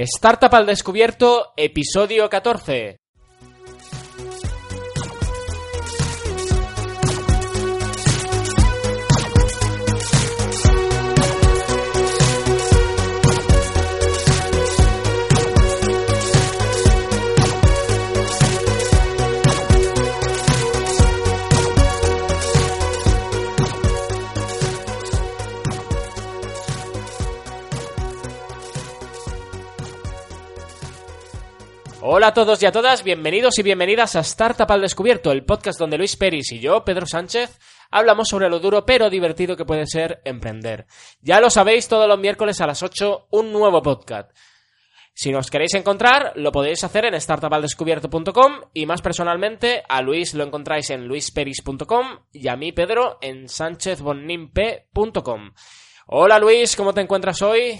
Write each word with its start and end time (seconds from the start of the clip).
Startup 0.00 0.54
al 0.54 0.64
descubierto, 0.64 1.54
episodio 1.56 2.28
14. 2.28 3.00
Hola 32.10 32.28
a 32.28 32.32
todos 32.32 32.62
y 32.62 32.64
a 32.64 32.72
todas, 32.72 33.04
bienvenidos 33.04 33.58
y 33.58 33.62
bienvenidas 33.62 34.16
a 34.16 34.20
Startup 34.20 34.72
al 34.72 34.80
Descubierto, 34.80 35.30
el 35.30 35.44
podcast 35.44 35.78
donde 35.78 35.98
Luis 35.98 36.16
Peris 36.16 36.52
y 36.52 36.58
yo, 36.58 36.82
Pedro 36.82 37.04
Sánchez, 37.04 37.58
hablamos 37.90 38.30
sobre 38.30 38.48
lo 38.48 38.60
duro 38.60 38.86
pero 38.86 39.10
divertido 39.10 39.58
que 39.58 39.66
puede 39.66 39.86
ser 39.86 40.22
emprender. 40.24 40.86
Ya 41.20 41.38
lo 41.38 41.50
sabéis, 41.50 41.86
todos 41.86 42.08
los 42.08 42.18
miércoles 42.18 42.62
a 42.62 42.66
las 42.66 42.82
8, 42.82 43.26
un 43.32 43.52
nuevo 43.52 43.82
podcast. 43.82 44.34
Si 45.12 45.30
nos 45.30 45.50
queréis 45.50 45.74
encontrar, 45.74 46.32
lo 46.36 46.50
podéis 46.50 46.82
hacer 46.82 47.04
en 47.04 47.20
startupaldescubierto.com 47.20 48.52
y 48.72 48.86
más 48.86 49.02
personalmente 49.02 49.82
a 49.86 50.00
Luis 50.00 50.32
lo 50.32 50.44
encontráis 50.44 50.88
en 50.88 51.06
luisperis.com 51.06 52.20
y 52.32 52.48
a 52.48 52.56
mí, 52.56 52.72
Pedro, 52.72 53.18
en 53.20 53.50
sanchezbonimpe.com. 53.50 55.52
Hola 56.06 56.38
Luis, 56.38 56.74
¿cómo 56.74 56.94
te 56.94 57.02
encuentras 57.02 57.42
hoy? 57.42 57.78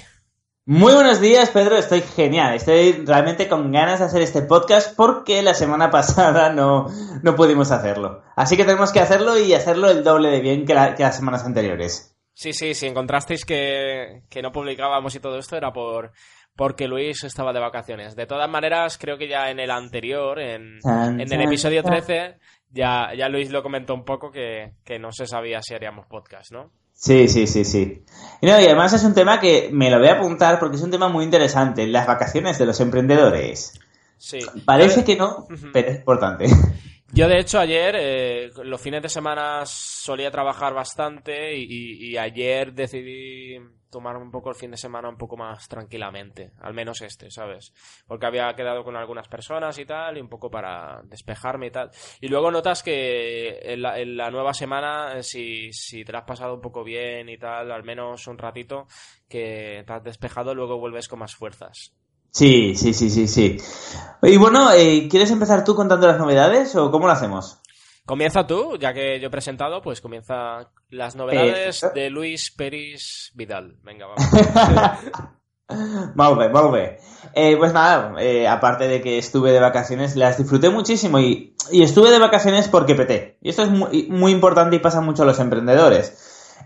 Muy 0.71 0.93
buenos 0.93 1.19
días, 1.19 1.49
Pedro. 1.49 1.77
Estoy 1.77 2.03
genial. 2.03 2.55
Estoy 2.55 2.93
realmente 3.07 3.49
con 3.49 3.73
ganas 3.73 4.01
de 4.01 4.05
hacer 4.05 4.21
este 4.21 4.43
podcast 4.43 4.95
porque 4.95 5.41
la 5.41 5.55
semana 5.55 5.89
pasada 5.91 6.53
no, 6.53 6.89
no 7.23 7.35
pudimos 7.37 7.71
hacerlo. 7.71 8.23
Así 8.37 8.59
que 8.59 8.67
tenemos 8.67 8.93
que 8.93 9.01
hacerlo 9.01 9.39
y 9.39 9.55
hacerlo 9.55 9.89
el 9.89 10.05
doble 10.05 10.29
de 10.29 10.43
bien 10.43 10.67
que, 10.67 10.75
las 10.75 11.17
semanas 11.17 11.47
anteriores. 11.47 12.15
Sí, 12.35 12.53
sí, 12.53 12.75
si 12.75 12.87
encontrasteis 12.87 13.47
que, 13.47 14.25
que 14.29 14.43
no 14.43 14.53
publicábamos 14.53 15.15
y 15.15 15.21
todo 15.21 15.39
esto 15.39 15.57
era 15.57 15.73
por 15.73 16.13
porque 16.55 16.87
Luis 16.87 17.25
estaba 17.25 17.55
de 17.55 17.61
vacaciones. 17.61 18.15
De 18.15 18.27
todas 18.27 18.51
maneras, 18.51 18.99
creo 18.99 19.17
que 19.17 19.27
ya 19.27 19.49
en 19.49 19.61
el 19.61 19.71
anterior, 19.71 20.39
en, 20.39 20.81
en 20.85 21.33
el 21.33 21.41
episodio 21.41 21.83
13, 21.83 22.37
ya, 22.69 23.15
ya 23.17 23.31
Luis 23.31 23.51
lo 23.51 23.63
comentó 23.63 23.95
un 23.95 24.05
poco 24.05 24.31
que, 24.31 24.75
que 24.85 24.99
no 24.99 25.13
se 25.13 25.27
sabía 25.27 25.63
si 25.63 25.73
haríamos 25.73 26.05
podcast, 26.05 26.53
¿no? 26.53 26.73
Sí, 26.99 27.29
sí, 27.29 27.47
sí, 27.47 27.65
sí. 27.65 28.03
Y, 28.41 28.51
además 28.51 28.93
es 28.93 29.05
un 29.05 29.15
tema 29.15 29.39
que 29.39 29.71
me 29.73 29.89
lo 29.89 30.01
voy 30.01 30.09
a 30.09 30.15
apuntar 30.15 30.59
porque 30.59 30.77
es 30.77 30.83
un 30.83 30.91
tema 30.91 31.09
muy 31.09 31.25
interesante, 31.25 31.87
las 31.87 32.09
vacaciones 32.09 32.59
de 32.59 32.67
los 32.67 32.81
emprendedores. 32.81 33.79
Sí. 34.17 34.41
Parece 34.65 35.05
que 35.05 35.15
no, 35.15 35.47
pero 35.73 35.89
es 35.89 35.99
importante. 35.99 36.47
Yo, 37.13 37.29
de 37.29 37.39
hecho, 37.39 37.61
ayer, 37.61 37.95
eh, 37.97 38.51
los 38.65 38.81
fines 38.81 39.01
de 39.01 39.09
semana 39.09 39.63
solía 39.65 40.33
trabajar 40.33 40.75
bastante 40.75 41.57
y, 41.57 42.17
ayer 42.17 42.73
decidí 42.73 43.61
tomar 43.91 44.17
un 44.17 44.31
poco 44.31 44.51
el 44.51 44.57
fin 44.57 44.71
de 44.71 44.77
semana 44.77 45.09
un 45.09 45.17
poco 45.17 45.37
más 45.37 45.69
tranquilamente, 45.69 46.53
al 46.61 46.75
menos 46.75 47.01
este, 47.03 47.31
¿sabes? 47.31 47.73
Porque 48.07 48.27
había 48.27 48.55
quedado 48.55 48.85
con 48.85 48.97
algunas 48.97 49.29
personas 49.29 49.79
y 49.79 49.87
tal, 49.87 50.19
y 50.19 50.21
un 50.21 50.29
poco 50.29 50.51
para 50.51 51.01
despejarme 51.05 51.69
y 51.69 51.71
tal. 51.71 51.91
Y 52.21 52.29
luego 52.29 52.51
notas 52.51 52.83
que 52.83 53.59
en 53.63 53.83
la, 53.83 54.31
nueva 54.31 54.55
semana, 54.55 55.19
eh, 55.19 55.23
si, 55.23 55.73
si 55.73 56.05
te 56.05 56.13
la 56.13 56.21
has 56.21 56.27
pasado 56.27 56.55
un 56.55 56.61
poco 56.61 56.85
bien 56.85 57.29
y 57.29 57.39
tal, 57.39 57.73
al 57.73 57.85
menos 57.85 58.27
un 58.27 58.39
ratito, 58.39 58.87
que 59.29 59.85
te 59.87 59.93
has 59.93 60.05
despejado, 60.05 60.55
luego 60.55 60.79
vuelves 60.79 61.09
con 61.09 61.19
más 61.21 61.35
fuerzas. 61.35 61.93
Sí, 62.31 62.75
sí, 62.77 62.93
sí, 62.93 63.11
sí, 63.11 63.27
sí. 63.27 63.57
Y 64.23 64.37
bueno, 64.37 64.71
eh, 64.73 65.09
¿quieres 65.11 65.31
empezar 65.31 65.65
tú 65.65 65.75
contando 65.75 66.07
las 66.07 66.19
novedades 66.19 66.77
o 66.77 66.91
cómo 66.91 67.07
lo 67.07 67.13
hacemos? 67.13 67.61
Comienza 68.09 68.47
tú, 68.47 68.79
ya 68.79 68.95
que 68.95 69.21
yo 69.21 69.29
he 69.29 69.31
presentado, 69.31 69.83
pues 69.83 70.01
comienza 70.01 70.71
las 70.89 71.15
novedades 71.15 71.83
eh, 71.83 71.91
de 71.95 72.11
Luis 72.11 72.51
Peris 72.51 73.31
Vidal. 73.35 73.77
Venga, 73.85 74.07
vamos. 74.07 74.25
Molt 76.17 76.73
bé, 76.73 76.99
eh, 77.35 77.55
pues 77.59 77.75
nada, 77.75 78.15
aparte 78.51 78.89
de 78.89 79.03
que 79.03 79.19
estuve 79.19 79.53
de 79.53 79.61
vacaciones, 79.61 80.17
las 80.17 80.39
disfruté 80.39 80.71
muchísimo 80.71 81.19
y, 81.19 81.55
estuve 81.71 82.11
de 82.11 82.19
vacaciones 82.19 82.69
porque 82.69 82.95
peté. 82.95 83.37
Y 83.43 83.51
esto 83.51 83.65
es 83.65 83.69
muy 83.71 84.33
importante 84.33 84.77
y 84.77 84.79
pasa 84.79 85.03
mucho 85.03 85.25
a 85.25 85.27
los 85.27 85.39
emprendedores. 85.39 86.17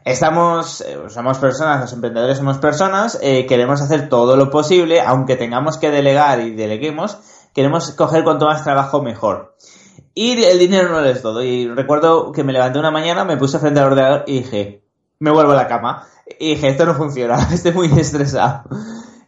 Estamos, 0.05 0.81
eh, 0.81 0.99
somos 1.09 1.39
personas, 1.39 1.81
los 1.81 1.93
emprendedores 1.93 2.39
somos 2.39 2.59
personas, 2.59 3.19
eh, 3.23 3.47
queremos 3.47 3.81
hacer 3.81 4.09
todo 4.09 4.37
lo 4.37 4.51
posible, 4.51 5.01
aunque 5.01 5.37
tengamos 5.37 5.79
que 5.79 5.91
delegar 5.91 6.41
y 6.41 6.55
deleguemos, 6.55 7.19
queremos 7.55 7.93
coger 7.93 8.25
cuanto 8.25 8.47
más 8.47 8.65
trabajo 8.65 9.01
mejor. 9.01 9.55
Y 10.15 10.43
el 10.43 10.59
dinero 10.59 10.89
no 10.89 11.05
es 11.05 11.23
todo. 11.23 11.43
Y 11.43 11.69
recuerdo 11.69 12.33
que 12.33 12.45
me 12.45 12.53
levanté 12.53 12.79
una 12.79 12.91
mañana, 12.91 13.25
me 13.25 13.37
puse 13.37 13.59
frente 13.59 13.81
al 13.81 13.87
ordenador 13.87 14.25
y 14.27 14.41
dije, 14.41 14.85
me 15.19 15.31
vuelvo 15.31 15.53
a 15.53 15.57
la 15.57 15.69
cama. 15.69 16.07
Y 16.39 16.51
dije, 16.51 16.69
esto 16.69 16.87
no 16.87 16.95
funciona, 16.95 17.37
estoy 17.53 17.73
muy 17.73 17.87
estresado. 17.99 18.65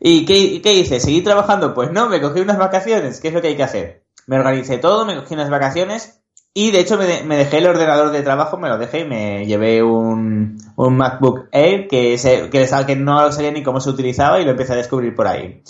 ¿Y 0.00 0.26
qué, 0.26 0.60
qué 0.60 0.74
hice? 0.74 1.00
¿Seguí 1.00 1.22
trabajando? 1.22 1.72
Pues 1.74 1.90
no, 1.90 2.08
me 2.08 2.20
cogí 2.20 2.40
unas 2.40 2.58
vacaciones, 2.58 3.20
¿qué 3.20 3.28
es 3.28 3.34
lo 3.34 3.40
que 3.40 3.48
hay 3.48 3.56
que 3.56 3.62
hacer? 3.62 4.04
Me 4.26 4.38
organicé 4.38 4.78
todo, 4.78 5.06
me 5.06 5.16
cogí 5.16 5.34
unas 5.34 5.50
vacaciones 5.50 6.20
y 6.52 6.70
de 6.70 6.80
hecho 6.80 6.96
me, 6.96 7.36
dejé 7.36 7.58
el 7.58 7.66
ordenador 7.66 8.12
de 8.12 8.22
trabajo, 8.22 8.56
me 8.56 8.68
lo 8.68 8.78
dejé 8.78 9.00
y 9.00 9.04
me 9.04 9.44
llevé 9.44 9.82
un, 9.82 10.56
un 10.76 10.96
MacBook 10.96 11.48
Air 11.50 11.88
que, 11.88 12.16
se, 12.16 12.48
que, 12.48 12.68
que 12.86 12.96
no 12.96 13.32
sabía 13.32 13.50
ni 13.50 13.62
cómo 13.62 13.80
se 13.80 13.90
utilizaba 13.90 14.40
y 14.40 14.44
lo 14.44 14.52
empecé 14.52 14.74
a 14.74 14.76
descubrir 14.76 15.14
por 15.14 15.26
ahí. 15.26 15.62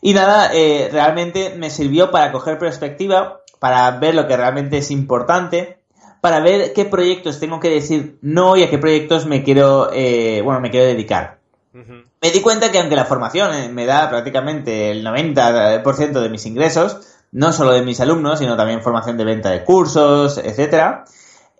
Y 0.00 0.12
nada, 0.12 0.50
eh, 0.52 0.88
realmente 0.90 1.54
me 1.56 1.70
sirvió 1.70 2.10
para 2.10 2.32
coger 2.32 2.58
perspectiva, 2.58 3.42
para 3.58 3.90
ver 3.92 4.14
lo 4.14 4.26
que 4.26 4.36
realmente 4.36 4.78
es 4.78 4.90
importante, 4.90 5.78
para 6.20 6.40
ver 6.40 6.72
qué 6.72 6.84
proyectos 6.84 7.40
tengo 7.40 7.60
que 7.60 7.70
decir 7.70 8.18
no 8.22 8.56
y 8.56 8.62
a 8.62 8.70
qué 8.70 8.78
proyectos 8.78 9.26
me 9.26 9.42
quiero, 9.42 9.90
eh, 9.92 10.40
bueno, 10.42 10.60
me 10.60 10.70
quiero 10.70 10.86
dedicar. 10.86 11.38
Me 11.72 12.30
di 12.30 12.40
cuenta 12.40 12.70
que 12.70 12.78
aunque 12.78 12.96
la 12.96 13.04
formación 13.04 13.52
eh, 13.52 13.68
me 13.68 13.84
da 13.84 14.08
prácticamente 14.08 14.90
el 14.90 15.04
90% 15.04 16.20
de 16.20 16.28
mis 16.30 16.46
ingresos, 16.46 17.00
no 17.32 17.52
solo 17.52 17.72
de 17.72 17.82
mis 17.82 18.00
alumnos, 18.00 18.38
sino 18.38 18.56
también 18.56 18.80
formación 18.80 19.18
de 19.18 19.24
venta 19.24 19.50
de 19.50 19.64
cursos, 19.64 20.38
etcétera. 20.38 21.04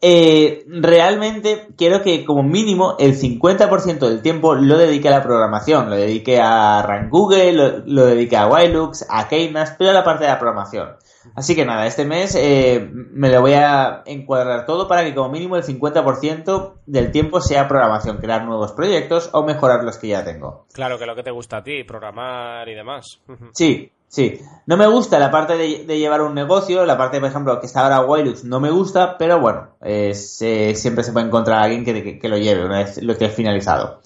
Eh, 0.00 0.64
realmente 0.68 1.68
quiero 1.76 2.02
que 2.02 2.24
como 2.24 2.42
mínimo 2.42 2.96
el 2.98 3.18
50% 3.18 4.00
del 4.00 4.22
tiempo 4.22 4.54
lo 4.54 4.76
dedique 4.76 5.08
a 5.08 5.12
la 5.12 5.22
programación, 5.22 5.88
lo 5.88 5.96
dedique 5.96 6.40
a 6.40 6.82
Rank 6.82 7.10
Google, 7.10 7.82
lo, 7.86 8.06
dedique 8.06 8.36
a 8.36 8.46
Wilux, 8.46 9.06
a 9.08 9.28
Keynas, 9.28 9.74
pero 9.78 9.90
a 9.90 9.94
la 9.94 10.04
parte 10.04 10.24
de 10.24 10.30
la 10.30 10.38
programación. 10.38 10.96
Así 11.34 11.54
que 11.54 11.64
nada, 11.64 11.86
este 11.86 12.04
mes 12.04 12.34
eh, 12.34 12.88
me 12.92 13.30
lo 13.30 13.40
voy 13.40 13.54
a 13.54 14.02
encuadrar 14.06 14.66
todo 14.66 14.88
para 14.88 15.04
que 15.04 15.14
como 15.14 15.30
mínimo 15.30 15.56
el 15.56 15.62
50% 15.62 16.74
del 16.86 17.10
tiempo 17.10 17.40
sea 17.40 17.68
programación, 17.68 18.18
crear 18.18 18.44
nuevos 18.44 18.72
proyectos 18.72 19.30
o 19.32 19.42
mejorar 19.42 19.84
los 19.84 19.98
que 19.98 20.08
ya 20.08 20.24
tengo. 20.24 20.66
Claro, 20.72 20.98
que 20.98 21.06
lo 21.06 21.14
que 21.14 21.22
te 21.22 21.30
gusta 21.30 21.58
a 21.58 21.64
ti, 21.64 21.84
programar 21.84 22.68
y 22.68 22.74
demás. 22.74 23.20
Sí, 23.52 23.90
Sí, 24.14 24.40
no 24.66 24.76
me 24.76 24.86
gusta 24.86 25.18
la 25.18 25.32
parte 25.32 25.56
de, 25.56 25.98
llevar 25.98 26.22
un 26.22 26.36
negocio, 26.36 26.86
la 26.86 26.96
parte, 26.96 27.18
por 27.18 27.30
ejemplo, 27.30 27.58
que 27.58 27.66
está 27.66 27.80
ahora 27.80 28.02
Wilux 28.02 28.44
no 28.44 28.60
me 28.60 28.70
gusta, 28.70 29.18
pero 29.18 29.40
bueno, 29.40 29.70
eh, 29.80 30.14
siempre 30.14 31.02
se 31.02 31.12
puede 31.12 31.26
encontrar 31.26 31.64
alguien 31.64 31.84
que, 31.84 32.28
lo 32.28 32.38
lleve 32.38 32.64
una 32.64 32.84
vez 32.84 33.02
lo 33.02 33.12
esté 33.12 33.28
finalizado. 33.28 34.00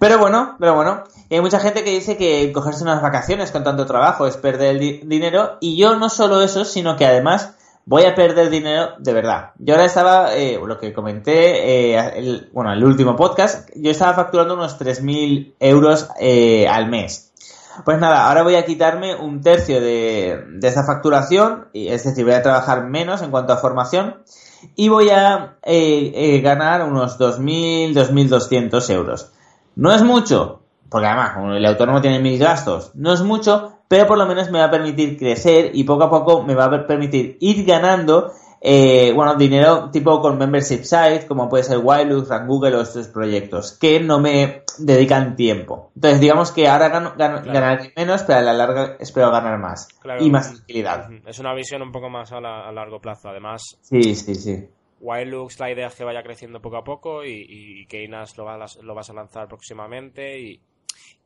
Pero 0.00 0.18
bueno, 0.18 0.56
pero 0.58 0.74
bueno, 0.74 1.04
hay 1.30 1.40
mucha 1.40 1.60
gente 1.60 1.84
que 1.84 1.90
dice 1.90 2.16
que 2.16 2.50
cogerse 2.52 2.82
unas 2.82 3.02
vacaciones 3.02 3.52
con 3.52 3.62
tanto 3.62 3.86
trabajo 3.86 4.26
es 4.26 4.36
perder 4.36 4.76
el 4.76 5.08
dinero, 5.08 5.58
y 5.60 5.76
yo 5.76 5.94
no 5.96 6.08
solo 6.08 6.42
eso, 6.42 6.64
sino 6.64 6.96
que 6.96 7.06
además 7.06 7.54
voy 7.84 8.04
a 8.04 8.16
perder 8.16 8.50
dinero 8.50 8.94
de 8.98 9.12
verdad. 9.12 9.50
Yo 9.58 9.74
ahora 9.74 9.84
estaba, 9.84 10.34
eh, 10.34 10.58
lo 10.64 10.78
que 10.78 10.92
comenté, 10.92 11.92
eh, 11.94 12.12
el, 12.16 12.50
bueno, 12.52 12.72
el 12.72 12.82
último 12.82 13.14
podcast, 13.14 13.70
yo 13.76 13.92
estaba 13.92 14.14
facturando 14.14 14.54
unos 14.54 14.80
3.000 14.80 15.54
euros 15.60 16.08
al 16.68 16.88
mes. 16.88 17.32
Pues 17.84 17.98
nada, 17.98 18.26
ahora 18.26 18.42
voy 18.42 18.56
a 18.56 18.64
quitarme 18.64 19.14
un 19.14 19.42
tercio 19.42 19.80
de, 19.80 20.44
de 20.48 20.68
esta 20.68 20.84
facturación, 20.84 21.68
es 21.72 22.04
decir, 22.04 22.24
voy 22.24 22.34
a 22.34 22.42
trabajar 22.42 22.84
menos 22.84 23.22
en 23.22 23.30
cuanto 23.30 23.52
a 23.52 23.58
formación 23.58 24.16
y 24.76 24.88
voy 24.88 25.10
a 25.10 25.56
eh, 25.62 26.12
eh, 26.14 26.40
ganar 26.40 26.84
unos 26.84 27.18
2.000, 27.18 27.94
2.200 27.94 28.90
euros. 28.90 29.32
No 29.76 29.92
es 29.92 30.02
mucho, 30.02 30.62
porque 30.88 31.06
además 31.06 31.32
el 31.56 31.66
autónomo 31.66 32.00
tiene 32.00 32.20
mil 32.20 32.38
gastos, 32.38 32.92
no 32.94 33.12
es 33.12 33.22
mucho, 33.22 33.78
pero 33.88 34.06
por 34.06 34.18
lo 34.18 34.26
menos 34.26 34.50
me 34.50 34.58
va 34.58 34.66
a 34.66 34.70
permitir 34.70 35.18
crecer 35.18 35.70
y 35.74 35.84
poco 35.84 36.04
a 36.04 36.10
poco 36.10 36.42
me 36.42 36.54
va 36.54 36.66
a 36.66 36.86
permitir 36.86 37.36
ir 37.40 37.64
ganando 37.64 38.32
eh, 38.62 39.12
bueno, 39.14 39.36
dinero 39.36 39.90
tipo 39.90 40.20
con 40.20 40.36
membership 40.36 40.82
sites, 40.82 41.24
como 41.24 41.48
puede 41.48 41.64
ser 41.64 41.78
Wildux, 41.82 42.28
Google 42.46 42.76
o 42.76 42.82
estos 42.82 43.08
proyectos, 43.08 43.78
que 43.78 44.00
no 44.00 44.20
me 44.20 44.64
dedican 44.78 45.34
tiempo. 45.34 45.90
Entonces, 45.94 46.20
digamos 46.20 46.52
que 46.52 46.68
ahora 46.68 46.90
gano, 46.90 47.14
ganaré 47.16 47.92
menos, 47.96 48.22
pero 48.24 48.40
a 48.40 48.42
la 48.42 48.52
larga 48.52 48.96
espero 49.00 49.30
ganar 49.30 49.58
más 49.58 49.88
y 50.20 50.30
más 50.30 50.52
tranquilidad. 50.52 51.08
Es 51.26 51.38
una 51.38 51.54
visión 51.54 51.80
un 51.80 51.90
poco 51.90 52.10
más 52.10 52.32
a, 52.32 52.40
largo 52.40 53.00
plazo, 53.00 53.30
además. 53.30 53.62
Sí, 53.80 54.14
sí, 54.14 54.34
sí. 54.34 54.68
Wildux, 55.00 55.58
la 55.58 55.70
idea 55.70 55.88
es 55.88 55.94
que 55.94 56.04
vaya 56.04 56.22
creciendo 56.22 56.60
poco 56.60 56.76
a 56.76 56.84
poco 56.84 57.24
y, 57.24 57.46
y 57.48 57.86
Keynas 57.86 58.36
lo, 58.36 58.44
lo 58.82 58.94
vas 58.94 59.10
a 59.10 59.14
lanzar 59.14 59.48
próximamente 59.48 60.38
y, 60.38 60.60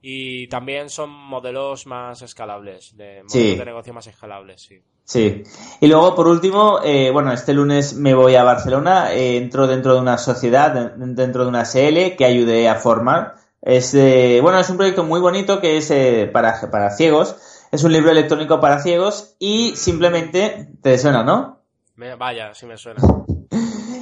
Y 0.06 0.46
también 0.48 0.90
son 0.90 1.10
modelos 1.10 1.86
más 1.86 2.20
escalables, 2.22 2.94
de 2.96 3.22
modelos 3.24 3.32
Sí. 3.32 3.56
de 3.56 3.64
negocio 3.64 3.94
más 3.94 4.06
escalables, 4.06 4.60
sí. 4.62 4.80
Sí. 5.06 5.42
Y 5.80 5.86
luego, 5.86 6.14
por 6.14 6.26
último, 6.28 6.80
eh, 6.84 7.10
bueno, 7.10 7.32
este 7.32 7.52
lunes 7.54 7.94
me 7.94 8.14
voy 8.14 8.36
a 8.36 8.44
Barcelona, 8.44 9.12
eh, 9.14 9.36
entro 9.38 9.66
dentro 9.66 9.94
de 9.94 10.00
una 10.00 10.16
sociedad, 10.18 10.72
de- 10.72 11.06
dentro 11.14 11.42
de 11.44 11.48
una 11.48 11.62
SL 11.62 12.16
que 12.16 12.24
ayudé 12.26 12.68
a 12.68 12.74
formar. 12.76 13.34
Es, 13.62 13.94
eh, 13.94 14.40
bueno, 14.42 14.58
es 14.58 14.68
un 14.70 14.76
proyecto 14.76 15.04
muy 15.04 15.20
bonito 15.20 15.60
que 15.60 15.78
es 15.78 15.90
eh, 15.90 16.28
para, 16.32 16.70
para 16.70 16.90
ciegos. 16.90 17.36
Es 17.72 17.82
un 17.82 17.92
libro 17.92 18.10
electrónico 18.10 18.60
para 18.60 18.82
ciegos 18.82 19.36
y 19.38 19.74
simplemente, 19.76 20.68
te 20.82 20.96
suena, 20.98 21.22
¿no? 21.24 21.62
Me- 21.96 22.14
vaya, 22.14 22.52
sí 22.54 22.66
me 22.66 22.76
suena. 22.76 23.00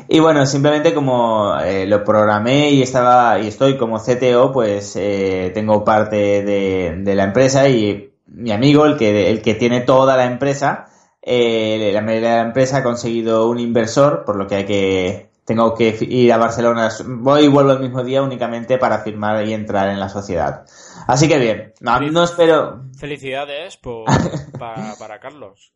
Y 0.09 0.21
bueno, 0.21 0.45
simplemente 0.45 0.93
como 0.93 1.59
eh, 1.59 1.87
lo 1.87 2.05
programé 2.05 2.71
y 2.71 2.83
estaba 2.83 3.39
y 3.39 3.49
estoy 3.49 3.77
como 3.77 3.99
CTO, 3.99 4.53
pues 4.53 4.95
eh, 4.97 5.51
tengo 5.55 5.85
parte 5.85 6.43
de, 6.43 6.97
de 6.99 7.15
la 7.15 7.25
empresa 7.25 7.69
y 7.69 8.13
mi 8.27 8.53
amigo, 8.53 8.87
el 8.87 8.97
que, 8.97 9.31
el 9.31 9.43
que 9.43 9.55
tiene 9.55 9.81
toda 9.81 10.17
la 10.17 10.27
empresa, 10.27 10.87
eh, 11.21 11.91
la 11.93 12.01
mayoría 12.01 12.31
de 12.31 12.37
la 12.37 12.43
empresa 12.43 12.79
ha 12.79 12.83
conseguido 12.83 13.49
un 13.49 13.61
inversor, 13.61 14.25
por 14.25 14.37
lo 14.37 14.47
que 14.47 14.55
hay 14.57 14.67
que 14.67 15.33
tengo 15.45 15.75
que 15.75 15.97
ir 16.01 16.33
a 16.33 16.39
Barcelona, 16.39 16.89
voy 17.05 17.45
y 17.45 17.49
vuelvo 17.49 17.73
el 17.73 17.81
mismo 17.81 18.05
día 18.05 18.23
únicamente 18.23 18.79
para 18.79 19.01
firmar 19.01 19.45
y 19.47 19.53
entrar 19.53 19.89
en 19.89 19.99
la 19.99 20.09
sociedad. 20.09 20.65
Así 21.07 21.29
que 21.29 21.39
bien, 21.39 21.75
no, 21.81 21.99
no 22.01 22.25
espero. 22.25 22.85
Felicidades 22.97 23.77
por, 23.77 24.05
para, 24.59 24.95
para 24.99 25.19
Carlos. 25.19 25.73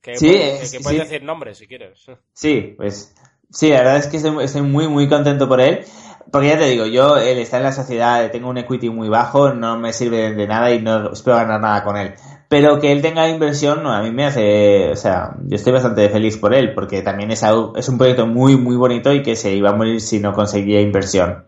Que, 0.00 0.16
Sí, 0.16 0.26
puedes- 0.28 0.42
eh, 0.42 0.58
que 0.60 0.66
sí, 0.66 0.78
puedes 0.82 1.00
sí. 1.02 1.04
decir 1.08 1.22
nombres 1.24 1.58
si 1.58 1.66
quieres. 1.66 2.04
Sí, 2.34 2.74
pues 2.76 3.14
sí, 3.50 3.70
la 3.70 3.78
verdad 3.78 3.96
es 3.96 4.06
que 4.06 4.16
estoy, 4.18 4.44
estoy 4.44 4.62
muy, 4.62 4.86
muy 4.88 5.08
contento 5.08 5.48
por 5.48 5.60
él. 5.60 5.84
Porque 6.30 6.48
ya 6.48 6.58
te 6.58 6.66
digo, 6.66 6.84
yo, 6.84 7.16
él 7.16 7.38
está 7.38 7.56
en 7.56 7.62
la 7.62 7.72
sociedad, 7.72 8.30
tengo 8.30 8.50
un 8.50 8.58
equity 8.58 8.90
muy 8.90 9.08
bajo, 9.08 9.54
no 9.54 9.78
me 9.78 9.94
sirve 9.94 10.34
de 10.34 10.46
nada 10.46 10.70
y 10.72 10.82
no 10.82 11.10
espero 11.12 11.38
ganar 11.38 11.58
nada 11.58 11.82
con 11.82 11.96
él. 11.96 12.12
Pero 12.50 12.78
que 12.80 12.92
él 12.92 13.00
tenga 13.00 13.26
inversión, 13.30 13.82
no, 13.82 13.90
a 13.92 14.02
mí 14.02 14.10
me 14.10 14.26
hace, 14.26 14.90
o 14.90 14.96
sea, 14.96 15.30
yo 15.46 15.56
estoy 15.56 15.72
bastante 15.72 16.06
feliz 16.10 16.36
por 16.36 16.52
él, 16.52 16.74
porque 16.74 17.00
también 17.00 17.30
es, 17.30 17.42
algo- 17.42 17.72
es 17.76 17.88
un 17.88 17.96
proyecto 17.96 18.26
muy, 18.26 18.56
muy 18.58 18.76
bonito 18.76 19.10
y 19.14 19.22
que 19.22 19.36
se 19.36 19.54
iba 19.54 19.70
a 19.70 19.74
morir 19.74 20.02
si 20.02 20.20
no 20.20 20.34
conseguía 20.34 20.82
inversión. 20.82 21.46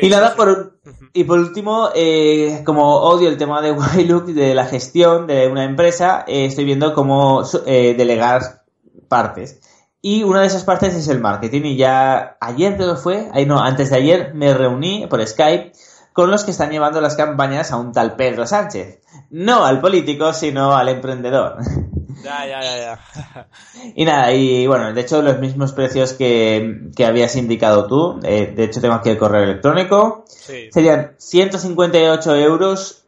Sí, 0.00 0.06
y 0.06 0.10
nada, 0.10 0.30
sí, 0.30 0.36
por, 0.36 0.78
y 1.12 1.24
por 1.24 1.38
último, 1.38 1.90
eh, 1.94 2.62
como 2.64 2.96
odio 2.96 3.28
el 3.28 3.36
tema 3.36 3.60
de 3.60 3.72
Wilook, 3.96 4.26
de 4.26 4.54
la 4.54 4.66
gestión 4.66 5.26
de 5.26 5.48
una 5.48 5.64
empresa, 5.64 6.24
eh, 6.26 6.46
estoy 6.46 6.64
viendo 6.64 6.94
cómo 6.94 7.42
eh, 7.66 7.94
delegar 7.96 8.64
partes. 9.08 9.60
Y 10.00 10.22
una 10.22 10.42
de 10.42 10.46
esas 10.46 10.64
partes 10.64 10.94
es 10.94 11.08
el 11.08 11.20
marketing. 11.20 11.62
Y 11.64 11.76
ya 11.76 12.36
ayer 12.40 12.76
creo 12.76 12.94
que 12.94 13.00
fue, 13.00 13.28
ahí 13.32 13.46
no, 13.46 13.60
antes 13.60 13.90
de 13.90 13.96
ayer 13.96 14.34
me 14.34 14.54
reuní 14.54 15.06
por 15.08 15.26
Skype 15.26 15.72
con 16.12 16.30
los 16.30 16.44
que 16.44 16.52
están 16.52 16.70
llevando 16.70 17.00
las 17.00 17.16
campañas 17.16 17.72
a 17.72 17.76
un 17.76 17.92
tal 17.92 18.16
Pedro 18.16 18.46
Sánchez. 18.46 19.00
No 19.30 19.64
al 19.64 19.80
político, 19.80 20.32
sino 20.32 20.76
al 20.76 20.88
emprendedor. 20.88 21.58
Ya, 22.24 22.46
ya, 22.46 22.60
ya, 22.62 22.76
ya. 22.78 23.46
Y 23.94 24.04
nada, 24.04 24.32
y 24.32 24.66
bueno, 24.66 24.92
de 24.92 25.00
hecho 25.00 25.22
los 25.22 25.38
mismos 25.38 25.72
precios 25.72 26.12
que, 26.14 26.90
que 26.96 27.06
habías 27.06 27.36
indicado 27.36 27.86
tú, 27.86 28.20
eh, 28.22 28.52
de 28.54 28.64
hecho 28.64 28.80
tengo 28.80 28.94
aquí 28.94 29.10
el 29.10 29.18
correo 29.18 29.42
electrónico, 29.44 30.24
Sí. 30.26 30.68
serían 30.72 31.12
158 31.18 32.34
euros, 32.36 33.04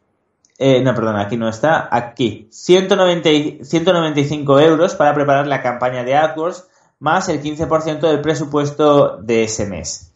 eh, 0.59 0.81
no, 0.81 0.93
perdona, 0.93 1.21
aquí 1.21 1.37
no 1.37 1.49
está, 1.49 1.89
aquí, 1.91 2.47
190, 2.51 3.29
y- 3.31 3.59
195 3.63 4.59
euros 4.59 4.95
para 4.95 5.13
preparar 5.13 5.47
la 5.47 5.61
campaña 5.61 6.03
de 6.03 6.15
AdWords 6.15 6.67
más 6.99 7.27
el 7.29 7.41
15% 7.41 8.07
del 8.07 8.21
presupuesto 8.21 9.17
de 9.17 9.43
ese 9.45 9.65
mes. 9.65 10.11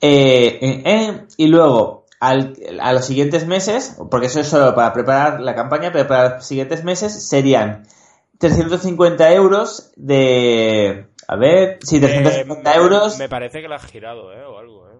Eh, 0.00 0.58
eh, 0.60 0.82
eh, 0.84 1.26
y 1.38 1.46
luego, 1.46 2.04
al- 2.20 2.54
a 2.80 2.92
los 2.92 3.04
siguientes 3.06 3.46
meses, 3.46 3.96
porque 4.10 4.26
eso 4.26 4.40
es 4.40 4.46
solo 4.48 4.74
para 4.74 4.92
preparar 4.92 5.40
la 5.40 5.54
campaña, 5.54 5.90
pero 5.92 6.06
para 6.06 6.36
los 6.36 6.46
siguientes 6.46 6.84
meses 6.84 7.28
serían 7.28 7.86
350 8.50 9.32
euros 9.32 9.92
de... 9.96 11.06
A 11.28 11.36
ver, 11.36 11.78
sí, 11.82 12.00
350 12.00 12.70
Eh, 12.70 12.74
me- 12.78 12.82
euros. 12.82 13.18
Me 13.18 13.28
parece 13.28 13.62
que 13.62 13.68
la 13.68 13.76
has 13.76 13.86
girado, 13.86 14.32
¿eh? 14.32 14.44
O 14.44 14.58
algo, 14.58 14.88
¿eh? 14.88 14.98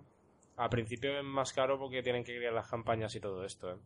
Al 0.57 0.71
principio 0.71 1.19
es 1.19 1.25
más 1.25 1.53
caro 1.53 1.79
porque 1.79 2.03
tienen 2.03 2.25
que 2.25 2.37
crear 2.37 2.53
las 2.53 2.69
campañas 2.69 3.15
y 3.17 3.21
todo 3.21 3.45
esto, 3.45 3.71
¿eh? 3.73 3.77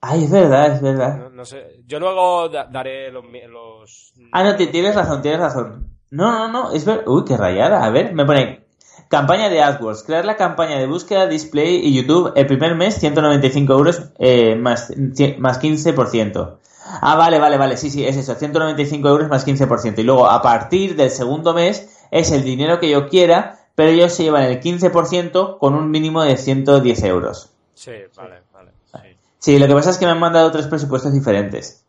Ay, 0.00 0.24
es 0.24 0.30
verdad, 0.30 0.72
es 0.74 0.82
verdad. 0.82 1.16
No, 1.18 1.30
no 1.30 1.44
sé. 1.44 1.80
Yo 1.86 2.00
luego 2.00 2.48
da- 2.48 2.66
daré 2.70 3.12
los. 3.12 4.14
Ah, 4.32 4.42
no, 4.42 4.56
ti- 4.56 4.66
tienes 4.68 4.94
razón, 4.96 5.22
tienes 5.22 5.38
razón. 5.40 5.90
No, 6.10 6.32
no, 6.32 6.48
no, 6.48 6.72
es 6.72 6.84
verdad. 6.84 7.04
Uy, 7.06 7.24
qué 7.24 7.36
rayada. 7.36 7.84
A 7.84 7.90
ver, 7.90 8.12
me 8.14 8.24
pone 8.24 8.64
campaña 9.08 9.48
de 9.48 9.62
AdWords. 9.62 10.02
Crear 10.02 10.24
la 10.24 10.36
campaña 10.36 10.78
de 10.78 10.86
búsqueda, 10.86 11.26
display 11.28 11.76
y 11.86 11.94
YouTube 11.94 12.32
el 12.34 12.46
primer 12.46 12.74
mes, 12.74 12.98
195 12.98 13.72
euros 13.74 14.10
eh, 14.18 14.56
más, 14.56 14.92
más 15.38 15.60
15%. 15.60 16.58
Ah, 16.84 17.16
vale, 17.16 17.38
vale, 17.38 17.56
vale, 17.58 17.76
sí, 17.76 17.90
sí, 17.90 18.04
es 18.04 18.16
eso, 18.16 18.34
195 18.34 19.08
euros 19.08 19.28
más 19.28 19.46
15%. 19.46 19.98
Y 20.00 20.02
luego, 20.04 20.26
a 20.28 20.42
partir 20.42 20.96
del 20.96 21.10
segundo 21.10 21.54
mes, 21.54 22.06
es 22.10 22.30
el 22.32 22.42
dinero 22.44 22.78
que 22.80 22.90
yo 22.90 23.08
quiera, 23.08 23.58
pero 23.74 23.90
ellos 23.90 24.12
se 24.12 24.24
llevan 24.24 24.44
el 24.44 24.60
15% 24.60 25.58
con 25.58 25.74
un 25.74 25.90
mínimo 25.90 26.22
de 26.22 26.36
110 26.36 27.02
euros. 27.04 27.52
Sí, 27.74 27.92
vale, 28.16 28.42
vale. 28.52 28.72
Sí. 28.92 29.16
Sí, 29.38 29.58
lo 29.58 29.66
que 29.66 29.74
pasa 29.74 29.90
es 29.90 29.98
que 29.98 30.04
me 30.06 30.12
han 30.12 30.20
mandado 30.20 30.50
tres 30.52 30.66
presupuestos 30.66 31.12
diferentes. 31.12 31.84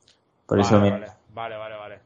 Por 0.45 0.59
eso 0.59 0.77
vale, 0.79 0.91
me... 0.91 0.99
vale, 0.99 1.11
vale, 1.33 1.57
vale, 1.57 1.75
vale. 1.75 1.99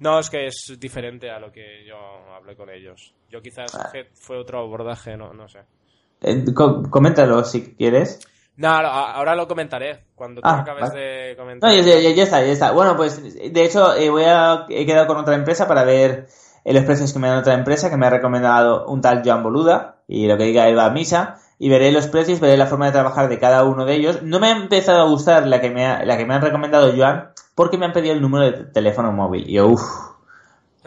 No, 0.00 0.18
es 0.18 0.28
que 0.30 0.46
es 0.48 0.76
diferente 0.78 1.30
a 1.30 1.38
lo 1.38 1.52
que 1.52 1.84
yo 1.86 1.96
hablé 2.34 2.56
con 2.56 2.68
ellos. 2.70 3.14
Yo 3.30 3.40
quizás 3.40 3.72
Vale. 3.72 3.88
que 3.92 4.10
fue 4.14 4.36
otro 4.36 4.58
abordaje, 4.58 5.16
no, 5.16 5.32
no 5.32 5.48
sé. 5.48 5.60
Eh, 6.20 6.44
co- 6.52 6.82
coméntalo 6.90 7.44
si 7.44 7.74
quieres. 7.76 8.20
No, 8.56 8.68
ahora 8.68 9.34
lo 9.34 9.48
comentaré. 9.48 10.04
Cuando 10.14 10.40
tú 10.40 10.48
Ah, 10.48 10.60
acabes 10.60 10.90
vale. 10.90 11.00
de 11.00 11.36
comentar. 11.36 11.70
No, 11.70 11.76
ya, 11.76 11.98
ya- 11.98 12.10
ya 12.10 12.22
está, 12.22 12.40
ya 12.44 12.52
está. 12.52 12.70
Bueno, 12.72 12.96
pues 12.96 13.22
de 13.52 13.64
hecho 13.64 13.94
eh, 13.94 14.10
voy 14.10 14.24
a, 14.24 14.66
he 14.68 14.84
quedado 14.86 15.06
con 15.06 15.16
otra 15.16 15.34
empresa 15.34 15.66
para 15.66 15.84
ver 15.84 16.28
eh, 16.64 16.72
los 16.74 16.84
precios 16.84 17.12
que 17.12 17.18
me 17.18 17.28
dan 17.28 17.38
otra 17.38 17.54
empresa 17.54 17.90
que 17.90 17.96
me 17.96 18.06
ha 18.06 18.10
recomendado 18.10 18.86
un 18.86 19.00
tal 19.00 19.22
Joan 19.24 19.42
Boluda 19.42 19.96
y 20.06 20.26
lo 20.28 20.36
que 20.36 20.44
diga 20.44 20.68
él 20.68 20.76
va 20.78 20.84
a 20.86 20.90
misa 20.90 21.38
y 21.58 21.68
veré 21.70 21.90
los 21.92 22.08
precios, 22.08 22.40
veré 22.40 22.56
la 22.56 22.66
forma 22.66 22.86
de 22.86 22.92
trabajar 22.92 23.28
de 23.28 23.38
cada 23.38 23.64
uno 23.64 23.84
de 23.84 23.94
ellos. 23.94 24.22
No 24.22 24.38
me 24.38 24.48
ha 24.48 24.50
empezado 24.56 25.00
a 25.00 25.08
gustar 25.08 25.46
la 25.46 25.60
que 25.60 25.70
me, 25.70 25.86
ha- 25.86 26.04
la 26.04 26.16
que 26.18 26.26
me 26.26 26.34
han 26.34 26.42
recomendado 26.42 26.92
Joan 26.96 27.30
porque 27.54 27.78
me 27.78 27.86
han 27.86 27.92
pedido 27.92 28.14
el 28.14 28.20
número 28.20 28.44
de 28.44 28.64
teléfono 28.64 29.12
móvil 29.12 29.48
y 29.48 29.54
yo, 29.54 29.68
uff, 29.68 29.82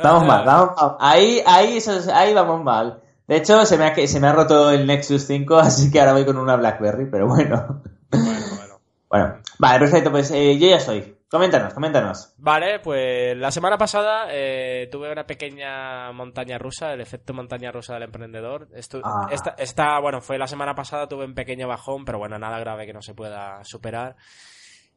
vamos 0.01 0.25
mal, 0.25 0.45
vamos 0.45 0.75
mal. 0.77 0.95
Ahí, 0.99 1.41
ahí, 1.45 1.77
eso 1.77 1.93
es- 1.93 2.07
ahí 2.09 2.33
vamos 2.33 2.63
mal. 2.63 3.01
De 3.27 3.37
hecho, 3.37 3.65
se 3.65 3.77
me, 3.77 3.85
ha, 3.85 4.07
se 4.07 4.19
me 4.19 4.27
ha 4.27 4.33
roto 4.33 4.69
el 4.71 4.85
Nexus 4.85 5.25
5, 5.25 5.55
así 5.59 5.91
que 5.91 5.99
ahora 5.99 6.13
voy 6.13 6.25
con 6.25 6.37
una 6.37 6.55
BlackBerry, 6.55 7.05
pero 7.09 7.27
bueno. 7.27 7.81
Bueno, 8.11 8.39
bueno. 8.57 8.75
Bueno, 9.07 9.37
vale, 9.59 9.79
perfecto, 9.79 10.11
pues 10.11 10.29
eh, 10.31 10.57
yo 10.57 10.67
ya 10.67 10.75
estoy. 10.77 11.15
Coméntanos, 11.29 11.73
coméntanos. 11.73 12.33
Vale, 12.37 12.79
pues 12.79 13.37
la 13.37 13.49
semana 13.49 13.77
pasada 13.77 14.27
eh, 14.29 14.89
tuve 14.91 15.09
una 15.11 15.25
pequeña 15.25 16.11
montaña 16.11 16.57
rusa, 16.57 16.91
el 16.91 16.99
efecto 17.01 17.33
montaña 17.33 17.71
rusa 17.71 17.93
del 17.93 18.03
emprendedor. 18.03 18.67
Esto, 18.73 18.99
Ah. 19.03 19.27
esta, 19.31 19.55
esta, 19.57 19.99
bueno, 19.99 20.19
fue 20.21 20.37
la 20.37 20.47
semana 20.47 20.75
pasada, 20.75 21.07
tuve 21.07 21.23
un 21.23 21.33
pequeño 21.35 21.67
bajón, 21.67 22.03
pero 22.03 22.17
bueno, 22.17 22.37
nada 22.39 22.59
grave 22.59 22.85
que 22.85 22.93
no 22.93 23.01
se 23.01 23.13
pueda 23.13 23.63
superar. 23.63 24.17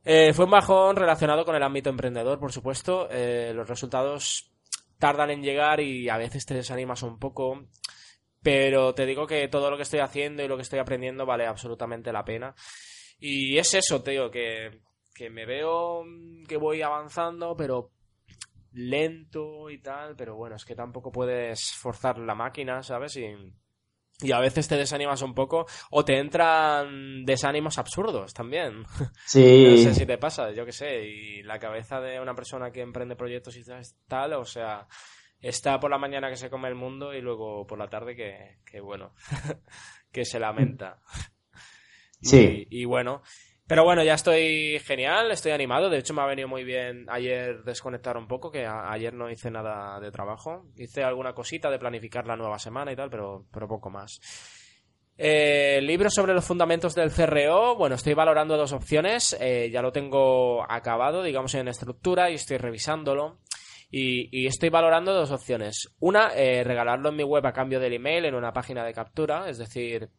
Eh, 0.05 0.33
fue 0.33 0.47
un 0.47 0.51
bajón 0.53 0.97
relacionado 0.97 1.45
con 1.45 1.55
el 1.55 1.63
ámbito 1.63 1.91
emprendedor, 1.91 2.41
por 2.41 2.51
supuesto. 2.51 3.09
Eh, 3.11 3.53
los 3.55 3.69
resultados 3.69 4.51
tardan 4.99 5.31
en 5.31 5.43
llegar 5.43 5.81
y 5.81 6.09
a 6.09 6.17
veces 6.17 6.45
te 6.47 6.55
desanimas 6.55 7.03
un 7.03 7.19
poco. 7.19 7.67
Pero 8.51 8.95
te 8.95 9.05
digo 9.05 9.27
que 9.27 9.47
todo 9.49 9.71
lo 9.71 9.77
que 9.77 9.83
estoy 9.83 10.01
haciendo 10.01 10.43
y 10.43 10.49
lo 10.49 10.57
que 10.57 10.63
estoy 10.63 10.79
aprendiendo 10.79 11.27
vale 11.27 11.45
absolutamente 11.47 12.11
la 12.13 12.25
pena. 12.25 12.55
Y 13.19 13.59
es 13.59 13.75
eso, 13.75 14.03
te 14.03 14.13
digo, 14.13 14.31
que, 14.31 14.81
que 15.15 15.29
me 15.29 15.45
veo 15.45 16.03
mm, 16.03 16.45
que 16.47 16.57
voy 16.57 16.81
avanzando, 16.81 17.55
pero 17.55 17.91
lento 18.73 19.69
y 19.69 19.83
tal, 19.83 20.17
pero 20.17 20.35
bueno, 20.37 20.57
es 20.57 20.65
que 20.65 20.75
tampoco 20.75 21.13
puedes 21.13 21.73
forzar 21.75 22.19
la 22.19 22.35
máquina, 22.35 22.83
¿sabes? 22.83 23.17
Y, 23.17 23.27
y 24.21 24.33
a 24.33 24.41
veces 24.41 24.67
te 24.67 24.77
desanimas 24.77 25.21
un 25.21 25.35
poco 25.35 25.67
o 25.91 26.05
te 26.05 26.19
entran 26.19 27.27
desánimos 27.27 27.77
absurdos 27.77 28.33
también. 28.33 28.83
No 29.01 29.09
Sí. 29.27 29.85
sé 29.85 29.95
si 29.95 30.07
te 30.07 30.17
pasa, 30.17 30.53
yo 30.53 30.65
qué 30.65 30.73
sé, 30.73 31.03
y 31.07 31.43
la 31.43 31.59
cabeza 31.59 32.01
de 32.01 32.19
una 32.19 32.35
persona 32.35 32.71
que 32.71 32.81
emprende 32.81 33.15
proyectos 33.15 33.57
y 33.59 33.63
tal, 34.07 34.33
o 34.33 34.45
sea, 34.47 34.87
está 35.41 35.79
por 35.81 35.91
la 35.91 35.99
mañana 35.99 36.29
que 36.31 36.37
se 36.37 36.51
come 36.51 36.69
el 36.69 36.75
mundo 36.75 37.15
y 37.15 37.21
luego 37.21 37.67
por 37.67 37.79
la 37.79 37.89
tarde 37.89 38.17
que, 38.17 38.59
que 38.65 38.81
bueno, 38.81 39.15
que 40.13 40.25
se 40.25 40.39
lamenta. 40.41 41.01
Sí. 42.21 42.67
Y, 42.69 42.83
y 42.83 42.85
bueno, 42.85 43.23
pero 43.69 43.85
bueno, 43.85 44.03
ya 44.03 44.15
estoy 44.15 44.81
genial, 44.81 45.31
estoy 45.31 45.53
animado. 45.53 45.89
De 45.89 45.99
hecho, 45.99 46.15
me 46.15 46.23
ha 46.23 46.27
venido 46.27 46.49
muy 46.49 46.65
bien 46.65 47.07
ayer 47.09 47.63
desconectar 47.63 48.17
un 48.17 48.27
poco, 48.27 48.51
que 48.51 48.67
a- 48.67 48.91
ayer 48.91 49.15
no 49.15 49.31
hice 49.31 49.53
nada 49.53 50.01
de 50.01 50.11
trabajo. 50.11 50.67
Hice 50.77 51.05
alguna 51.05 51.33
cosita 51.33 51.71
de 51.71 51.79
planificar 51.79 52.27
la 52.27 52.35
nueva 52.37 52.59
semana 52.59 52.91
y 52.91 52.97
tal, 52.97 53.09
pero, 53.09 53.47
pero 53.53 53.69
poco 53.69 53.89
más. 53.89 54.19
Eh, 55.17 55.81
libro 55.83 56.11
sobre 56.11 56.35
los 56.35 56.45
fundamentos 56.45 56.95
del 56.97 57.13
CRO. 57.13 57.77
Bueno, 57.77 57.95
estoy 57.95 58.15
valorando 58.15 58.57
dos 58.57 58.73
opciones. 58.73 59.37
Eh, 59.41 59.71
ya 59.73 59.81
lo 59.81 59.93
tengo 59.93 60.65
acabado, 60.69 61.23
digamos, 61.23 61.55
en 61.55 61.69
estructura 61.69 62.31
y 62.31 62.35
estoy 62.35 62.57
revisándolo. 62.59 63.39
Y, 63.91 64.29
y 64.31 64.47
estoy 64.47 64.69
valorando 64.69 65.15
dos 65.15 65.31
opciones. 65.31 65.89
Una, 66.01 66.35
eh, 66.35 66.63
regalarlo 66.63 67.09
en 67.09 67.17
mi 67.17 67.23
web 67.25 67.47
a 67.47 67.53
cambio 67.53 67.81
del 67.81 67.95
email 67.95 68.27
en 68.27 68.35
una 68.35 68.53
página 68.53 68.85
de 68.85 68.93
captura, 68.93 69.49
es 69.49 69.59
decir, 69.59 70.11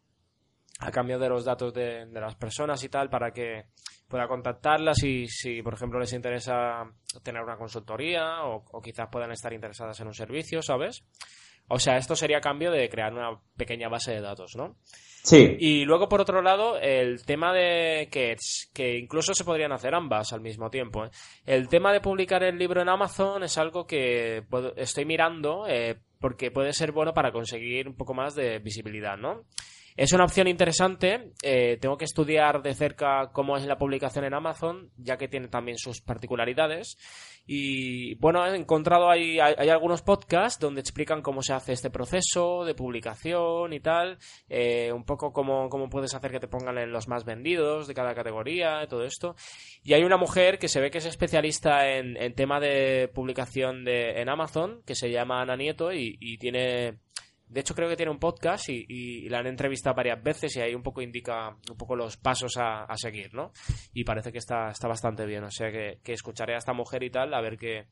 a 0.79 0.91
cambio 0.91 1.19
de 1.19 1.29
los 1.29 1.45
datos 1.45 1.73
de, 1.73 2.07
las 2.07 2.35
personas 2.35 2.83
y 2.83 2.89
tal 2.89 3.09
para 3.09 3.31
que 3.31 3.65
pueda 4.07 4.27
contactarlas 4.27 5.03
y 5.03 5.27
si, 5.27 5.61
por 5.61 5.75
ejemplo, 5.75 5.99
les 5.99 6.13
interesa 6.13 6.83
tener 7.21 7.43
una 7.43 7.57
consultoría 7.57 8.43
o, 8.45 8.63
o 8.71 8.81
quizás 8.81 9.07
puedan 9.11 9.31
estar 9.31 9.53
interesadas 9.53 9.99
en 9.99 10.07
un 10.07 10.13
servicio, 10.13 10.61
¿sabes? 10.63 11.03
O 11.67 11.77
sea, 11.77 11.97
esto 11.97 12.15
sería 12.15 12.37
a 12.37 12.41
cambio 12.41 12.71
de 12.71 12.89
crear 12.89 13.13
una 13.13 13.39
pequeña 13.55 13.89
base 13.89 14.13
de 14.13 14.21
datos, 14.21 14.55
¿no? 14.55 14.77
Sí. 15.23 15.57
Y 15.59 15.85
luego, 15.85 16.07
por 16.09 16.21
otro 16.21 16.41
lado, 16.41 16.77
el 16.79 17.23
tema 17.25 17.53
de 17.53 18.07
que, 18.11 18.37
incluso 18.97 19.33
se 19.33 19.43
podrían 19.43 19.71
hacer 19.71 19.93
ambas 19.93 20.33
al 20.33 20.41
mismo 20.41 20.69
tiempo. 20.69 21.05
¿eh? 21.05 21.09
El 21.45 21.67
tema 21.67 21.91
de 21.91 22.01
publicar 22.01 22.43
el 22.43 22.57
libro 22.57 22.81
en 22.81 22.89
Amazon 22.89 23.43
es 23.43 23.57
algo 23.57 23.85
que 23.85 24.43
estoy 24.77 25.05
mirando 25.05 25.65
eh, 25.67 25.97
porque 26.19 26.51
puede 26.51 26.73
ser 26.73 26.91
bueno 26.91 27.13
para 27.13 27.31
conseguir 27.31 27.87
un 27.87 27.95
poco 27.95 28.13
más 28.13 28.35
de 28.35 28.59
visibilidad, 28.59 29.17
¿no? 29.17 29.43
Es 29.99 30.13
una 30.13 30.23
opción 30.23 30.47
interesante. 30.47 31.33
Eh, 31.43 31.77
tengo 31.81 31.97
que 31.97 32.05
estudiar 32.05 32.61
de 32.61 32.73
cerca 32.73 33.31
cómo 33.33 33.57
es 33.57 33.65
la 33.65 33.77
publicación 33.77 34.23
en 34.23 34.33
Amazon, 34.33 34.91
ya 34.95 35.17
que 35.17 35.27
tiene 35.27 35.49
también 35.49 35.77
sus 35.77 35.99
particularidades. 35.99 36.97
Y 37.45 38.15
bueno, 38.15 38.47
he 38.47 38.55
encontrado 38.55 39.09
hay, 39.09 39.41
hay, 39.41 39.67
algunos 39.67 40.01
podcasts 40.01 40.57
donde 40.57 40.79
explican 40.79 41.21
cómo 41.21 41.41
se 41.41 41.51
hace 41.51 41.73
este 41.73 41.89
proceso 41.89 42.63
de 42.63 42.75
publicación 42.75 43.73
y 43.73 43.81
tal. 43.81 44.19
Eh, 44.47 44.93
un 44.93 45.03
poco 45.03 45.33
cómo, 45.33 45.67
cómo 45.67 45.89
puedes 45.89 46.15
hacer 46.15 46.31
que 46.31 46.39
te 46.39 46.47
pongan 46.47 46.77
en 46.77 46.93
los 46.93 47.09
más 47.09 47.25
vendidos 47.25 47.85
de 47.85 47.93
cada 47.93 48.15
categoría 48.15 48.81
y 48.81 48.87
todo 48.87 49.03
esto. 49.03 49.35
Y 49.83 49.95
hay 49.95 50.03
una 50.05 50.15
mujer 50.15 50.59
que 50.59 50.69
se 50.69 50.79
ve 50.79 50.91
que 50.91 50.99
es 50.99 51.07
especialista 51.07 51.89
en, 51.89 52.15
tema 52.35 52.61
de 52.61 53.11
publicación 53.13 53.85
en 53.85 54.29
Amazon, 54.29 54.81
que 54.85 54.95
se 54.95 55.11
llama 55.11 55.41
Ana 55.41 55.57
Nieto 55.57 55.91
y 55.91 56.37
tiene 56.37 56.99
de 57.49 57.61
hecho, 57.61 57.73
creo 57.73 57.89
que 57.89 57.95
tiene 57.95 58.11
un 58.11 58.19
podcast 58.19 58.69
y, 58.69 59.27
la 59.27 59.39
han 59.39 59.47
entrevistado 59.47 59.95
varias 59.95 60.21
veces 60.21 60.55
y 60.55 60.61
ahí 60.61 60.75
un 60.75 60.83
poco 60.83 61.01
indica 61.01 61.49
un 61.49 61.77
poco 61.77 61.95
los 61.95 62.15
pasos 62.17 62.53
a, 62.57 62.85
seguir, 62.95 63.33
¿no? 63.33 63.51
Y 63.93 64.03
parece 64.03 64.31
que 64.31 64.37
está, 64.37 64.69
está 64.69 64.87
bastante 64.87 65.25
bien. 65.25 65.43
O 65.43 65.51
sea 65.51 65.71
que, 65.71 65.99
escucharé 66.05 66.53
a 66.53 66.59
esta 66.59 66.73
mujer 66.73 67.03
y 67.03 67.09
tal, 67.09 67.33
a 67.33 67.41
ver 67.41 67.57
qué. 67.57 67.87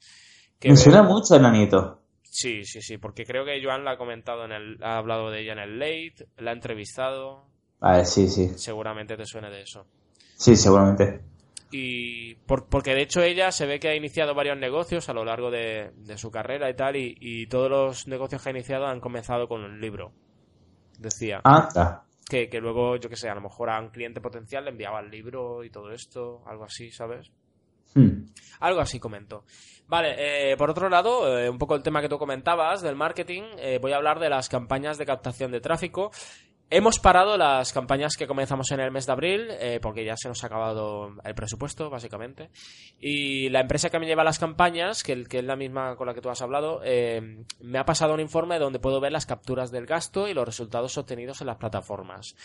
Me 0.64 0.78
suena 0.78 1.02
mucho 1.02 1.40
Nanito. 1.40 2.02
Sí, 2.22 2.64
sí, 2.66 2.82
sí, 2.82 2.98
porque 2.98 3.26
creo 3.26 3.46
que 3.46 3.60
Joan 3.64 3.84
la 3.84 3.94
ha 3.94 3.98
comentado 3.98 4.46
en 4.46 4.52
el. 4.52 4.84
ha 4.84 4.98
hablado 4.98 5.32
de 5.32 5.42
ella 5.42 5.54
en 5.54 5.60
el 5.60 5.80
late, 5.80 6.28
la 6.38 6.52
ha 6.52 6.54
entrevistado. 6.54 7.46
Ah, 7.82 8.06
sí, 8.06 8.28
sí. 8.28 8.50
Seguramente 8.58 9.18
te 9.18 9.26
suene 9.26 9.50
de 9.50 9.62
eso. 9.62 9.88
Sí, 10.36 10.56
seguramente 10.56 11.22
y 11.72 12.36
porque 12.36 12.94
de 12.94 13.02
hecho 13.02 13.22
ella 13.22 13.52
se 13.52 13.66
ve 13.66 13.80
que 13.80 13.90
ha 13.90 13.96
iniciado 13.96 14.34
varios 14.34 14.58
negocios 14.58 15.10
a 15.10 15.14
lo 15.14 15.26
largo 15.26 15.52
de, 15.52 15.92
su 16.16 16.32
carrera 16.32 16.70
y 16.70 16.76
tal 16.76 16.96
y, 16.96 17.48
todos 17.48 17.70
los 17.70 18.08
negocios 18.08 18.42
que 18.42 18.50
ha 18.50 18.52
iniciado 18.52 18.88
han 18.88 19.00
comenzado 19.00 19.48
con 19.48 19.64
un 19.64 19.80
libro 19.82 20.14
decía. 20.98 21.42
Ah, 21.44 22.04
que, 22.30 22.50
que 22.50 22.60
luego 22.60 22.98
yo 22.98 23.10
que 23.10 23.16
sé 23.16 23.30
a 23.30 23.36
lo 23.36 23.42
mejor 23.42 23.70
a 23.70 23.80
un 23.80 23.90
cliente 23.90 24.20
potencial 24.20 24.66
le 24.66 24.72
enviaba 24.72 25.00
el 25.00 25.10
libro 25.10 25.64
y 25.64 25.70
todo 25.70 25.92
esto 25.92 26.44
algo 26.46 26.66
así 26.66 26.92
sabes 26.92 27.32
hmm. 27.96 28.26
algo 28.60 28.82
así 28.82 29.00
comento 29.00 29.46
Vale, 29.88 30.52
eh, 30.52 30.58
por 30.58 30.70
otro 30.70 30.90
lado, 30.90 31.40
eh, 31.40 31.50
un 31.50 31.58
poco 31.58 31.74
el 31.74 31.82
tema 31.82 32.02
que 32.02 32.10
tú 32.10 32.18
comentabas 32.18 32.82
del 32.82 32.98
marketing, 32.98 33.44
eh, 33.58 33.80
voy 33.82 33.94
a 33.94 33.96
hablar 33.96 34.20
de 34.20 34.30
las 34.30 34.50
campañas 34.50 34.98
de 34.98 35.06
captación 35.06 35.50
de 35.50 35.62
tráfico 35.62 36.12
Hemos 36.70 37.00
parado 37.00 37.38
las 37.38 37.72
campañas 37.72 38.18
que 38.18 38.28
comenzamos 38.28 38.70
en 38.72 38.82
el 38.82 38.92
mes 38.92 39.06
de 39.06 39.14
abril, 39.14 39.48
eh, 39.52 39.80
porque 39.82 40.04
ya 40.04 40.18
se 40.18 40.28
nos 40.28 40.44
ha 40.44 40.48
acabado 40.48 41.14
el 41.24 41.34
presupuesto, 41.34 41.90
básicamente. 41.90 42.50
Y 43.00 43.48
la 43.48 43.62
empresa 43.62 43.90
que 43.90 44.00
me 44.00 44.06
lleva 44.06 44.26
las 44.26 44.38
campañas, 44.38 45.02
que, 45.02 45.14
es 45.14 45.44
la 45.46 45.56
misma 45.56 45.96
con 45.96 46.08
la 46.08 46.14
que 46.14 46.20
tú 46.20 46.30
has 46.30 46.42
hablado, 46.42 46.82
eh, 46.84 47.46
me 47.62 47.80
ha 47.80 47.86
pasado 47.86 48.14
un 48.14 48.20
informe 48.20 48.60
donde 48.60 48.80
puedo 48.80 49.00
ver 49.00 49.14
las 49.14 49.26
capturas 49.26 49.72
del 49.72 49.86
gasto 49.86 50.28
y 50.28 50.34
los 50.34 50.46
resultados 50.46 50.98
obtenidos 50.98 51.40
en 51.40 51.48
las 51.48 51.56
plataformas. 51.56 52.36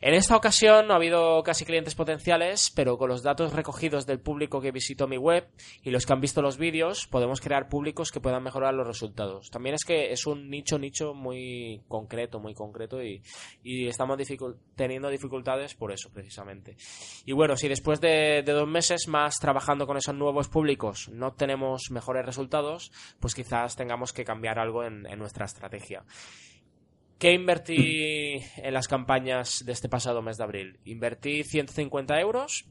En 0.00 0.14
esta 0.14 0.36
ocasión 0.36 0.86
no 0.86 0.92
ha 0.92 0.96
habido 0.96 1.42
casi 1.42 1.64
clientes 1.64 1.96
potenciales, 1.96 2.70
pero 2.70 2.96
con 2.96 3.08
los 3.08 3.24
datos 3.24 3.54
recogidos 3.54 4.06
del 4.06 4.20
público 4.20 4.60
que 4.60 4.70
visitó 4.70 5.08
mi 5.08 5.16
web 5.16 5.48
y 5.82 5.90
los 5.90 6.06
que 6.06 6.12
han 6.12 6.20
visto 6.20 6.42
los 6.42 6.58
vídeos, 6.58 7.08
podemos 7.08 7.40
crear 7.40 7.68
públicos 7.68 8.12
que 8.12 8.20
puedan 8.20 8.44
mejorar 8.44 8.72
los 8.72 8.86
resultados. 8.86 9.50
También 9.50 9.74
es 9.74 9.84
que 9.84 10.12
es 10.12 10.28
un 10.28 10.48
nicho, 10.48 10.78
nicho 10.78 11.12
muy 11.12 11.82
concreto, 11.88 12.38
muy 12.38 12.54
concreto 12.54 13.02
y 13.02 13.20
y 13.64 13.88
estamos 13.88 14.18
teniendo 14.76 15.08
dificultades 15.08 15.74
por 15.74 15.90
eso 15.90 16.10
precisamente. 16.12 16.76
Y 17.24 17.32
bueno, 17.32 17.56
si 17.56 17.66
después 17.66 18.00
de, 18.00 18.42
dos 18.46 18.68
meses 18.68 19.08
más 19.08 19.40
trabajando 19.40 19.86
con 19.86 19.96
esos 19.96 20.14
nuevos 20.14 20.48
públicos 20.48 21.08
no 21.08 21.32
tenemos 21.32 21.90
mejores 21.90 22.26
resultados, 22.26 22.92
pues 23.18 23.34
quizás 23.34 23.74
tengamos 23.74 24.12
que 24.12 24.24
cambiar 24.24 24.58
algo 24.58 24.84
en, 24.84 25.02
nuestra 25.18 25.46
estrategia. 25.46 26.04
¿Qué 27.18 27.32
invertí 27.32 28.42
en 28.56 28.74
las 28.74 28.86
campañas 28.86 29.64
de 29.64 29.72
este 29.72 29.88
pasado 29.88 30.20
mes 30.20 30.36
de 30.36 30.44
abril? 30.44 30.80
Invertí 30.84 31.42
150 31.42 32.20
euros 32.20 32.66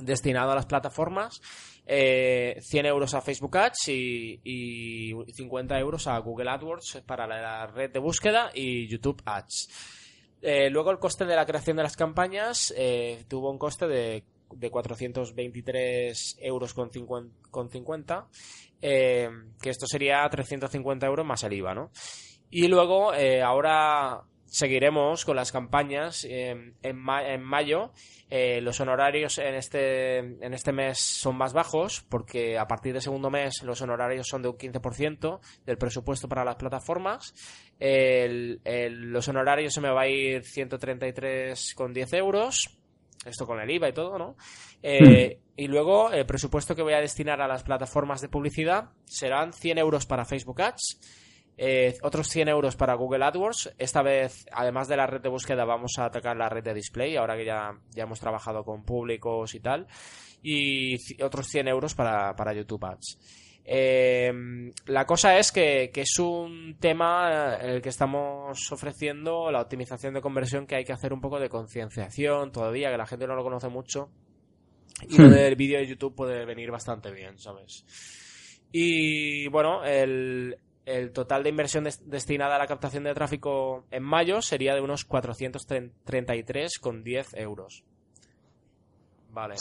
destinado 0.00 0.50
a 0.50 0.54
las 0.54 0.66
plataformas, 0.66 1.40
eh, 1.86 2.58
100 2.60 2.86
euros 2.86 3.14
a 3.14 3.20
Facebook 3.20 3.56
Ads 3.56 3.88
y, 3.88 4.40
y, 4.42 5.12
50 5.32 5.78
euros 5.78 6.06
a 6.08 6.18
Google 6.18 6.50
AdWords 6.50 7.02
para 7.06 7.26
la 7.26 7.66
red 7.68 7.92
de 7.92 8.00
búsqueda 8.00 8.50
y 8.52 8.88
YouTube 8.88 9.22
Ads. 9.24 9.68
Eh, 10.42 10.68
luego 10.70 10.90
el 10.90 10.98
coste 10.98 11.24
de 11.24 11.34
la 11.34 11.46
creación 11.46 11.76
de 11.76 11.82
las 11.82 11.96
campañas 11.96 12.72
eh, 12.76 13.24
tuvo 13.28 13.50
un 13.50 13.58
coste 13.58 13.86
de, 13.86 14.24
de 14.54 14.70
423 14.70 16.38
euros 16.40 16.74
con 16.74 16.90
50, 17.70 18.28
eh, 18.82 19.28
que 19.60 19.70
esto 19.70 19.86
sería 19.86 20.28
350 20.28 21.06
euros 21.06 21.26
más 21.26 21.42
el 21.44 21.52
IVA, 21.52 21.74
¿no? 21.74 21.90
Y 22.50 22.68
luego 22.68 23.12
ahora 23.42 24.22
seguiremos 24.46 25.24
con 25.24 25.36
las 25.36 25.52
campañas 25.52 26.24
en, 26.24 26.74
en, 26.82 27.42
mayo. 27.42 27.92
los 28.30 28.80
honorarios 28.80 29.38
en 29.38 29.54
este, 29.54 30.18
en 30.18 30.54
este 30.54 30.72
mes 30.72 30.98
son 30.98 31.36
más 31.36 31.52
bajos 31.52 32.04
porque 32.08 32.58
a 32.58 32.66
partir 32.66 32.92
del 32.92 33.02
segundo 33.02 33.30
mes 33.30 33.62
los 33.62 33.82
honorarios 33.82 34.28
son 34.28 34.42
de 34.42 34.48
un 34.48 34.56
15% 34.56 35.40
del 35.64 35.78
presupuesto 35.78 36.28
para 36.28 36.44
las 36.44 36.56
plataformas 36.56 37.34
el, 37.78 38.60
los 39.12 39.28
honorarios 39.28 39.74
se 39.74 39.80
me 39.80 39.90
va 39.90 40.02
a 40.02 40.08
ir 40.08 40.42
133,10 40.42 42.16
euros. 42.16 42.78
Esto 43.24 43.46
con 43.46 43.60
el 43.60 43.70
IVA 43.70 43.88
y 43.88 43.92
todo, 43.92 44.18
¿no? 44.18 44.36
Eh, 44.82 45.38
hmm. 45.38 45.42
Y 45.56 45.66
luego 45.66 46.12
el 46.12 46.26
presupuesto 46.26 46.76
que 46.76 46.82
voy 46.82 46.92
a 46.92 47.00
destinar 47.00 47.40
a 47.40 47.48
las 47.48 47.64
plataformas 47.64 48.20
de 48.20 48.28
publicidad 48.28 48.90
serán 49.04 49.52
100 49.52 49.78
euros 49.78 50.06
para 50.06 50.24
Facebook 50.24 50.62
Ads, 50.62 51.00
eh, 51.56 51.94
otros 52.02 52.28
100 52.28 52.48
euros 52.48 52.76
para 52.76 52.94
Google 52.94 53.24
AdWords. 53.24 53.74
Esta 53.78 54.02
vez, 54.02 54.46
además 54.52 54.88
de 54.88 54.96
la 54.96 55.06
red 55.06 55.20
de 55.20 55.28
búsqueda, 55.28 55.64
vamos 55.64 55.92
a 55.98 56.06
atacar 56.06 56.36
la 56.36 56.48
red 56.48 56.62
de 56.62 56.74
display, 56.74 57.16
ahora 57.16 57.36
que 57.36 57.44
ya, 57.44 57.72
ya 57.94 58.02
hemos 58.02 58.20
trabajado 58.20 58.64
con 58.64 58.84
públicos 58.84 59.54
y 59.54 59.60
tal. 59.60 59.86
Y 60.42 61.22
otros 61.22 61.48
100 61.48 61.68
euros 61.68 61.94
para, 61.94 62.34
para 62.36 62.52
YouTube 62.52 62.84
Ads. 62.84 63.18
Eh, 63.68 64.32
la 64.86 65.04
cosa 65.04 65.38
es 65.38 65.50
que, 65.50 65.90
es 65.92 66.18
un 66.20 66.76
tema 66.78 67.58
en 67.60 67.70
el 67.70 67.82
que 67.82 67.88
estamos 67.88 68.70
ofreciendo 68.70 69.50
la 69.50 69.60
optimización 69.60 70.14
de 70.14 70.20
conversión 70.20 70.66
que 70.68 70.76
hay 70.76 70.84
que 70.84 70.92
hacer 70.92 71.12
un 71.12 71.20
poco 71.20 71.40
de 71.40 71.48
concienciación 71.48 72.52
todavía, 72.52 72.90
que 72.90 72.96
la 72.96 73.06
gente 73.06 73.26
no 73.26 73.34
lo 73.34 73.42
conoce 73.42 73.68
mucho. 73.68 74.10
Y 75.08 75.18
lo 75.18 75.28
hmm. 75.28 75.32
del 75.32 75.56
vídeo 75.56 75.78
de 75.78 75.86
YouTube 75.86 76.14
puede 76.14 76.44
venir 76.46 76.70
bastante 76.70 77.10
bien, 77.10 77.38
¿sabes? 77.38 77.84
Y 78.70 79.48
bueno, 79.48 79.84
el, 79.84 80.56
total 81.12 81.42
de 81.42 81.50
inversión 81.50 81.84
destinada 82.04 82.56
a 82.56 82.58
la 82.58 82.66
captación 82.66 83.04
de 83.04 83.12
tráfico 83.14 83.84
en 83.90 84.02
mayo 84.02 84.40
sería 84.40 84.74
de 84.74 84.80
unos 84.80 85.06
433,10 85.08 87.38
euros. 87.38 87.84
Vale. 89.30 89.56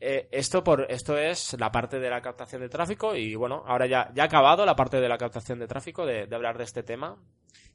Eh, 0.00 0.28
esto 0.32 0.64
por 0.64 0.90
esto 0.90 1.16
es 1.16 1.56
la 1.58 1.70
parte 1.70 1.98
de 1.98 2.10
la 2.10 2.20
captación 2.20 2.60
de 2.60 2.68
tráfico 2.68 3.14
y 3.14 3.36
bueno, 3.36 3.62
ahora 3.66 3.86
ya, 3.86 4.10
ya 4.14 4.24
ha 4.24 4.26
acabado 4.26 4.66
la 4.66 4.76
parte 4.76 5.00
de 5.00 5.08
la 5.08 5.16
captación 5.16 5.58
de 5.58 5.66
tráfico 5.66 6.04
de, 6.04 6.28
hablar 6.34 6.58
de 6.58 6.64
este 6.64 6.82
tema. 6.82 7.16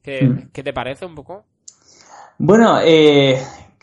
¿Qué, 0.03 0.27
mm. 0.27 0.51
te 0.51 0.73
parece 0.73 1.05
un 1.05 1.15
poco? 1.15 1.45
Bueno, 2.37 2.79
eh, 2.83 3.41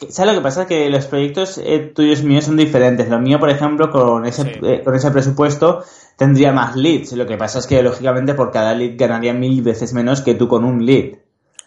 ¿sabes 0.09 0.33
lo 0.33 0.39
que 0.39 0.45
pasa? 0.45 0.67
Que 0.67 0.91
los 0.91 1.07
proyectos 1.07 1.59
eh, 1.59 1.93
tuyos 1.95 2.21
y 2.21 2.27
míos 2.27 2.45
son 2.45 2.57
diferentes. 2.57 3.09
Lo 3.09 3.19
mío, 3.19 3.39
por 3.39 3.51
ejemplo, 3.51 3.91
con 3.91 4.27
ese, 4.27 4.61
con 4.85 4.95
ese 4.95 5.11
presupuesto 5.11 5.85
tendría 6.17 6.53
más 6.53 6.77
leads. 6.77 7.13
Lo 7.13 7.27
que 7.27 7.37
pasa 7.37 7.59
es 7.59 7.67
que, 7.67 7.83
lógicamente, 7.83 8.35
por 8.35 8.51
cada 8.51 8.75
lead 8.75 8.97
ganaría 8.97 9.33
mil 9.33 9.63
veces 9.63 9.93
menos 9.93 10.23
que 10.23 10.35
tú 10.35 10.49
con 10.49 10.65
un 10.65 10.85
lead. 10.85 11.19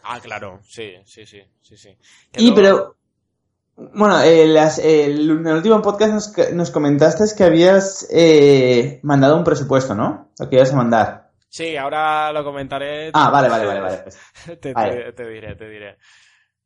Ah, 0.03 0.19
claro, 0.21 0.59
sí, 0.63 0.95
sí, 1.05 1.25
sí, 1.25 1.41
sí, 1.62 1.77
sí. 1.77 1.98
Y 2.38 2.51
pero 2.51 2.95
bueno, 3.75 4.21
eh, 4.21 4.43
en 4.43 5.48
el 5.48 5.55
último 5.55 5.81
podcast 5.81 6.36
nos, 6.51 6.71
comentaste 6.71 7.24
que 7.38 7.43
habías 7.43 8.07
eh, 8.12 9.00
mandado 9.03 9.38
un 9.38 9.43
presupuesto, 9.43 9.95
¿no? 9.95 10.31
Lo 10.38 10.50
que 10.50 10.57
ibas 10.57 10.74
a 10.74 10.75
mandar. 10.75 11.29
Sí, 11.48 11.77
ahora 11.77 12.31
lo 12.33 12.43
comentaré. 12.43 13.12
Ah, 13.13 13.29
vale, 13.29 13.50
vale, 13.50 13.65
vale. 13.65 13.79
vale. 13.79 14.03
te, 14.62 14.74
diré, 15.29 15.55
te 15.55 15.69
diré. 15.69 15.98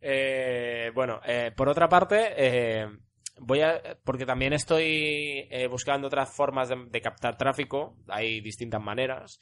Eh, 0.03 0.91
bueno, 0.93 1.21
por 1.55 1.69
otra 1.69 1.87
parte, 1.87 2.87
voy 3.39 3.61
a. 3.61 3.81
Porque 4.03 4.25
también 4.25 4.53
estoy 4.53 5.49
buscando 5.69 6.07
otras 6.07 6.29
formas 6.35 6.69
de 6.69 7.01
captar 7.01 7.37
tráfico. 7.37 7.95
Hay 8.07 8.41
distintas 8.41 8.81
maneras 8.81 9.39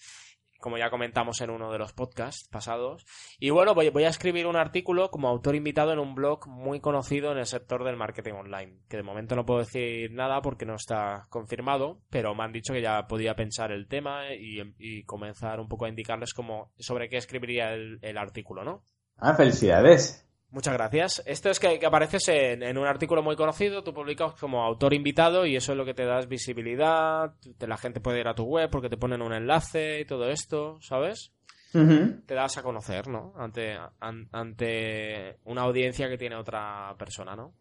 como 0.61 0.77
ya 0.77 0.89
comentamos 0.89 1.41
en 1.41 1.49
uno 1.49 1.71
de 1.71 1.79
los 1.79 1.91
podcasts 1.91 2.47
pasados. 2.47 3.05
Y 3.39 3.49
bueno, 3.49 3.73
voy, 3.73 4.03
a 4.03 4.09
escribir 4.09 4.47
un 4.47 4.55
artículo 4.55 5.09
como 5.09 5.27
autor 5.27 5.55
invitado 5.55 5.91
en 5.91 5.99
un 5.99 6.15
blog 6.15 6.47
muy 6.47 6.79
conocido 6.79 7.31
en 7.31 7.39
el 7.39 7.47
sector 7.47 7.83
del 7.83 7.97
marketing 7.97 8.33
online, 8.33 8.77
que 8.87 8.97
de 8.97 9.03
momento 9.03 9.35
no 9.35 9.45
puedo 9.45 9.59
decir 9.59 10.11
nada 10.11 10.41
porque 10.41 10.65
no 10.65 10.75
está 10.75 11.25
confirmado, 11.29 11.99
pero 12.09 12.33
me 12.35 12.43
han 12.43 12.53
dicho 12.53 12.73
que 12.73 12.81
ya 12.81 13.07
podía 13.07 13.35
pensar 13.35 13.71
el 13.71 13.87
tema 13.87 14.33
y, 14.33 15.03
comenzar 15.05 15.59
un 15.59 15.67
poco 15.67 15.85
a 15.85 15.89
indicarles 15.89 16.33
cómo, 16.33 16.71
sobre 16.77 17.09
qué 17.09 17.17
escribiría 17.17 17.73
el, 17.73 17.97
el 18.01 18.17
artículo, 18.17 18.63
¿no? 18.63 18.83
Ah, 19.17 19.33
felicidades. 19.33 20.30
Muchas 20.51 20.73
gracias. 20.73 21.23
Esto 21.25 21.49
es 21.49 21.59
que, 21.59 21.79
apareces 21.85 22.27
en, 22.27 22.77
un 22.77 22.85
artículo 22.85 23.23
muy 23.23 23.37
conocido, 23.37 23.83
tú 23.83 23.93
publicas 23.93 24.33
como 24.33 24.63
autor 24.63 24.93
invitado 24.93 25.45
y 25.45 25.55
eso 25.55 25.71
es 25.71 25.77
lo 25.77 25.85
que 25.85 25.93
te 25.93 26.05
das 26.05 26.27
visibilidad, 26.27 27.33
la 27.59 27.77
gente 27.77 28.01
puede 28.01 28.19
ir 28.19 28.27
a 28.27 28.35
tu 28.35 28.43
web 28.43 28.69
porque 28.69 28.89
te 28.89 28.97
ponen 28.97 29.21
un 29.21 29.33
enlace 29.33 30.01
y 30.01 30.05
todo 30.05 30.29
esto, 30.29 30.77
¿sabes? 30.81 31.31
Te 31.71 32.33
das 32.33 32.57
a 32.57 32.63
conocer, 32.63 33.07
¿no? 33.07 33.33
Ante, 33.37 33.77
ante 34.01 35.37
una 35.45 35.61
audiencia 35.61 36.09
que 36.09 36.17
tiene 36.17 36.35
otra 36.35 36.93
persona, 36.97 37.33
¿no? 37.33 37.53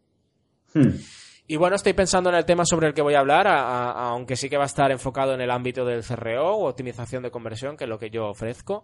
Hmm. 0.73 0.89
Y 1.51 1.57
bueno, 1.57 1.75
estoy 1.75 1.91
pensando 1.91 2.29
en 2.29 2.37
el 2.37 2.45
tema 2.45 2.63
sobre 2.63 2.87
el 2.87 2.93
que 2.93 3.01
voy 3.01 3.13
a 3.13 3.19
hablar, 3.19 3.45
aunque 3.45 4.37
sí 4.37 4.49
que 4.49 4.55
va 4.55 4.63
a 4.63 4.67
estar 4.67 4.89
enfocado 4.89 5.33
en 5.33 5.41
el 5.41 5.51
ámbito 5.51 5.83
del 5.83 6.01
CRO 6.01 6.55
o 6.55 6.69
optimización 6.69 7.23
de 7.23 7.29
conversión, 7.29 7.75
que 7.75 7.83
es 7.83 7.89
lo 7.89 7.99
que 7.99 8.09
yo 8.09 8.29
ofrezco. 8.29 8.83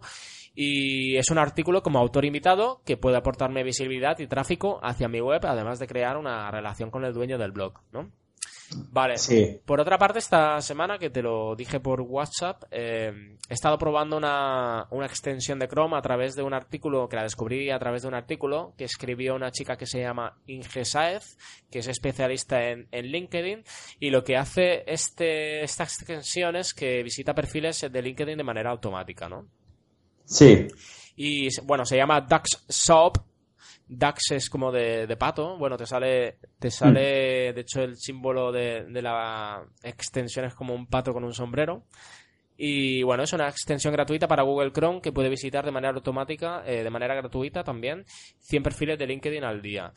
Y 0.54 1.16
es 1.16 1.30
un 1.30 1.38
artículo 1.38 1.82
como 1.82 1.98
autor 1.98 2.26
invitado 2.26 2.82
que 2.84 2.98
puede 2.98 3.16
aportarme 3.16 3.62
visibilidad 3.62 4.18
y 4.18 4.26
tráfico 4.26 4.80
hacia 4.82 5.08
mi 5.08 5.22
web, 5.22 5.40
además 5.46 5.78
de 5.78 5.86
crear 5.86 6.18
una 6.18 6.50
relación 6.50 6.90
con 6.90 7.06
el 7.06 7.14
dueño 7.14 7.38
del 7.38 7.52
blog, 7.52 7.72
¿no? 7.90 8.10
Vale. 8.70 9.14
Por 9.64 9.80
otra 9.80 9.98
parte, 9.98 10.18
esta 10.18 10.60
semana, 10.60 10.98
que 10.98 11.10
te 11.10 11.22
lo 11.22 11.56
dije 11.56 11.80
por 11.80 12.02
WhatsApp, 12.02 12.64
eh, 12.70 13.36
he 13.48 13.54
estado 13.54 13.78
probando 13.78 14.16
una, 14.16 14.86
extensión 15.04 15.58
de 15.58 15.68
Chrome 15.68 15.96
a 15.96 16.02
través 16.02 16.34
de 16.34 16.42
un 16.42 16.52
artículo, 16.52 17.08
que 17.08 17.16
la 17.16 17.22
descubrí 17.22 17.70
a 17.70 17.78
través 17.78 18.02
de 18.02 18.08
un 18.08 18.14
artículo 18.14 18.74
que 18.76 18.84
escribió 18.84 19.34
una 19.34 19.50
chica 19.50 19.76
que 19.76 19.86
se 19.86 20.00
llama 20.00 20.36
Inge 20.46 20.84
Saez, 20.84 21.38
que 21.70 21.78
es 21.78 21.88
especialista 21.88 22.62
en, 22.62 22.88
LinkedIn, 22.90 23.64
y 24.00 24.10
lo 24.10 24.22
que 24.22 24.36
hace 24.36 24.84
este, 24.86 25.62
esta 25.62 25.84
extensión 25.84 26.56
es 26.56 26.74
que 26.74 27.02
visita 27.02 27.34
perfiles 27.34 27.86
de 27.90 28.02
LinkedIn 28.02 28.36
de 28.36 28.44
manera 28.44 28.70
automática, 28.70 29.28
¿no? 29.28 29.46
Sí. 30.24 30.66
Y 31.16 31.48
bueno, 31.64 31.86
se 31.86 31.96
llama 31.96 32.20
Dux 32.20 32.64
Soap 32.68 33.16
Dax 33.88 34.32
es 34.32 34.50
como 34.50 34.70
de, 34.70 35.16
pato. 35.18 35.56
Bueno, 35.56 35.76
te 35.76 35.86
sale, 35.86 36.38
te 36.58 36.70
sale, 36.70 37.50
mm. 37.50 37.54
de 37.54 37.60
hecho, 37.60 37.82
el 37.82 37.96
símbolo 37.96 38.52
de, 38.52 38.86
la 39.02 39.64
extensión 39.82 40.44
es 40.44 40.54
como 40.54 40.74
un 40.74 40.86
pato 40.86 41.12
con 41.12 41.24
un 41.24 41.32
sombrero. 41.32 41.84
Y 42.56 43.02
bueno, 43.04 43.22
es 43.22 43.32
una 43.32 43.48
extensión 43.48 43.92
gratuita 43.92 44.26
para 44.26 44.42
Google 44.42 44.72
Chrome 44.72 45.00
que 45.00 45.12
puede 45.12 45.28
visitar 45.28 45.64
de 45.64 45.70
manera 45.70 45.94
automática, 45.94 46.62
eh, 46.66 46.82
de 46.82 46.90
manera 46.90 47.14
gratuita 47.14 47.62
también, 47.62 48.04
100 48.40 48.62
perfiles 48.64 48.98
de 48.98 49.06
LinkedIn 49.06 49.44
al 49.44 49.62
día. 49.62 49.92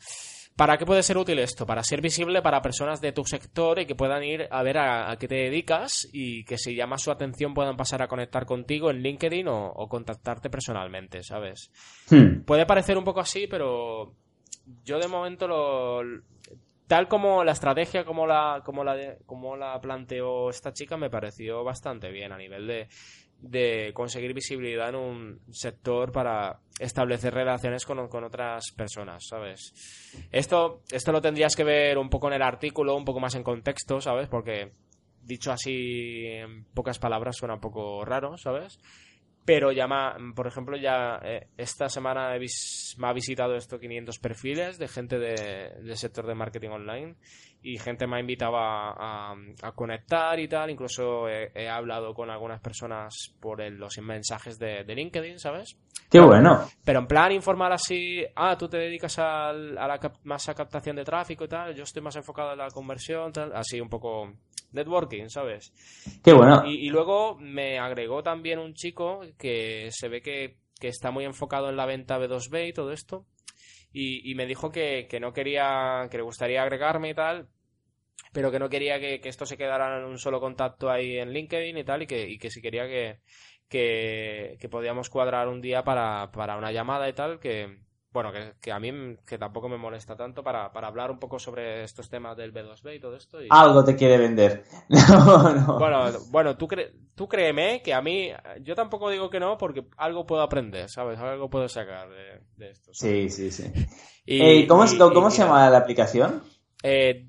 ¿Para 0.56 0.76
qué 0.76 0.84
puede 0.84 1.02
ser 1.02 1.16
útil 1.16 1.38
esto? 1.38 1.64
Para 1.66 1.82
ser 1.82 2.00
visible 2.00 2.42
para 2.42 2.60
personas 2.60 3.00
de 3.00 3.12
tu 3.12 3.24
sector 3.24 3.78
y 3.78 3.86
que 3.86 3.94
puedan 3.94 4.22
ir 4.22 4.48
a 4.50 4.62
ver 4.62 4.78
a, 4.78 5.16
qué 5.18 5.26
te 5.26 5.34
dedicas 5.36 6.08
y 6.12 6.44
que 6.44 6.58
si 6.58 6.74
llama 6.74 6.98
su 6.98 7.10
atención 7.10 7.54
puedan 7.54 7.76
pasar 7.76 8.02
a 8.02 8.08
conectar 8.08 8.44
contigo 8.44 8.90
en 8.90 9.02
LinkedIn 9.02 9.48
o, 9.48 9.88
contactarte 9.88 10.50
personalmente, 10.50 11.22
¿sabes? 11.22 11.70
Hmm. 12.10 12.42
Puede 12.44 12.66
parecer 12.66 12.98
un 12.98 13.04
poco 13.04 13.20
así, 13.20 13.46
pero 13.46 14.14
yo 14.84 14.98
de 14.98 15.08
momento 15.08 15.48
lo, 15.48 16.02
tal 16.86 17.08
como 17.08 17.42
la 17.42 17.52
estrategia 17.52 18.04
como 18.04 18.26
la 18.26 18.60
como 18.64 18.84
la 18.84 19.16
como 19.26 19.56
la 19.56 19.80
planteó 19.80 20.50
esta 20.50 20.72
chica 20.72 20.96
me 20.96 21.10
pareció 21.10 21.64
bastante 21.64 22.10
bien 22.10 22.32
a 22.32 22.36
nivel 22.36 22.66
de 22.66 22.88
de 23.42 23.90
conseguir 23.92 24.32
visibilidad 24.32 24.88
en 24.88 24.94
un 24.94 25.40
sector 25.50 26.12
para 26.12 26.60
establecer 26.78 27.34
relaciones 27.34 27.84
con, 27.84 27.98
otras 27.98 28.64
personas, 28.76 29.24
¿sabes? 29.28 29.72
Esto, 30.30 30.82
esto 30.90 31.12
lo 31.12 31.20
tendrías 31.20 31.54
que 31.56 31.64
ver 31.64 31.98
un 31.98 32.08
poco 32.08 32.28
en 32.28 32.34
el 32.34 32.42
artículo, 32.42 32.96
un 32.96 33.04
poco 33.04 33.20
más 33.20 33.34
en 33.34 33.42
contexto, 33.42 34.00
¿sabes? 34.00 34.28
Porque 34.28 34.72
dicho 35.22 35.52
así 35.52 36.24
en 36.26 36.64
pocas 36.72 36.98
palabras 36.98 37.36
suena 37.36 37.54
un 37.54 37.60
poco 37.60 38.04
raro, 38.04 38.38
¿sabes? 38.38 38.78
Pero 39.44 39.72
ya, 39.72 39.88
por 40.36 40.46
ejemplo, 40.46 40.76
ya 40.76 41.18
eh, 41.22 41.48
esta 41.56 41.88
semana 41.88 42.36
me 42.98 43.06
ha 43.08 43.12
visitado 43.12 43.56
estos 43.56 43.80
500 43.80 44.18
perfiles 44.20 44.78
de 44.78 44.86
gente 44.86 45.18
del 45.18 45.96
sector 45.96 46.26
de 46.26 46.34
marketing 46.34 46.70
online 46.70 47.16
y 47.62 47.78
gente 47.78 48.06
me 48.06 48.16
ha 48.16 48.20
invitado 48.20 48.56
a, 48.56 49.34
conectar 49.74 50.38
y 50.38 50.48
tal. 50.48 50.70
Incluso 50.70 51.28
he, 51.28 51.68
hablado 51.68 52.14
con 52.14 52.30
algunas 52.30 52.60
personas 52.60 53.34
por 53.40 53.62
los 53.70 53.98
mensajes 53.98 54.58
de, 54.58 54.84
LinkedIn, 54.84 55.38
¿sabes? 55.38 55.76
Qué 56.10 56.20
bueno. 56.20 56.68
Pero 56.84 57.00
en 57.00 57.06
plan 57.06 57.32
informal 57.32 57.72
así, 57.72 58.24
ah, 58.36 58.56
tú 58.56 58.68
te 58.68 58.76
dedicas 58.76 59.18
a, 59.18 59.52
la 59.52 59.98
más 60.24 60.48
a 60.48 60.54
captación 60.54 60.96
de 60.96 61.04
tráfico 61.04 61.44
y 61.44 61.48
tal, 61.48 61.74
yo 61.74 61.84
estoy 61.84 62.02
más 62.02 62.16
enfocado 62.16 62.52
en 62.52 62.58
la 62.58 62.68
conversión, 62.68 63.32
tal, 63.32 63.52
así 63.54 63.80
un 63.80 63.88
poco 63.88 64.30
networking, 64.72 65.28
¿sabes? 65.28 65.72
Qué 66.22 66.32
bueno. 66.32 66.64
Y, 66.66 66.88
luego 66.90 67.36
me 67.38 67.78
agregó 67.78 68.22
también 68.22 68.58
un 68.58 68.74
chico 68.74 69.20
que 69.38 69.88
se 69.90 70.08
ve 70.08 70.22
que, 70.22 70.56
que 70.80 70.88
está 70.88 71.10
muy 71.10 71.24
enfocado 71.24 71.68
en 71.68 71.76
la 71.76 71.86
venta 71.86 72.18
B2B 72.18 72.68
y 72.68 72.72
todo 72.72 72.92
esto 72.92 73.26
y, 73.92 74.34
me 74.34 74.46
dijo 74.46 74.70
que, 74.70 75.06
no 75.20 75.32
quería, 75.32 76.08
que 76.10 76.16
le 76.16 76.22
gustaría 76.22 76.62
agregarme 76.62 77.10
y 77.10 77.14
tal, 77.14 77.48
pero 78.32 78.50
que 78.50 78.58
no 78.58 78.68
quería 78.68 78.98
que, 78.98 79.20
esto 79.24 79.44
se 79.44 79.58
quedara 79.58 79.98
en 79.98 80.04
un 80.04 80.18
solo 80.18 80.40
contacto 80.40 80.90
ahí 80.90 81.18
en 81.18 81.32
LinkedIn 81.32 81.76
y 81.76 81.84
tal, 81.84 82.02
y 82.02 82.06
que, 82.06 82.28
y 82.28 82.38
que 82.38 82.50
si 82.50 82.62
quería 82.62 82.86
que, 82.86 83.20
que, 83.68 84.68
podíamos 84.70 85.10
cuadrar 85.10 85.48
un 85.48 85.60
día 85.60 85.84
para, 85.84 86.30
para 86.32 86.56
una 86.56 86.72
llamada 86.72 87.08
y 87.08 87.12
tal, 87.12 87.38
que, 87.38 87.80
bueno, 88.12 88.30
que, 88.60 88.72
a 88.72 88.78
mí 88.78 89.16
que 89.26 89.38
tampoco 89.38 89.68
me 89.68 89.78
molesta 89.78 90.14
tanto 90.16 90.42
para, 90.42 90.66
hablar 90.66 91.10
un 91.10 91.18
poco 91.18 91.38
sobre 91.38 91.82
estos 91.82 92.08
temas 92.10 92.36
del 92.36 92.52
B2B 92.52 92.96
y 92.96 93.00
todo 93.00 93.16
esto. 93.16 93.38
Algo 93.48 93.84
te 93.84 93.96
quiere 93.96 94.18
vender. 94.18 94.64
no, 94.88 95.52
no. 95.54 95.78
Bueno, 95.78 96.10
bueno 96.30 96.56
tú, 96.56 96.68
tú 97.14 97.28
créeme 97.28 97.82
que 97.82 97.94
a 97.94 98.02
mí, 98.02 98.30
yo 98.60 98.74
tampoco 98.74 99.08
digo 99.08 99.30
que 99.30 99.40
no 99.40 99.56
porque 99.56 99.86
algo 99.96 100.26
puedo 100.26 100.42
aprender, 100.42 100.90
¿sabes? 100.90 101.18
Algo 101.18 101.48
puedo 101.48 101.68
sacar 101.68 102.08
de, 102.56 102.70
esto. 102.70 102.90
Sí, 102.92 103.30
sí, 103.30 103.50
sí. 103.50 103.72
Y, 104.26 104.66
¿Cómo, 104.66 104.84
cómo 105.12 105.30
se 105.30 105.42
llama 105.42 105.70
la 105.70 105.78
aplicación? 105.78 106.42
Eh, 106.82 107.26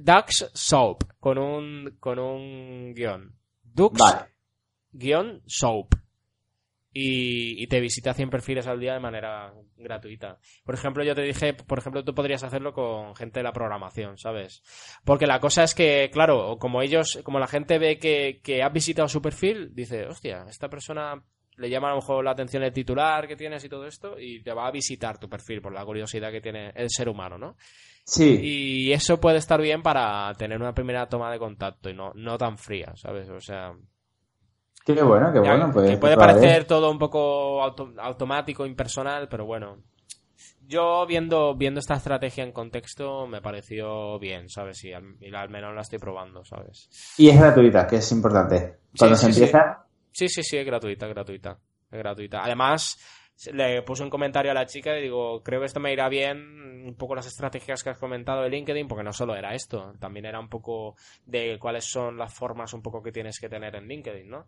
Dux, 0.00 0.50
Soap, 0.54 1.04
con 1.20 1.36
un, 1.38 1.96
con 2.00 2.18
un 2.18 2.94
guion. 2.94 3.34
Dux 3.62 4.00
guion 4.92 5.42
Soap 5.46 5.94
y, 6.98 7.66
te 7.66 7.80
visita 7.80 8.14
100 8.14 8.30
perfiles 8.30 8.66
al 8.66 8.80
día 8.80 8.94
de 8.94 9.00
manera 9.00 9.52
gratuita. 9.76 10.38
Por 10.64 10.74
ejemplo, 10.74 11.04
yo 11.04 11.14
te 11.14 11.22
dije, 11.22 11.52
por 11.52 11.78
ejemplo, 11.78 12.02
tú 12.02 12.14
podrías 12.14 12.42
hacerlo 12.42 12.72
con 12.72 13.14
gente 13.14 13.40
de 13.40 13.44
la 13.44 13.52
programación, 13.52 14.16
¿sabes? 14.16 14.62
Porque 15.04 15.26
la 15.26 15.38
cosa 15.38 15.62
es 15.62 15.74
que, 15.74 16.08
claro, 16.10 16.56
como 16.58 16.80
ellos, 16.80 17.20
como 17.22 17.38
la 17.38 17.48
gente 17.48 17.78
ve 17.78 17.98
que, 17.98 18.40
que 18.42 18.62
has 18.62 18.72
visitado 18.72 19.08
su 19.08 19.20
perfil, 19.20 19.74
dice, 19.74 20.06
hostia, 20.06 20.46
esta 20.48 20.70
persona 20.70 21.22
le 21.56 21.68
llama 21.68 21.88
a 21.88 21.90
lo 21.90 21.96
mejor 21.96 22.24
la 22.24 22.30
atención 22.30 22.62
el 22.62 22.72
titular 22.72 23.28
que 23.28 23.36
tienes 23.36 23.62
y 23.64 23.68
todo 23.68 23.86
esto 23.86 24.18
y 24.18 24.42
te 24.42 24.52
va 24.52 24.66
a 24.66 24.70
visitar 24.70 25.18
tu 25.18 25.28
perfil 25.28 25.60
por 25.60 25.72
la 25.72 25.84
curiosidad 25.84 26.30
que 26.30 26.40
tiene 26.40 26.70
el 26.74 26.88
ser 26.88 27.10
humano, 27.10 27.36
¿no? 27.36 27.56
Sí. 28.04 28.38
Y 28.42 28.92
eso 28.92 29.20
puede 29.20 29.38
estar 29.38 29.60
bien 29.60 29.82
para 29.82 30.32
tener 30.34 30.58
una 30.58 30.72
primera 30.72 31.08
toma 31.08 31.30
de 31.30 31.38
contacto 31.38 31.90
y 31.90 31.94
no, 31.94 32.12
no 32.14 32.38
tan 32.38 32.56
fría, 32.56 32.94
¿sabes? 32.96 33.28
O 33.28 33.40
sea, 33.40 33.74
Qué 34.86 35.02
bueno, 35.02 35.32
qué 35.32 35.40
bueno. 35.40 35.70
Pues, 35.72 35.90
que 35.90 35.96
puede 35.96 36.16
parecer 36.16 36.64
todo 36.64 36.90
un 36.92 36.98
poco 36.98 37.60
automático, 37.62 38.64
impersonal, 38.64 39.28
pero 39.28 39.44
bueno. 39.44 39.78
Yo 40.68 41.04
viendo, 41.06 41.56
viendo 41.56 41.80
esta 41.80 41.94
estrategia 41.94 42.42
en 42.44 42.52
contexto 42.52 43.26
me 43.26 43.40
pareció 43.40 44.18
bien, 44.18 44.48
¿sabes? 44.48 44.84
Y 44.84 44.92
al, 44.92 45.48
menos 45.48 45.74
la 45.74 45.80
estoy 45.80 45.98
probando, 45.98 46.44
¿sabes? 46.44 46.88
Y 47.18 47.28
es 47.28 47.38
gratuita, 47.38 47.86
que 47.86 47.96
es 47.96 48.12
importante. 48.12 48.78
Cuando 48.96 49.16
se 49.16 49.26
empieza... 49.26 49.86
Sí. 50.12 50.28
sí, 50.28 50.42
sí, 50.42 50.56
es 50.56 50.66
gratuita, 50.66 51.06
gratuita. 51.06 51.58
Es 51.90 51.98
gratuita. 51.98 52.42
Además, 52.44 52.98
le 53.52 53.82
puse 53.82 54.02
un 54.02 54.10
comentario 54.10 54.50
a 54.50 54.54
la 54.54 54.66
chica 54.66 54.96
y 54.98 55.02
digo, 55.02 55.42
creo 55.42 55.60
que 55.60 55.66
esto 55.66 55.80
me 55.80 55.92
irá 55.92 56.08
bien 56.08 56.84
un 56.86 56.94
poco 56.94 57.14
las 57.14 57.26
estrategias 57.26 57.82
que 57.82 57.90
has 57.90 57.98
comentado 57.98 58.42
de 58.42 58.50
LinkedIn, 58.50 58.88
porque 58.88 59.04
no 59.04 59.12
solo 59.12 59.34
era 59.34 59.54
esto, 59.54 59.94
también 59.98 60.26
era 60.26 60.38
un 60.38 60.48
poco 60.48 60.94
de 61.24 61.58
cuáles 61.58 61.84
son 61.84 62.16
las 62.16 62.32
formas 62.32 62.72
un 62.72 62.82
poco 62.82 63.02
que 63.02 63.12
tienes 63.12 63.38
que 63.40 63.48
tener 63.48 63.74
en 63.74 63.88
LinkedIn, 63.88 64.28
¿no? 64.28 64.46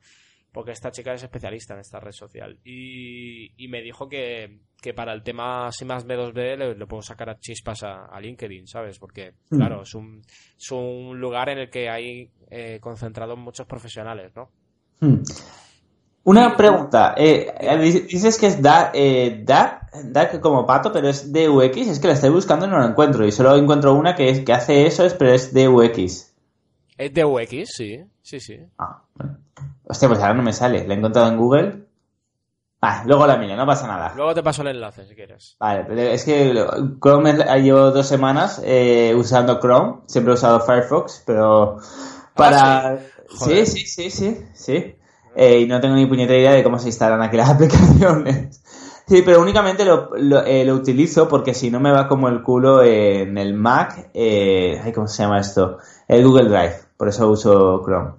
Porque 0.53 0.73
esta 0.73 0.91
chica 0.91 1.13
es 1.13 1.23
especialista 1.23 1.75
en 1.75 1.81
esta 1.81 2.01
red 2.01 2.13
social. 2.13 2.59
Y, 2.65 3.67
me 3.69 3.83
dijo 3.83 4.09
que, 4.09 4.61
para 4.95 5.13
el 5.13 5.23
tema 5.23 5.71
si 5.73 5.85
más 5.85 6.07
B2B 6.07 6.77
le, 6.77 6.87
puedo 6.87 7.03
sacar 7.03 7.31
a 7.31 7.39
chispas 7.39 7.83
a, 7.83 8.19
LinkedIn, 8.21 8.67
¿sabes? 8.67 8.99
Porque, 8.99 9.35
mm. 9.51 9.57
claro, 9.57 9.83
es 9.83 9.95
un, 9.95 10.23
es 10.57 10.71
un 10.71 11.21
lugar 11.21 11.51
en 11.51 11.59
el 11.59 11.71
que 11.71 11.89
hay 11.89 12.31
eh, 12.51 12.79
concentrados 12.81 13.39
muchos 13.39 13.67
profesionales, 13.67 14.33
¿no? 14.35 14.51
Mm. 15.01 15.23
Una 16.25 16.57
pregunta. 16.57 17.15
Eh, 17.17 17.55
dices 18.07 18.37
que 18.37 18.49
es 18.49 18.61
da, 18.61 18.91
eh, 18.93 19.47
como 20.43 20.67
pato, 20.67 20.93
pero 20.93 21.09
es 21.09 21.33
DUX. 21.33 21.77
Es 21.89 22.01
que 22.01 22.09
la 22.09 22.13
estoy 22.13 22.29
buscando 22.29 22.67
y 22.67 22.69
no 22.69 22.79
la 22.79 22.87
encuentro. 22.87 23.27
Y 23.27 23.33
solo 23.33 23.57
encuentro 23.57 23.95
una 23.95 24.15
que, 24.15 24.29
es, 24.29 24.41
que 24.41 24.53
hace 24.53 24.87
eso, 24.87 25.07
pero 25.19 25.33
es 25.33 25.55
DUX. 25.55 26.28
Es 26.99 27.15
de 27.15 27.25
UX, 27.25 27.69
sí, 27.77 28.05
sí, 28.23 28.41
sí. 28.41 28.59
Ah, 28.79 29.01
bueno. 29.15 29.39
Hostia, 29.85 30.09
pues 30.09 30.21
ahora 30.21 30.35
no 30.35 30.43
me 30.43 30.53
sale. 30.53 30.87
La 30.87 30.95
he 30.95 30.99
encontrado 30.99 31.29
en 31.29 31.37
Google. 31.39 31.85
Ah, 32.81 33.03
luego 33.07 33.27
la 33.27 33.37
miro, 33.37 33.57
no 33.57 33.67
pasa 33.67 33.87
nada. 33.89 34.13
Luego 34.15 34.35
te 34.35 34.43
paso 34.43 34.63
el 34.63 34.69
enlace 34.69 35.07
si 35.07 35.15
quieres. 35.15 35.57
Vale, 35.59 35.85
pero 35.89 36.01
es 36.01 36.25
que 36.25 36.55
Chrome 37.01 37.31
es- 37.31 37.63
llevo 37.63 37.91
dos 37.91 38.07
semanas 38.07 38.61
eh, 38.65 39.15
usando 39.17 39.59
Chrome. 39.61 40.03
Siempre 40.07 40.33
he 40.33 40.35
usado 40.35 40.61
Firefox, 40.61 41.23
pero 41.27 41.79
para... 42.35 42.93
Ah, 42.93 42.99
sí. 43.31 43.65
Sí, 43.67 43.87
sí, 43.87 43.87
sí, 43.87 44.11
sí, 44.11 44.47
sí. 44.55 44.95
Eh, 45.35 45.61
y 45.61 45.67
no 45.67 45.81
tengo 45.81 45.95
ni 45.97 46.07
puñetera 46.07 46.39
idea 46.39 46.53
de 46.53 46.63
cómo 46.65 46.79
se 46.79 46.89
instalan 46.89 47.23
aquí 47.23 47.37
las 47.37 47.51
aplicaciones. 47.55 48.63
Sí, 49.09 49.23
pero 49.23 49.41
únicamente 49.41 49.87
lo, 49.87 50.11
lo, 50.17 50.45
eh, 50.45 50.67
lo 50.67 50.75
utilizo 50.75 51.29
porque 51.29 51.55
si 51.55 51.71
no 51.71 51.81
me 51.81 51.91
va 51.91 52.07
como 52.07 52.29
el 52.29 52.43
culo 52.43 52.83
en 52.83 53.39
el 53.39 53.55
Mac. 53.55 54.11
Eh, 54.13 54.79
ay, 54.85 54.93
¿Cómo 54.93 55.09
se 55.09 55.23
llama 55.23 55.41
esto? 55.41 55.79
El 56.07 56.27
Google 56.27 56.51
Drive. 56.51 56.77
Por 56.95 57.09
eso 57.09 57.31
uso 57.31 57.83
Chrome. 57.83 58.13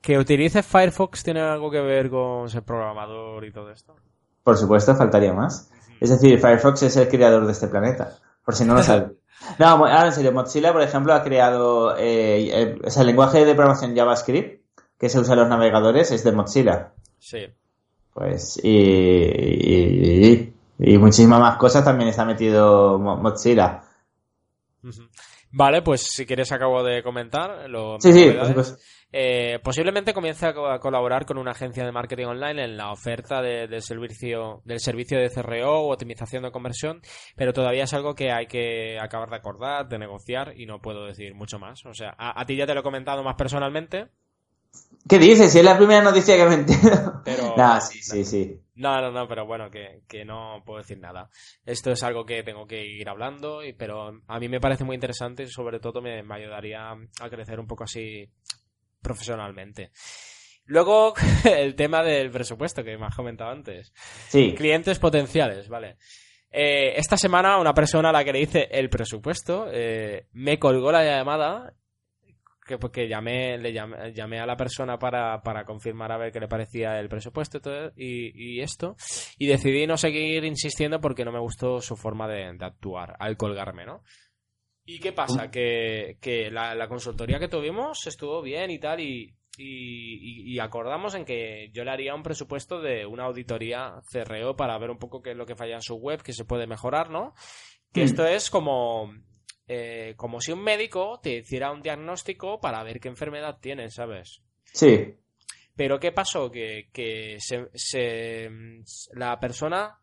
¿Que 0.00 0.16
utilices 0.16 0.64
Firefox 0.64 1.22
tiene 1.22 1.40
algo 1.40 1.70
que 1.70 1.82
ver 1.82 2.08
con 2.08 2.48
ser 2.48 2.62
programador 2.62 3.44
y 3.44 3.52
todo 3.52 3.70
esto? 3.70 3.94
Por 4.42 4.56
supuesto, 4.56 4.96
faltaría 4.96 5.34
más. 5.34 5.70
Es 6.00 6.08
decir, 6.08 6.40
Firefox 6.40 6.82
es 6.82 6.96
el 6.96 7.08
creador 7.08 7.44
de 7.44 7.52
este 7.52 7.68
planeta. 7.68 8.16
Por 8.42 8.54
si 8.54 8.64
no 8.64 8.74
lo 8.74 8.82
sabes. 8.82 9.10
No, 9.58 9.66
ahora 9.66 10.04
en 10.04 10.12
serio, 10.12 10.32
Mozilla, 10.32 10.70
por 10.70 10.82
ejemplo, 10.82 11.14
ha 11.14 11.22
creado 11.22 11.96
eh, 11.96 12.50
el, 12.52 12.82
o 12.84 12.90
sea, 12.90 13.00
el 13.00 13.06
lenguaje 13.06 13.42
de 13.46 13.54
programación 13.54 13.96
JavaScript 13.96 14.62
que 14.98 15.08
se 15.08 15.18
usa 15.18 15.32
en 15.32 15.40
los 15.40 15.48
navegadores 15.48 16.10
es 16.10 16.22
de 16.24 16.32
Mozilla. 16.32 16.92
Sí. 17.18 17.46
Pues, 18.14 18.60
y, 18.62 18.70
y, 18.70 20.26
y- 20.26 20.54
y 20.94 20.98
muchísimas 20.98 21.40
más 21.40 21.56
cosas 21.58 21.84
también 21.84 22.08
está 22.08 22.24
metido 22.24 22.98
Mo- 22.98 23.16
Mozilla. 23.16 23.82
Vale, 25.52 25.82
pues 25.82 26.02
si 26.02 26.24
quieres 26.26 26.52
acabo 26.52 26.82
de 26.82 27.02
comentar. 27.02 27.68
Lo, 27.68 28.00
Sí, 28.00 28.12
sí, 28.12 28.30
supuesto. 28.46 28.78
Eh, 29.12 29.58
posiblemente 29.64 30.14
comience 30.14 30.46
a, 30.46 30.54
co- 30.54 30.68
a 30.68 30.78
colaborar 30.78 31.26
con 31.26 31.36
una 31.36 31.50
agencia 31.50 31.84
de 31.84 31.90
marketing 31.90 32.26
online 32.26 32.62
en 32.64 32.76
la 32.76 32.92
oferta 32.92 33.42
de- 33.42 33.66
del 33.66 33.82
servicio 33.82 34.62
del 34.64 34.78
servicio 34.78 35.18
de 35.18 35.28
CRO 35.28 35.80
o 35.80 35.92
optimización 35.92 36.44
de 36.44 36.52
conversión, 36.52 37.00
pero 37.34 37.52
todavía 37.52 37.84
es 37.84 37.92
algo 37.92 38.14
que 38.14 38.30
hay 38.30 38.46
que 38.46 38.98
acabar 39.00 39.28
de 39.28 39.36
acordar, 39.36 39.88
de 39.88 39.98
negociar 39.98 40.52
y 40.56 40.64
no 40.66 40.80
puedo 40.80 41.06
decir 41.06 41.34
mucho 41.34 41.58
más. 41.58 41.84
O 41.86 41.92
sea, 41.94 42.14
a, 42.16 42.40
a 42.40 42.46
ti 42.46 42.54
ya 42.54 42.66
te 42.66 42.74
lo 42.74 42.80
he 42.80 42.84
comentado 42.84 43.24
más 43.24 43.34
personalmente, 43.34 44.06
¿Qué 45.08 45.18
dices? 45.18 45.50
Si 45.52 45.58
es 45.58 45.64
la 45.64 45.76
primera 45.76 46.02
noticia 46.02 46.36
que 46.36 46.44
me 46.46 46.54
entero. 46.54 47.22
Pero- 47.24 47.54
Nah, 47.56 47.80
sí, 47.80 48.00
sí, 48.02 48.24
sí. 48.24 48.60
No, 48.76 49.00
no, 49.00 49.10
no, 49.10 49.26
pero 49.28 49.44
bueno, 49.44 49.70
que, 49.70 50.02
que 50.08 50.24
no 50.24 50.62
puedo 50.64 50.78
decir 50.78 50.98
nada. 50.98 51.28
Esto 51.66 51.90
es 51.90 52.02
algo 52.02 52.24
que 52.24 52.42
tengo 52.42 52.66
que 52.66 52.84
ir 52.84 53.08
hablando, 53.08 53.62
y, 53.64 53.72
pero 53.74 54.20
a 54.26 54.38
mí 54.40 54.48
me 54.48 54.60
parece 54.60 54.84
muy 54.84 54.94
interesante 54.94 55.42
y 55.42 55.48
sobre 55.48 55.80
todo 55.80 56.00
me, 56.00 56.22
me 56.22 56.34
ayudaría 56.36 56.90
a 56.92 57.28
crecer 57.30 57.58
un 57.60 57.66
poco 57.66 57.84
así 57.84 58.30
profesionalmente. 59.02 59.90
Luego, 60.66 61.14
el 61.44 61.74
tema 61.74 62.02
del 62.02 62.30
presupuesto 62.30 62.84
que 62.84 62.96
me 62.96 63.06
has 63.06 63.16
comentado 63.16 63.50
antes. 63.50 63.92
Sí. 64.28 64.54
Clientes 64.56 64.98
potenciales, 64.98 65.68
vale. 65.68 65.96
Eh, 66.52 66.94
esta 66.96 67.16
semana 67.16 67.58
una 67.58 67.72
persona 67.74 68.08
a 68.08 68.12
la 68.12 68.24
que 68.24 68.32
le 68.32 68.40
hice 68.40 68.68
el 68.72 68.90
presupuesto 68.90 69.68
eh, 69.72 70.26
me 70.32 70.58
colgó 70.58 70.90
la 70.90 71.04
llamada 71.04 71.74
que 72.70 72.78
porque 72.78 73.06
llamé 73.06 73.58
le 73.58 73.74
llamé, 73.74 74.14
llamé 74.14 74.40
a 74.40 74.46
la 74.46 74.56
persona 74.56 74.98
para, 74.98 75.42
para 75.42 75.66
confirmar 75.66 76.10
a 76.12 76.16
ver 76.16 76.32
qué 76.32 76.40
le 76.40 76.48
parecía 76.48 76.98
el 76.98 77.10
presupuesto 77.10 77.58
y, 77.58 77.60
todo, 77.60 77.92
y, 77.96 78.54
y 78.56 78.60
esto 78.62 78.96
y 79.36 79.46
decidí 79.46 79.86
no 79.86 79.98
seguir 79.98 80.44
insistiendo 80.46 81.00
porque 81.02 81.26
no 81.26 81.32
me 81.32 81.40
gustó 81.40 81.82
su 81.82 81.96
forma 81.96 82.26
de, 82.26 82.54
de 82.56 82.64
actuar 82.64 83.16
al 83.18 83.36
colgarme, 83.36 83.84
¿no? 83.84 84.02
¿Y 84.86 84.98
qué 84.98 85.12
pasa? 85.12 85.50
Que, 85.50 86.16
que 86.20 86.50
la, 86.50 86.74
la 86.74 86.88
consultoría 86.88 87.38
que 87.38 87.48
tuvimos 87.48 88.06
estuvo 88.06 88.42
bien 88.42 88.70
y 88.70 88.78
tal 88.80 88.98
y, 89.00 89.36
acordamos 90.58 91.14
en 91.14 91.24
que 91.24 91.70
yo 91.72 91.84
le 91.84 91.90
haría 91.90 92.14
un 92.14 92.22
presupuesto 92.22 92.80
de 92.80 93.04
una 93.06 93.24
auditoría 93.24 94.00
CRO 94.10 94.56
para 94.56 94.78
ver 94.78 94.90
un 94.90 94.98
poco 94.98 95.20
qué 95.22 95.32
es 95.32 95.36
lo 95.36 95.46
que 95.46 95.54
falla 95.54 95.76
en 95.76 95.82
su 95.82 95.96
web, 95.96 96.22
que 96.22 96.32
se 96.32 96.44
puede 96.44 96.66
mejorar, 96.66 97.10
¿no? 97.10 97.34
Que 97.92 98.00
Mm. 98.00 98.04
esto 98.04 98.26
es 98.26 98.50
como, 98.50 99.12
eh, 99.72 100.14
como 100.16 100.40
si 100.40 100.50
un 100.50 100.64
médico 100.64 101.20
te 101.22 101.36
hiciera 101.36 101.70
un 101.70 101.80
diagnóstico 101.80 102.60
para 102.60 102.82
ver 102.82 102.98
qué 102.98 103.06
enfermedad 103.06 103.58
tienes, 103.60 103.94
¿sabes? 103.94 104.42
Sí. 104.64 105.14
Pero 105.76 106.00
¿qué 106.00 106.10
pasó? 106.10 106.50
Que, 106.50 106.88
que 106.92 107.36
se, 107.38 107.68
se- 107.74 108.50
la 109.14 109.38
persona 109.38 109.96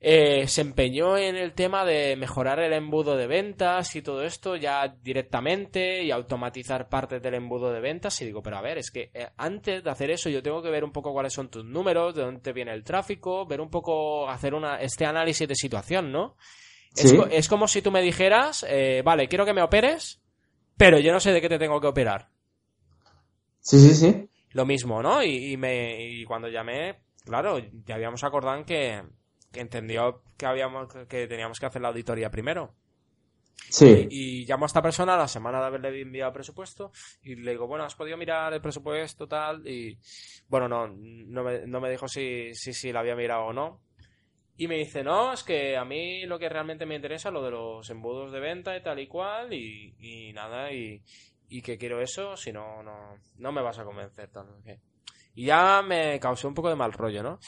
eh, 0.00 0.46
se 0.48 0.60
empeñó 0.60 1.16
en 1.16 1.36
el 1.36 1.52
tema 1.54 1.84
de 1.84 2.16
mejorar 2.16 2.58
el 2.58 2.72
embudo 2.72 3.16
de 3.16 3.26
ventas 3.26 3.94
y 3.96 4.02
todo 4.02 4.22
esto 4.24 4.56
ya 4.56 4.88
directamente 5.02 6.02
y 6.02 6.10
automatizar 6.10 6.88
partes 6.88 7.22
del 7.22 7.34
embudo 7.34 7.72
de 7.72 7.80
ventas. 7.80 8.20
Y 8.20 8.26
digo, 8.26 8.42
pero 8.42 8.58
a 8.58 8.62
ver, 8.62 8.76
es 8.78 8.90
que 8.90 9.10
eh, 9.14 9.28
antes 9.36 9.82
de 9.84 9.90
hacer 9.90 10.10
eso 10.10 10.28
yo 10.28 10.42
tengo 10.42 10.60
que 10.62 10.70
ver 10.70 10.84
un 10.84 10.92
poco 10.92 11.12
cuáles 11.12 11.32
son 11.32 11.48
tus 11.48 11.64
números, 11.64 12.14
de 12.14 12.22
dónde 12.22 12.52
viene 12.52 12.72
el 12.74 12.82
tráfico, 12.84 13.46
ver 13.46 13.60
un 13.60 13.70
poco, 13.70 14.28
hacer 14.28 14.52
una, 14.52 14.80
este 14.80 15.06
análisis 15.06 15.46
de 15.48 15.54
situación, 15.54 16.10
¿no? 16.12 16.36
Es, 16.96 17.10
Sí. 17.10 17.18
es 17.30 17.48
como 17.48 17.66
si 17.68 17.82
tú 17.82 17.90
me 17.90 18.02
dijeras, 18.02 18.64
eh, 18.68 19.02
vale, 19.04 19.28
quiero 19.28 19.44
que 19.44 19.52
me 19.52 19.62
operes, 19.62 20.20
pero 20.76 20.98
yo 20.98 21.12
no 21.12 21.20
sé 21.20 21.32
de 21.32 21.40
qué 21.40 21.48
te 21.48 21.58
tengo 21.58 21.80
que 21.80 21.88
operar 21.88 22.28
Sí, 23.60 23.78
sí, 23.80 23.94
sí. 23.94 24.28
lo 24.50 24.66
mismo, 24.66 25.02
¿no? 25.02 25.22
Y, 25.22 25.52
y 25.52 25.56
me, 25.56 26.04
y 26.08 26.24
cuando 26.24 26.48
llamé, 26.48 27.00
claro, 27.24 27.58
ya 27.86 27.94
habíamos 27.94 28.22
acordado 28.22 28.58
en 28.58 28.64
que, 28.64 29.02
que 29.50 29.60
entendió 29.60 30.22
que 30.36 30.46
habíamos 30.46 30.88
que 31.08 31.26
teníamos 31.26 31.58
que 31.58 31.66
hacer 31.66 31.80
la 31.82 31.88
auditoría 31.88 32.30
primero. 32.30 32.74
Sí. 33.70 34.06
Y, 34.10 34.42
y 34.42 34.46
llamo 34.46 34.64
a 34.64 34.66
esta 34.66 34.82
persona 34.82 35.14
a 35.14 35.18
la 35.18 35.28
semana 35.28 35.60
de 35.60 35.66
haberle 35.66 36.00
enviado 36.00 36.28
el 36.30 36.34
presupuesto 36.34 36.92
y 37.22 37.36
le 37.36 37.52
digo, 37.52 37.66
bueno, 37.66 37.84
¿has 37.84 37.94
podido 37.94 38.16
mirar 38.16 38.52
el 38.52 38.60
presupuesto 38.60 39.26
tal? 39.26 39.66
Y 39.66 39.98
bueno, 40.48 40.68
no, 40.68 40.88
no 40.88 41.42
me, 41.44 41.66
no 41.66 41.80
me 41.80 41.90
dijo 41.90 42.06
si, 42.06 42.54
si, 42.54 42.74
si 42.74 42.92
la 42.92 43.00
había 43.00 43.16
mirado 43.16 43.46
o 43.46 43.52
no. 43.52 43.80
Y 44.56 44.68
me 44.68 44.76
dice, 44.76 45.02
no, 45.02 45.32
es 45.32 45.42
que 45.42 45.76
a 45.76 45.84
mí 45.84 46.26
lo 46.26 46.38
que 46.38 46.48
realmente 46.48 46.86
me 46.86 46.94
interesa 46.94 47.28
es 47.28 47.32
lo 47.32 47.42
de 47.42 47.50
los 47.50 47.90
embudos 47.90 48.30
de 48.32 48.40
venta 48.40 48.76
y 48.76 48.82
tal 48.82 49.00
y 49.00 49.08
cual 49.08 49.52
y, 49.52 49.94
y 49.98 50.32
nada, 50.32 50.72
y, 50.72 51.02
y 51.48 51.60
que 51.60 51.76
quiero 51.76 52.00
eso, 52.00 52.36
si 52.36 52.52
no, 52.52 52.82
no, 52.82 53.18
no 53.36 53.52
me 53.52 53.62
vas 53.62 53.78
a 53.78 53.84
convencer. 53.84 54.30
Tal. 54.30 54.46
Y 55.34 55.46
ya 55.46 55.82
me 55.82 56.20
causó 56.20 56.46
un 56.46 56.54
poco 56.54 56.68
de 56.68 56.76
mal 56.76 56.92
rollo, 56.92 57.22
¿no? 57.22 57.40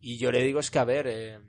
Y 0.00 0.18
yo 0.18 0.30
le 0.30 0.42
digo, 0.42 0.60
es 0.60 0.70
que 0.70 0.78
a 0.78 0.84
ver, 0.84 1.06
eh, 1.08 1.40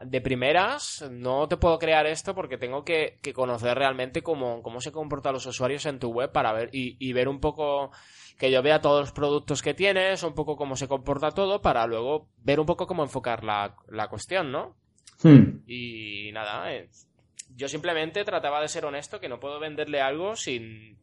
de 0.00 0.20
primeras 0.22 1.04
no 1.10 1.46
te 1.46 1.58
puedo 1.58 1.78
crear 1.78 2.06
esto 2.06 2.34
porque 2.34 2.56
tengo 2.56 2.84
que, 2.84 3.18
que 3.22 3.34
conocer 3.34 3.76
realmente 3.76 4.22
cómo, 4.22 4.62
cómo 4.62 4.80
se 4.80 4.92
comportan 4.92 5.34
los 5.34 5.46
usuarios 5.46 5.84
en 5.86 5.98
tu 5.98 6.10
web 6.10 6.32
para 6.32 6.52
ver 6.52 6.70
y, 6.72 6.96
y 6.98 7.12
ver 7.12 7.28
un 7.28 7.38
poco 7.38 7.90
que 8.38 8.50
yo 8.50 8.62
vea 8.62 8.80
todos 8.80 9.00
los 9.00 9.12
productos 9.12 9.60
que 9.62 9.74
tienes, 9.74 10.22
un 10.22 10.34
poco 10.34 10.56
cómo 10.56 10.76
se 10.76 10.88
comporta 10.88 11.32
todo 11.32 11.60
para 11.60 11.86
luego 11.86 12.28
ver 12.38 12.60
un 12.60 12.66
poco 12.66 12.86
cómo 12.86 13.02
enfocar 13.02 13.44
la, 13.44 13.76
la 13.88 14.08
cuestión, 14.08 14.52
¿no? 14.52 14.76
Hmm. 15.22 15.62
Y 15.66 16.30
nada, 16.32 16.72
eh, 16.72 16.88
yo 17.56 17.68
simplemente 17.68 18.24
trataba 18.24 18.60
de 18.60 18.68
ser 18.68 18.84
honesto, 18.84 19.20
que 19.20 19.28
no 19.28 19.40
puedo 19.40 19.58
venderle 19.58 20.00
algo 20.00 20.36
sin... 20.36 20.96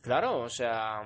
Claro, 0.00 0.40
o 0.40 0.48
sea, 0.48 1.02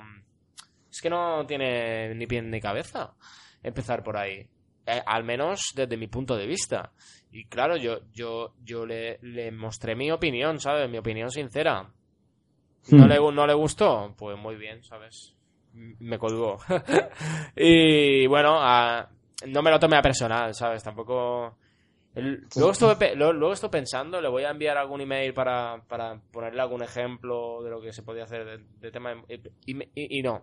es 0.91 1.01
que 1.03 1.11
no 1.11 1.47
tiene 1.47 2.15
ni 2.15 2.27
pie 2.27 2.43
ni 2.43 2.61
cabeza 2.61 3.15
empezar 3.63 4.03
por 4.03 4.17
ahí. 4.17 4.49
Eh, 4.91 5.03
al 5.05 5.23
menos 5.25 5.61
desde 5.75 5.97
mi 5.99 6.07
punto 6.07 6.35
de 6.37 6.47
vista. 6.47 6.93
Y 7.31 7.45
claro, 7.45 7.77
yo, 7.77 7.99
yo, 8.13 8.55
yo 8.65 8.87
le, 8.87 9.19
le 9.21 9.51
mostré 9.53 9.95
mi 9.95 10.11
opinión, 10.11 10.59
¿sabes? 10.61 10.89
Mi 10.89 10.97
opinión 10.99 11.31
sincera. 11.31 11.83
¿No 12.91 13.05
Hmm. 13.05 13.09
le, 13.09 13.17
no 13.33 13.47
le 13.47 13.53
gustó? 13.55 14.15
Pues 14.17 14.39
muy 14.39 14.57
bien, 14.57 14.83
¿sabes? 14.83 15.35
Me 15.75 16.19
colgó. 16.19 16.59
y 17.57 18.27
bueno, 18.27 18.57
a- 18.61 19.09
no 19.47 19.63
me 19.63 19.71
lo 19.71 19.79
tomé 19.79 19.97
a 19.99 20.03
personal, 20.03 20.55
¿sabes? 20.55 20.83
Tampoco... 20.83 21.59
luego, 22.15 22.71
estuve, 22.73 23.15
luego 23.15 23.53
estuve 23.53 23.71
pensando, 23.71 24.21
le 24.21 24.29
voy 24.29 24.45
a 24.45 24.51
enviar 24.51 24.79
algún 24.79 25.01
email 25.03 25.35
para, 25.35 25.83
para 25.87 26.19
ponerle 26.33 26.61
algún 26.63 26.83
ejemplo 26.83 27.63
de 27.63 27.71
lo 27.71 27.81
que 27.81 27.93
se 27.93 28.03
podía 28.03 28.25
hacer 28.25 28.45
de, 28.45 28.65
de 28.81 28.91
tema... 28.91 29.15
de- 29.29 29.53
y, 29.67 29.77
y- 29.95 30.19
y 30.19 30.23
no, 30.23 30.43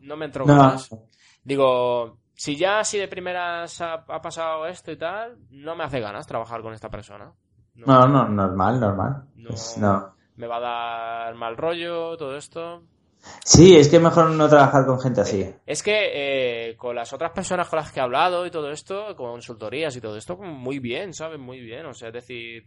no 0.00 0.16
me 0.16 0.26
entró 0.26 0.44
No. 0.44 0.54
ganas. 0.54 0.90
Digo, 1.42 2.18
si 2.40 2.56
ya 2.56 2.78
así 2.78 2.96
de 2.96 3.06
primeras 3.06 3.82
ha, 3.82 3.92
ha 4.08 4.22
pasado 4.22 4.66
esto 4.66 4.90
y 4.90 4.96
tal, 4.96 5.36
no 5.50 5.76
me 5.76 5.84
hace 5.84 6.00
ganas 6.00 6.26
trabajar 6.26 6.62
con 6.62 6.72
esta 6.72 6.88
persona. 6.88 7.34
No, 7.74 7.84
No, 7.84 8.08
no, 8.08 8.28
normal, 8.28 8.80
normal. 8.80 9.24
No. 9.36 9.50
Pues 9.50 9.76
no. 9.76 10.14
Me 10.36 10.46
va 10.46 10.56
a 10.56 10.60
dar 10.60 11.34
mal 11.34 11.58
rollo 11.58 12.16
todo 12.16 12.38
esto. 12.38 12.82
Sí, 13.44 13.76
es 13.76 13.90
que 13.90 13.96
es 13.96 14.02
mejor 14.02 14.30
no 14.30 14.48
trabajar 14.48 14.86
con 14.86 14.98
gente 14.98 15.20
así. 15.20 15.54
Es 15.66 15.82
que 15.82 16.70
eh, 16.70 16.76
con 16.78 16.96
las 16.96 17.12
otras 17.12 17.32
personas 17.32 17.68
con 17.68 17.78
las 17.78 17.92
que 17.92 18.00
he 18.00 18.02
hablado 18.02 18.46
y 18.46 18.50
todo 18.50 18.70
esto, 18.70 19.14
consultorías 19.16 19.94
y 19.96 20.00
todo 20.00 20.16
esto, 20.16 20.38
muy 20.38 20.78
bien, 20.78 21.12
¿sabes? 21.12 21.38
Muy 21.38 21.60
bien. 21.60 21.84
O 21.84 21.92
sea, 21.92 22.08
es 22.08 22.14
decir, 22.14 22.66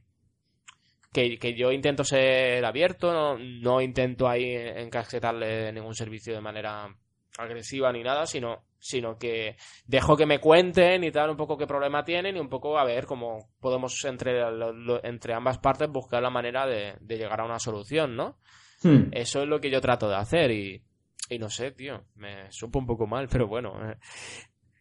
que, 1.12 1.39
que 1.39 1.55
yo 1.55 1.71
intento 1.71 2.03
ser 2.03 2.63
abierto, 2.63 3.12
no, 3.12 3.39
no 3.39 3.81
intento 3.81 4.29
ahí 4.29 4.53
encasquetarle 4.53 5.73
ningún 5.73 5.95
servicio 5.95 6.36
de 6.36 6.41
manera 6.41 6.95
agresiva 7.38 7.91
ni 7.91 8.04
nada, 8.04 8.26
sino, 8.26 8.65
sino 8.80 9.17
que 9.17 9.56
dejo 9.86 10.15
que 10.15 10.26
me 10.26 10.39
cuenten 10.39 11.04
y 11.04 11.12
tal 11.12 11.30
un 11.32 11.38
poco 11.38 11.58
qué 11.58 11.65
problema 11.67 12.04
tienen 12.04 12.38
y 12.38 12.39
un 12.39 12.50
poco 12.50 12.78
a 12.78 12.86
ver 12.86 13.06
cómo 13.06 13.50
podemos 13.60 14.04
entre, 14.06 14.41
entre 15.04 15.34
ambas 15.34 15.58
partes 15.60 15.89
buscar 15.89 16.22
la 16.22 16.30
manera 16.30 16.65
de, 16.67 16.96
de 17.00 17.17
llegar 17.17 17.41
a 17.41 17.46
una 17.46 17.60
solución, 17.60 18.15
¿no? 18.15 18.38
Hmm. 18.84 19.10
Eso 19.12 19.41
es 19.41 19.48
lo 19.48 19.60
que 19.60 19.69
yo 19.72 19.82
trato 19.82 20.10
de 20.10 20.15
hacer 20.15 20.52
y, 20.52 20.84
y 21.30 21.39
no 21.39 21.50
sé, 21.50 21.72
tío, 21.72 22.04
me 22.15 22.52
supo 22.52 22.80
un 22.80 22.86
poco 22.86 23.08
mal, 23.08 23.28
pero 23.30 23.48
bueno. 23.48 23.74
eh, 23.91 23.98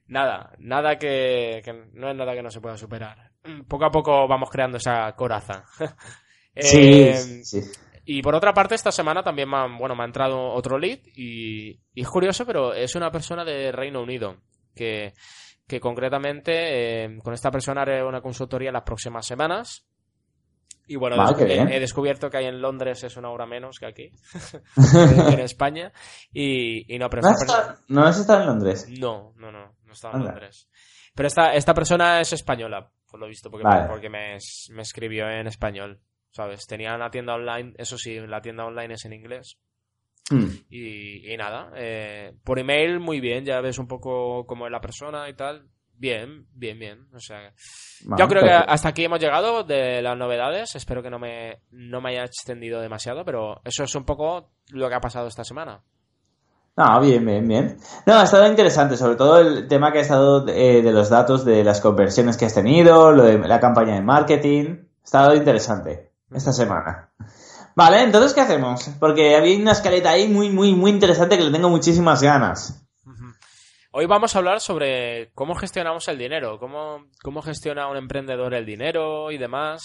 Nada, 0.08 0.52
nada 0.58 0.98
que, 0.98 1.62
que 1.64 1.72
no 1.94 2.10
es 2.10 2.16
nada 2.16 2.34
que 2.34 2.42
no 2.42 2.50
se 2.50 2.60
pueda 2.60 2.76
superar. 2.76 3.30
Poco 3.66 3.84
a 3.86 3.90
poco 3.90 4.28
vamos 4.28 4.50
creando 4.50 4.76
esa 4.78 5.12
coraza. 5.16 5.64
Sí, 6.54 7.14
Eh, 7.14 7.14
sí. 7.42 7.60
Y 8.04 8.22
por 8.22 8.34
otra 8.34 8.52
parte, 8.52 8.74
esta 8.74 8.92
semana 8.92 9.22
también 9.22 9.48
me, 9.48 9.56
han- 9.56 9.78
bueno, 9.78 9.94
me 9.94 10.02
ha 10.02 10.06
entrado 10.06 10.52
otro 10.52 10.78
lead 10.78 10.98
y, 11.14 11.70
y 11.94 12.00
es 12.02 12.08
curioso, 12.08 12.44
pero 12.46 12.72
es 12.74 12.94
una 12.94 13.10
persona 13.10 13.44
de 13.44 13.70
Reino 13.72 14.02
Unido 14.02 14.36
que, 14.74 15.12
que 15.66 15.80
concretamente 15.80 17.04
eh, 17.04 17.18
con 17.22 17.32
esta 17.34 17.50
persona 17.50 17.82
haré 17.82 18.02
una 18.04 18.20
consultoría 18.20 18.72
las 18.72 18.82
próximas 18.82 19.26
semanas. 19.26 19.86
Y 20.88 20.96
bueno, 20.96 21.14
Ah, 21.18 21.32
he, 21.38 21.76
he 21.76 21.80
descubierto 21.80 22.28
que 22.28 22.38
ahí 22.38 22.46
en 22.46 22.60
Londres 22.60 23.04
es 23.04 23.16
una 23.16 23.30
hora 23.30 23.46
menos 23.46 23.78
que 23.78 23.86
aquí, 23.86 24.10
en 25.32 25.38
España. 25.40 25.92
Y, 26.32 26.92
y 26.92 26.98
no, 26.98 27.08
pero 27.08 27.22
¿No 27.22 27.28
has, 27.28 27.38
persona... 27.38 27.60
estado, 27.62 27.78
¿No 27.88 28.02
has 28.04 28.18
estado 28.18 28.40
en 28.40 28.46
Londres? 28.48 28.86
No, 28.98 29.32
no, 29.36 29.52
no, 29.52 29.76
no 29.84 29.92
estaba 29.92 30.18
en. 30.18 30.24
Londres. 30.24 30.68
Pero 31.14 31.28
esta, 31.28 31.52
esta 31.54 31.72
persona 31.72 32.20
es 32.20 32.32
española, 32.32 32.90
por 33.08 33.20
lo 33.20 33.28
visto, 33.28 33.48
porque, 33.50 33.64
Vale. 33.64 33.88
porque 33.88 34.10
me, 34.10 34.36
me 34.70 34.82
escribió 34.82 35.28
en 35.30 35.46
español, 35.46 36.00
¿sabes? 36.32 36.66
Tenía 36.66 36.94
una 36.94 37.10
tienda 37.10 37.34
online, 37.34 37.74
eso 37.76 37.96
sí, 37.96 38.18
la 38.26 38.40
tienda 38.40 38.64
online 38.64 38.94
es 38.94 39.04
en 39.04 39.12
inglés. 39.12 39.58
Hmm. 40.30 40.48
Y, 40.70 41.32
y 41.32 41.36
nada, 41.36 41.70
eh, 41.76 42.32
por 42.42 42.58
email 42.58 43.00
muy 43.00 43.20
bien, 43.20 43.44
ya 43.44 43.60
ves 43.60 43.78
un 43.78 43.86
poco 43.86 44.46
cómo 44.46 44.66
es 44.66 44.72
la 44.72 44.80
persona 44.80 45.28
y 45.28 45.34
tal. 45.34 45.68
Bien, 45.94 46.46
bien, 46.54 46.78
bien. 46.78 47.06
O 47.14 47.20
sea, 47.20 47.52
yo 48.18 48.26
creo 48.26 48.42
que 48.42 48.50
hasta 48.50 48.88
aquí 48.88 49.04
hemos 49.04 49.20
llegado 49.20 49.62
de 49.62 50.02
las 50.02 50.16
novedades. 50.16 50.74
Espero 50.74 51.00
que 51.02 51.10
no 51.10 51.20
me, 51.20 51.60
no 51.70 52.00
me 52.00 52.10
haya 52.10 52.24
extendido 52.24 52.80
demasiado, 52.80 53.24
pero 53.24 53.60
eso 53.64 53.84
es 53.84 53.94
un 53.94 54.04
poco 54.04 54.50
lo 54.70 54.88
que 54.88 54.94
ha 54.96 55.00
pasado 55.00 55.28
esta 55.28 55.44
semana. 55.44 55.80
No, 56.76 57.00
bien, 57.00 57.24
bien, 57.24 57.46
bien. 57.46 57.76
No, 58.06 58.14
ha 58.14 58.24
estado 58.24 58.48
interesante, 58.48 58.96
sobre 58.96 59.14
todo 59.14 59.38
el 59.38 59.68
tema 59.68 59.92
que 59.92 59.98
ha 59.98 60.02
estado 60.02 60.48
eh, 60.48 60.82
de 60.82 60.92
los 60.92 61.08
datos, 61.08 61.44
de 61.44 61.62
las 61.62 61.80
conversiones 61.80 62.36
que 62.36 62.46
has 62.46 62.54
tenido, 62.54 63.12
lo 63.12 63.22
de 63.24 63.38
la 63.38 63.60
campaña 63.60 63.94
de 63.94 64.02
marketing. 64.02 64.78
Ha 65.02 65.04
estado 65.04 65.34
interesante 65.36 66.11
esta 66.34 66.52
semana. 66.52 67.10
Vale, 67.74 68.02
entonces, 68.02 68.34
¿qué 68.34 68.42
hacemos? 68.42 68.90
Porque 69.00 69.36
había 69.36 69.56
una 69.58 69.72
escaleta 69.72 70.10
ahí 70.10 70.28
muy, 70.28 70.50
muy, 70.50 70.74
muy 70.74 70.90
interesante 70.90 71.38
que 71.38 71.44
le 71.44 71.50
tengo 71.50 71.70
muchísimas 71.70 72.22
ganas. 72.22 72.82
Hoy 73.94 74.06
vamos 74.06 74.34
a 74.34 74.38
hablar 74.38 74.60
sobre 74.60 75.32
cómo 75.34 75.54
gestionamos 75.54 76.08
el 76.08 76.16
dinero, 76.16 76.58
cómo, 76.58 77.04
cómo 77.22 77.42
gestiona 77.42 77.88
un 77.88 77.98
emprendedor 77.98 78.54
el 78.54 78.64
dinero 78.64 79.30
y 79.30 79.36
demás. 79.36 79.82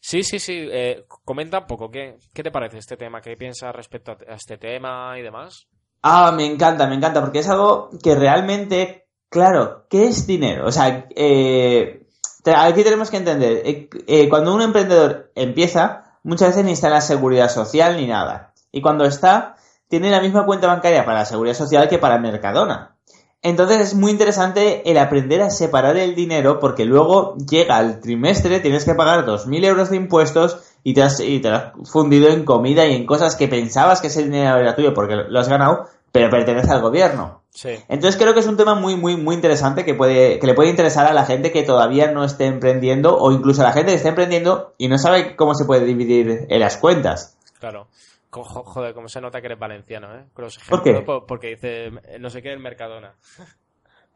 Sí, 0.00 0.22
sí, 0.22 0.38
sí. 0.38 0.68
eh, 0.70 1.04
comenta 1.24 1.58
un 1.58 1.66
poco, 1.66 1.90
¿qué, 1.90 2.16
¿qué 2.32 2.44
te 2.44 2.52
parece 2.52 2.78
este 2.78 2.96
tema? 2.96 3.20
¿Qué 3.20 3.36
piensas 3.36 3.74
respecto 3.74 4.12
a, 4.12 4.34
este 4.34 4.56
tema 4.56 5.18
y 5.18 5.22
demás? 5.22 5.66
Ah, 6.02 6.30
me 6.30 6.46
encanta, 6.46 6.86
me 6.86 6.94
encanta, 6.94 7.20
porque 7.20 7.40
es 7.40 7.48
algo 7.48 7.90
que 8.02 8.14
realmente, 8.14 9.08
claro, 9.28 9.86
¿qué 9.90 10.04
es 10.04 10.28
dinero? 10.28 10.66
O 10.66 10.72
sea, 10.72 11.08
eh, 11.14 11.99
aquí 12.44 12.84
tenemos 12.84 13.10
que 13.10 13.16
entender, 13.18 13.62
eh, 13.64 13.90
eh, 14.06 14.28
cuando 14.28 14.54
un 14.54 14.62
emprendedor 14.62 15.30
empieza, 15.34 16.18
muchas 16.22 16.50
veces 16.50 16.64
ni 16.64 16.72
está 16.72 16.88
en 16.88 16.94
la 16.94 17.00
seguridad 17.00 17.50
social 17.50 17.96
ni 17.96 18.06
nada. 18.06 18.52
Y 18.72 18.80
cuando 18.82 19.04
está, 19.04 19.56
tiene 19.88 20.10
la 20.10 20.20
misma 20.20 20.46
cuenta 20.46 20.66
bancaria 20.66 21.04
para 21.04 21.20
la 21.20 21.24
seguridad 21.26 21.54
social 21.54 21.88
que 21.88 21.98
para 21.98 22.18
Mercadona. 22.18 22.96
Entonces 23.42 23.80
es 23.80 23.94
muy 23.94 24.10
interesante 24.10 24.88
el 24.90 24.98
aprender 24.98 25.40
a 25.40 25.50
separar 25.50 25.96
el 25.96 26.14
dinero 26.14 26.60
porque 26.60 26.84
luego 26.84 27.36
llega 27.38 27.80
el 27.80 27.98
trimestre, 27.98 28.60
tienes 28.60 28.84
que 28.84 28.94
pagar 28.94 29.24
2.000 29.24 29.64
euros 29.64 29.90
de 29.90 29.96
impuestos 29.96 30.58
y 30.84 30.92
te, 30.92 31.02
has, 31.02 31.20
y 31.20 31.40
te 31.40 31.48
has 31.48 31.72
fundido 31.90 32.28
en 32.28 32.44
comida 32.44 32.86
y 32.86 32.94
en 32.94 33.06
cosas 33.06 33.36
que 33.36 33.48
pensabas 33.48 34.02
que 34.02 34.08
ese 34.08 34.24
dinero 34.24 34.58
era 34.58 34.76
tuyo 34.76 34.92
porque 34.92 35.16
lo 35.16 35.40
has 35.40 35.48
ganado, 35.48 35.86
pero 36.12 36.28
pertenece 36.28 36.70
al 36.70 36.82
gobierno. 36.82 37.39
Sí. 37.50 37.70
Entonces 37.88 38.20
creo 38.20 38.32
que 38.32 38.40
es 38.40 38.46
un 38.46 38.56
tema 38.56 38.74
muy, 38.74 38.96
muy, 38.96 39.16
muy 39.16 39.34
interesante 39.34 39.84
que, 39.84 39.94
puede, 39.94 40.38
que 40.38 40.46
le 40.46 40.54
puede 40.54 40.70
interesar 40.70 41.06
a 41.06 41.12
la 41.12 41.26
gente 41.26 41.50
que 41.50 41.62
todavía 41.62 42.10
no 42.12 42.24
esté 42.24 42.46
emprendiendo 42.46 43.16
o 43.18 43.32
incluso 43.32 43.62
a 43.62 43.66
la 43.66 43.72
gente 43.72 43.90
que 43.90 43.96
esté 43.96 44.08
emprendiendo 44.08 44.74
y 44.78 44.88
no 44.88 44.98
sabe 44.98 45.36
cómo 45.36 45.54
se 45.54 45.64
puede 45.64 45.84
dividir 45.84 46.46
en 46.48 46.60
las 46.60 46.76
cuentas. 46.76 47.36
Claro. 47.58 47.88
Joder, 48.30 48.94
como 48.94 49.08
se 49.08 49.20
nota 49.20 49.40
que 49.40 49.48
eres 49.48 49.58
valenciano, 49.58 50.14
¿eh? 50.16 50.24
Con 50.32 50.44
los 50.44 50.58
¿Por 50.58 50.82
qué? 50.82 51.04
Porque 51.26 51.48
dice, 51.48 51.90
no 52.20 52.30
sé 52.30 52.40
qué, 52.40 52.52
el 52.52 52.60
Mercadona. 52.60 53.16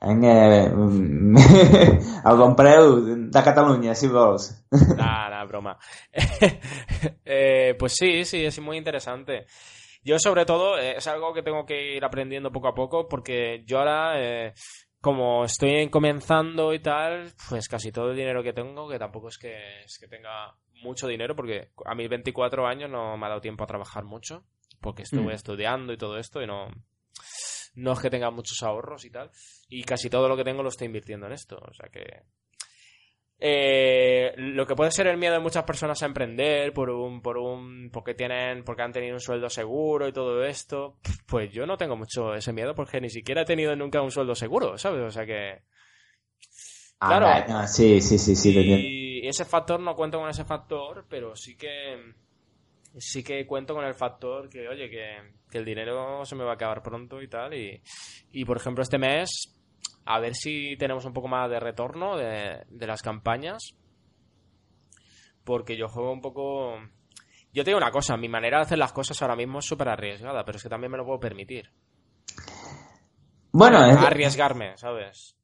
Eh, 0.00 0.70
Al 2.24 2.36
compreu 2.36 3.00
de 3.30 3.42
Cataluña, 3.42 3.94
si 3.94 4.08
vols. 4.08 4.64
Nah, 4.70 5.30
nah, 5.30 5.44
broma. 5.44 5.78
Eh, 7.26 7.74
pues 7.78 7.94
sí, 7.94 8.24
sí, 8.24 8.44
es 8.44 8.58
muy 8.60 8.76
interesante. 8.76 9.46
Yo 10.04 10.18
sobre 10.18 10.44
todo 10.44 10.78
eh, 10.78 10.96
es 10.96 11.06
algo 11.06 11.32
que 11.32 11.42
tengo 11.42 11.64
que 11.64 11.96
ir 11.96 12.04
aprendiendo 12.04 12.52
poco 12.52 12.68
a 12.68 12.74
poco 12.74 13.08
porque 13.08 13.62
yo 13.66 13.78
ahora, 13.78 14.14
eh, 14.20 14.52
como 15.00 15.44
estoy 15.44 15.88
comenzando 15.88 16.72
y 16.74 16.80
tal, 16.80 17.32
pues 17.48 17.68
casi 17.68 17.90
todo 17.90 18.10
el 18.10 18.16
dinero 18.16 18.42
que 18.42 18.52
tengo, 18.52 18.88
que 18.88 18.98
tampoco 18.98 19.28
es 19.28 19.38
que, 19.38 19.80
es 19.84 19.98
que 19.98 20.08
tenga 20.08 20.54
mucho 20.82 21.08
dinero 21.08 21.34
porque 21.34 21.70
a 21.86 21.94
mis 21.94 22.08
24 22.08 22.66
años 22.66 22.90
no 22.90 23.16
me 23.16 23.26
ha 23.26 23.30
dado 23.30 23.40
tiempo 23.40 23.64
a 23.64 23.66
trabajar 23.66 24.04
mucho 24.04 24.44
porque 24.80 25.02
estuve 25.02 25.32
Mm. 25.32 25.36
estudiando 25.36 25.92
y 25.92 25.96
todo 25.96 26.18
esto 26.18 26.42
y 26.42 26.46
no, 26.46 26.68
no 27.74 27.92
es 27.92 28.00
que 28.00 28.10
tenga 28.10 28.30
muchos 28.30 28.62
ahorros 28.62 29.04
y 29.04 29.10
tal. 29.10 29.30
Y 29.68 29.84
casi 29.84 30.10
todo 30.10 30.28
lo 30.28 30.36
que 30.36 30.44
tengo 30.44 30.62
lo 30.62 30.68
estoy 30.68 30.86
invirtiendo 30.86 31.26
en 31.26 31.32
esto. 31.32 31.56
O 31.56 31.72
sea 31.72 31.88
que. 31.88 32.22
Eh, 33.46 34.32
lo 34.38 34.66
que 34.66 34.74
puede 34.74 34.90
ser 34.90 35.06
el 35.06 35.18
miedo 35.18 35.34
de 35.34 35.40
muchas 35.40 35.64
personas 35.64 36.02
a 36.02 36.06
emprender 36.06 36.72
por 36.72 36.88
un, 36.88 37.20
por 37.20 37.36
un, 37.36 37.90
porque 37.92 38.14
tienen, 38.14 38.64
porque 38.64 38.80
han 38.80 38.92
tenido 38.92 39.12
un 39.12 39.20
sueldo 39.20 39.50
seguro 39.50 40.08
y 40.08 40.12
todo 40.12 40.42
esto, 40.44 40.96
pues 41.26 41.52
yo 41.52 41.66
no 41.66 41.76
tengo 41.76 41.94
mucho 41.94 42.34
ese 42.34 42.54
miedo 42.54 42.74
porque 42.74 43.02
ni 43.02 43.10
siquiera 43.10 43.42
he 43.42 43.44
tenido 43.44 43.76
nunca 43.76 44.00
un 44.00 44.10
sueldo 44.10 44.34
seguro, 44.34 44.78
¿sabes? 44.78 45.02
O 45.02 45.10
sea 45.10 45.26
que, 45.26 45.60
Claro. 46.98 47.26
Ah, 47.26 47.44
no, 47.46 47.68
sí, 47.68 48.00
sí, 48.00 48.16
sí, 48.16 48.34
sí, 48.34 48.50
y 48.50 49.28
ese 49.28 49.44
factor 49.44 49.78
no 49.78 49.94
cuento 49.94 50.18
con 50.18 50.30
ese 50.30 50.44
factor, 50.44 51.04
pero 51.06 51.36
sí 51.36 51.54
que 51.54 52.14
sí 52.96 53.22
que 53.22 53.46
cuento 53.46 53.74
con 53.74 53.84
el 53.84 53.94
factor 53.94 54.48
que, 54.48 54.66
oye, 54.68 54.88
que, 54.88 55.16
que 55.50 55.58
el 55.58 55.66
dinero 55.66 56.24
se 56.24 56.34
me 56.34 56.44
va 56.44 56.52
a 56.52 56.54
acabar 56.54 56.82
pronto 56.82 57.20
y 57.20 57.28
tal. 57.28 57.52
Y, 57.52 57.82
y 58.32 58.44
por 58.46 58.56
ejemplo, 58.56 58.82
este 58.82 58.96
mes, 58.96 59.53
a 60.06 60.18
ver 60.20 60.34
si 60.34 60.76
tenemos 60.76 61.04
un 61.04 61.12
poco 61.12 61.28
más 61.28 61.48
de 61.50 61.60
retorno 61.60 62.16
de, 62.16 62.64
de 62.68 62.86
las 62.86 63.02
campañas. 63.02 63.74
Porque 65.44 65.76
yo 65.76 65.88
juego 65.88 66.12
un 66.12 66.20
poco. 66.20 66.74
Yo 67.52 67.62
te 67.64 67.70
digo 67.70 67.78
una 67.78 67.90
cosa, 67.90 68.16
mi 68.16 68.28
manera 68.28 68.58
de 68.58 68.62
hacer 68.64 68.78
las 68.78 68.92
cosas 68.92 69.20
ahora 69.22 69.36
mismo 69.36 69.58
es 69.60 69.64
súper 69.66 69.88
arriesgada, 69.88 70.44
pero 70.44 70.56
es 70.56 70.62
que 70.62 70.68
también 70.68 70.90
me 70.90 70.98
lo 70.98 71.04
puedo 71.04 71.20
permitir. 71.20 71.70
Bueno, 73.52 73.84
es- 73.86 73.96
Arriesgarme, 73.96 74.76
¿sabes? 74.76 75.36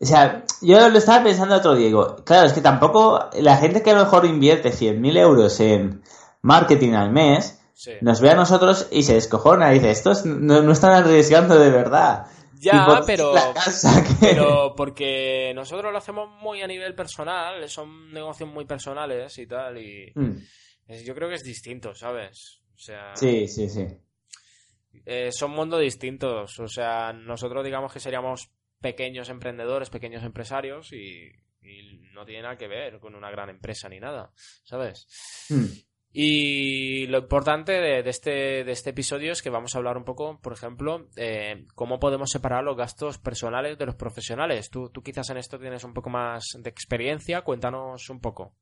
O 0.00 0.04
sea, 0.06 0.42
yo 0.60 0.88
lo 0.88 0.98
estaba 0.98 1.22
pensando 1.24 1.54
otro 1.54 1.74
digo, 1.76 2.16
claro, 2.24 2.46
es 2.46 2.52
que 2.52 2.60
tampoco 2.60 3.30
la 3.40 3.56
gente 3.56 3.82
que 3.82 3.92
a 3.92 3.94
lo 3.94 4.00
mejor 4.04 4.26
invierte 4.26 4.70
100.000 4.72 5.16
euros 5.16 5.60
en 5.60 6.02
marketing 6.42 6.92
al 6.94 7.10
mes, 7.12 7.60
Sí. 7.74 7.92
nos 8.02 8.20
ve 8.20 8.30
a 8.30 8.34
nosotros 8.34 8.88
y 8.90 9.04
se 9.04 9.14
descojona 9.14 9.70
y 9.70 9.74
dice, 9.78 9.90
estos 9.92 10.26
no, 10.26 10.62
no 10.62 10.72
están 10.72 10.92
arriesgando 10.92 11.58
de 11.58 11.70
verdad. 11.70 12.26
Ya, 12.60 12.86
pero- 13.06 13.32
Pero 14.20 14.74
porque 14.76 15.52
nosotros 15.54 15.92
lo 15.92 15.98
hacemos 15.98 16.28
muy 16.40 16.62
a 16.62 16.66
nivel 16.66 16.94
personal, 16.94 17.68
son 17.68 18.12
negocios 18.12 18.48
muy 18.48 18.64
personales 18.64 19.36
y 19.38 19.46
tal, 19.46 19.78
y 19.78 20.12
Mm, 20.14 20.36
es- 20.88 21.04
yo 21.04 21.14
creo 21.14 21.28
que 21.28 21.34
es 21.36 21.42
distinto, 21.44 21.94
¿sabes? 21.94 22.60
O 22.74 22.78
sea, 22.78 23.14
Sí, 23.16 23.46
sí, 23.48 23.68
sí. 23.68 23.86
eh, 25.06 25.30
son 25.32 25.50
mundos 25.52 25.80
distintos. 25.80 26.58
O 26.60 26.68
sea, 26.68 27.12
nosotros 27.12 27.64
digamos 27.64 27.92
que 27.92 28.00
seríamos 28.00 28.50
pequeños 28.80 29.28
emprendedores, 29.28 29.90
pequeños 29.90 30.22
empresarios 30.24 30.92
y, 30.92 31.30
y 31.62 32.00
no 32.12 32.24
tiene 32.26 32.42
nada 32.42 32.56
que 32.58 32.68
ver 32.68 32.98
con 33.00 33.14
una 33.14 33.30
gran 33.30 33.48
empresa 33.48 33.88
ni 33.88 33.98
nada, 34.00 34.30
¿sabes? 34.64 35.06
Mm. 35.48 35.64
Y 36.16 37.08
lo 37.08 37.18
importante 37.18 37.72
de, 37.72 38.04
de 38.04 38.10
este, 38.10 38.30
de 38.62 38.70
este 38.70 38.90
episodio 38.90 39.32
es 39.32 39.42
que 39.42 39.50
vamos 39.50 39.74
a 39.74 39.78
hablar 39.78 39.96
un 39.96 40.04
poco, 40.04 40.38
por 40.40 40.52
ejemplo, 40.52 41.08
eh, 41.16 41.66
cómo 41.74 41.98
podemos 41.98 42.30
separar 42.30 42.62
los 42.62 42.76
gastos 42.76 43.18
personales 43.18 43.76
de 43.76 43.86
los 43.86 43.96
profesionales. 43.96 44.70
Tú, 44.70 44.90
tú 44.90 45.02
quizás 45.02 45.28
en 45.30 45.38
esto 45.38 45.58
tienes 45.58 45.82
un 45.82 45.92
poco 45.92 46.10
más 46.10 46.44
de 46.56 46.70
experiencia, 46.70 47.42
cuéntanos 47.42 48.08
un 48.10 48.20
poco. 48.20 48.52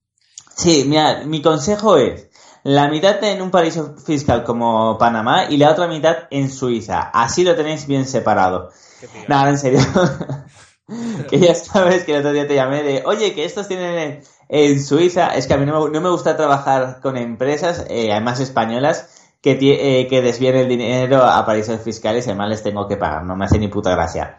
Sí, 0.56 0.84
mira, 0.86 1.24
mi 1.26 1.42
consejo 1.42 1.98
es 1.98 2.30
la 2.62 2.88
mitad 2.88 3.22
en 3.22 3.42
un 3.42 3.50
paraíso 3.50 3.96
fiscal 3.98 4.44
como 4.44 4.96
Panamá 4.96 5.44
y 5.50 5.58
la 5.58 5.72
otra 5.72 5.86
mitad 5.86 6.28
en 6.30 6.50
Suiza. 6.50 7.10
Así 7.12 7.44
lo 7.44 7.54
tenéis 7.54 7.86
bien 7.86 8.06
separado. 8.06 8.70
Nada, 9.28 9.50
en 9.50 9.58
serio. 9.58 9.80
que 11.28 11.38
ya 11.38 11.54
sabes 11.54 12.04
que 12.04 12.12
el 12.12 12.20
otro 12.20 12.32
día 12.32 12.46
te 12.46 12.54
llamé 12.54 12.82
de, 12.82 13.02
oye, 13.04 13.34
que 13.34 13.44
estos 13.44 13.68
tienen 13.68 14.22
en, 14.48 14.82
Suiza. 14.82 15.34
Es 15.34 15.46
que 15.46 15.54
a 15.54 15.56
mí 15.56 15.66
no 15.66 15.84
me, 15.84 15.90
no 15.90 16.00
me 16.00 16.10
gusta 16.10 16.36
trabajar 16.36 17.00
con 17.00 17.16
empresas, 17.16 17.86
eh, 17.88 18.12
además 18.12 18.40
españolas, 18.40 19.08
que, 19.42 19.58
eh, 19.60 20.06
que 20.06 20.22
desvíen 20.22 20.56
el 20.56 20.68
dinero 20.68 21.24
a 21.24 21.44
paraísos 21.44 21.80
fiscales 21.80 22.26
y 22.26 22.30
además 22.30 22.48
les 22.48 22.62
tengo 22.62 22.86
que 22.86 22.96
pagar, 22.96 23.24
no 23.24 23.34
me 23.34 23.44
hace 23.44 23.58
ni 23.58 23.68
puta 23.68 23.90
gracia. 23.90 24.38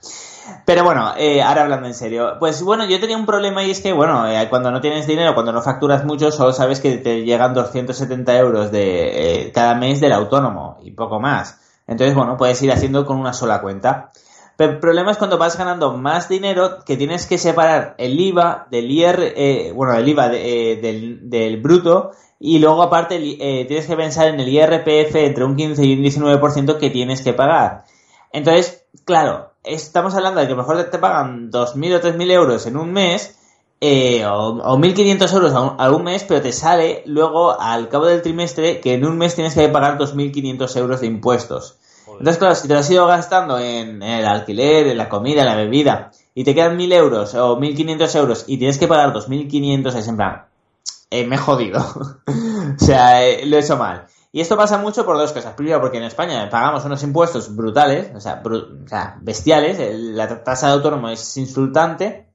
Pero 0.65 0.83
bueno, 0.83 1.13
eh, 1.17 1.41
ahora 1.41 1.63
hablando 1.63 1.87
en 1.87 1.93
serio, 1.93 2.37
pues 2.39 2.61
bueno, 2.63 2.85
yo 2.85 2.99
tenía 2.99 3.17
un 3.17 3.25
problema 3.25 3.63
y 3.63 3.71
es 3.71 3.81
que, 3.81 3.91
bueno, 3.91 4.25
eh, 4.27 4.47
cuando 4.49 4.71
no 4.71 4.79
tienes 4.79 5.05
dinero, 5.05 5.33
cuando 5.33 5.51
no 5.51 5.61
facturas 5.61 6.05
mucho, 6.05 6.31
solo 6.31 6.53
sabes 6.53 6.79
que 6.79 6.97
te 6.97 7.23
llegan 7.23 7.53
270 7.53 8.37
euros 8.37 8.71
de 8.71 9.51
cada 9.53 9.75
mes 9.75 9.99
del 9.99 10.13
autónomo 10.13 10.79
y 10.83 10.91
poco 10.91 11.19
más. 11.19 11.59
Entonces, 11.85 12.15
bueno, 12.15 12.37
puedes 12.37 12.61
ir 12.61 12.71
haciendo 12.71 13.05
con 13.05 13.17
una 13.17 13.33
sola 13.33 13.61
cuenta. 13.61 14.11
Pero 14.55 14.73
el 14.73 14.79
problema 14.79 15.11
es 15.11 15.17
cuando 15.17 15.37
vas 15.37 15.57
ganando 15.57 15.97
más 15.97 16.29
dinero 16.29 16.83
que 16.85 16.97
tienes 16.97 17.25
que 17.25 17.37
separar 17.37 17.95
el 17.97 18.19
IVA 18.19 18.67
del 18.69 18.91
IR, 18.91 19.73
bueno, 19.73 19.93
el 19.93 20.07
IVA 20.07 20.29
del, 20.29 21.29
del 21.29 21.61
bruto 21.61 22.11
y 22.45 22.59
luego, 22.59 22.83
aparte, 22.83 23.15
eh, 23.15 23.63
tienes 23.63 23.87
que 23.87 23.95
pensar 23.95 24.27
en 24.27 24.37
el 24.37 24.49
IRPF 24.49 25.15
entre 25.15 25.45
un 25.45 25.55
15 25.55 25.85
y 25.85 25.93
un 25.93 26.03
19% 26.03 26.77
que 26.77 26.89
tienes 26.89 27.21
que 27.21 27.31
pagar. 27.31 27.85
Entonces, 28.33 28.85
claro, 29.05 29.53
estamos 29.63 30.13
hablando 30.13 30.41
de 30.41 30.49
que 30.49 30.53
mejor 30.53 30.83
te 30.91 30.99
pagan 30.99 31.49
2.000 31.49 31.95
o 31.95 32.01
3.000 32.01 32.31
euros 32.31 32.67
en 32.67 32.75
un 32.75 32.91
mes, 32.91 33.39
eh, 33.79 34.25
o, 34.25 34.77
1.500 34.77 35.33
euros 35.35 35.53
a 35.53 35.89
un, 35.89 36.03
mes, 36.03 36.25
pero 36.25 36.41
te 36.41 36.51
sale 36.51 37.03
luego 37.05 37.57
al 37.57 37.87
cabo 37.87 38.07
del 38.07 38.21
trimestre 38.21 38.81
que 38.81 38.95
en 38.95 39.05
un 39.05 39.17
mes 39.17 39.35
tienes 39.35 39.53
que 39.55 39.69
pagar 39.69 39.97
2.500 39.97 40.75
euros 40.75 40.99
de 40.99 41.07
impuestos. 41.07 41.77
Entonces, 42.07 42.37
claro, 42.37 42.55
si 42.55 42.67
te 42.67 42.73
lo 42.73 42.79
has 42.79 42.89
ido 42.89 43.07
gastando 43.07 43.59
en, 43.59 44.01
el 44.01 44.25
alquiler, 44.25 44.87
en 44.87 44.97
la 44.97 45.09
comida, 45.09 45.41
en 45.41 45.47
la 45.47 45.55
bebida, 45.55 46.11
y 46.35 46.43
te 46.43 46.53
quedan 46.53 46.77
1.000 46.77 46.93
euros 46.93 47.33
o 47.35 47.57
1.500 47.59 48.15
euros 48.17 48.43
y 48.47 48.57
tienes 48.57 48.77
que 48.77 48.87
pagar 48.87 49.13
2.500, 49.13 49.95
es 49.95 50.07
en 50.07 50.17
plan, 50.17 50.45
eh, 51.09 51.25
me 51.25 51.35
he 51.35 51.39
jodido. 51.39 51.79
o 52.27 52.83
sea, 52.83 53.25
eh, 53.25 53.45
lo 53.45 53.57
he 53.57 53.59
hecho 53.59 53.77
mal. 53.77 54.07
Y 54.31 54.41
esto 54.41 54.57
pasa 54.57 54.79
mucho 54.79 55.05
por 55.05 55.15
dos 55.15 55.31
cosas. 55.31 55.53
Primero, 55.53 55.79
porque 55.79 55.97
en 55.97 56.05
España 56.05 56.49
pagamos 56.49 56.83
unos 56.85 57.03
impuestos 57.03 57.55
brutales, 57.55 58.11
o 58.15 58.19
sea, 58.19 58.41
bestiales. 59.21 59.77
La 59.95 60.43
tasa 60.43 60.67
de 60.67 60.73
autónomo 60.73 61.09
es 61.09 61.37
insultante. 61.37 62.29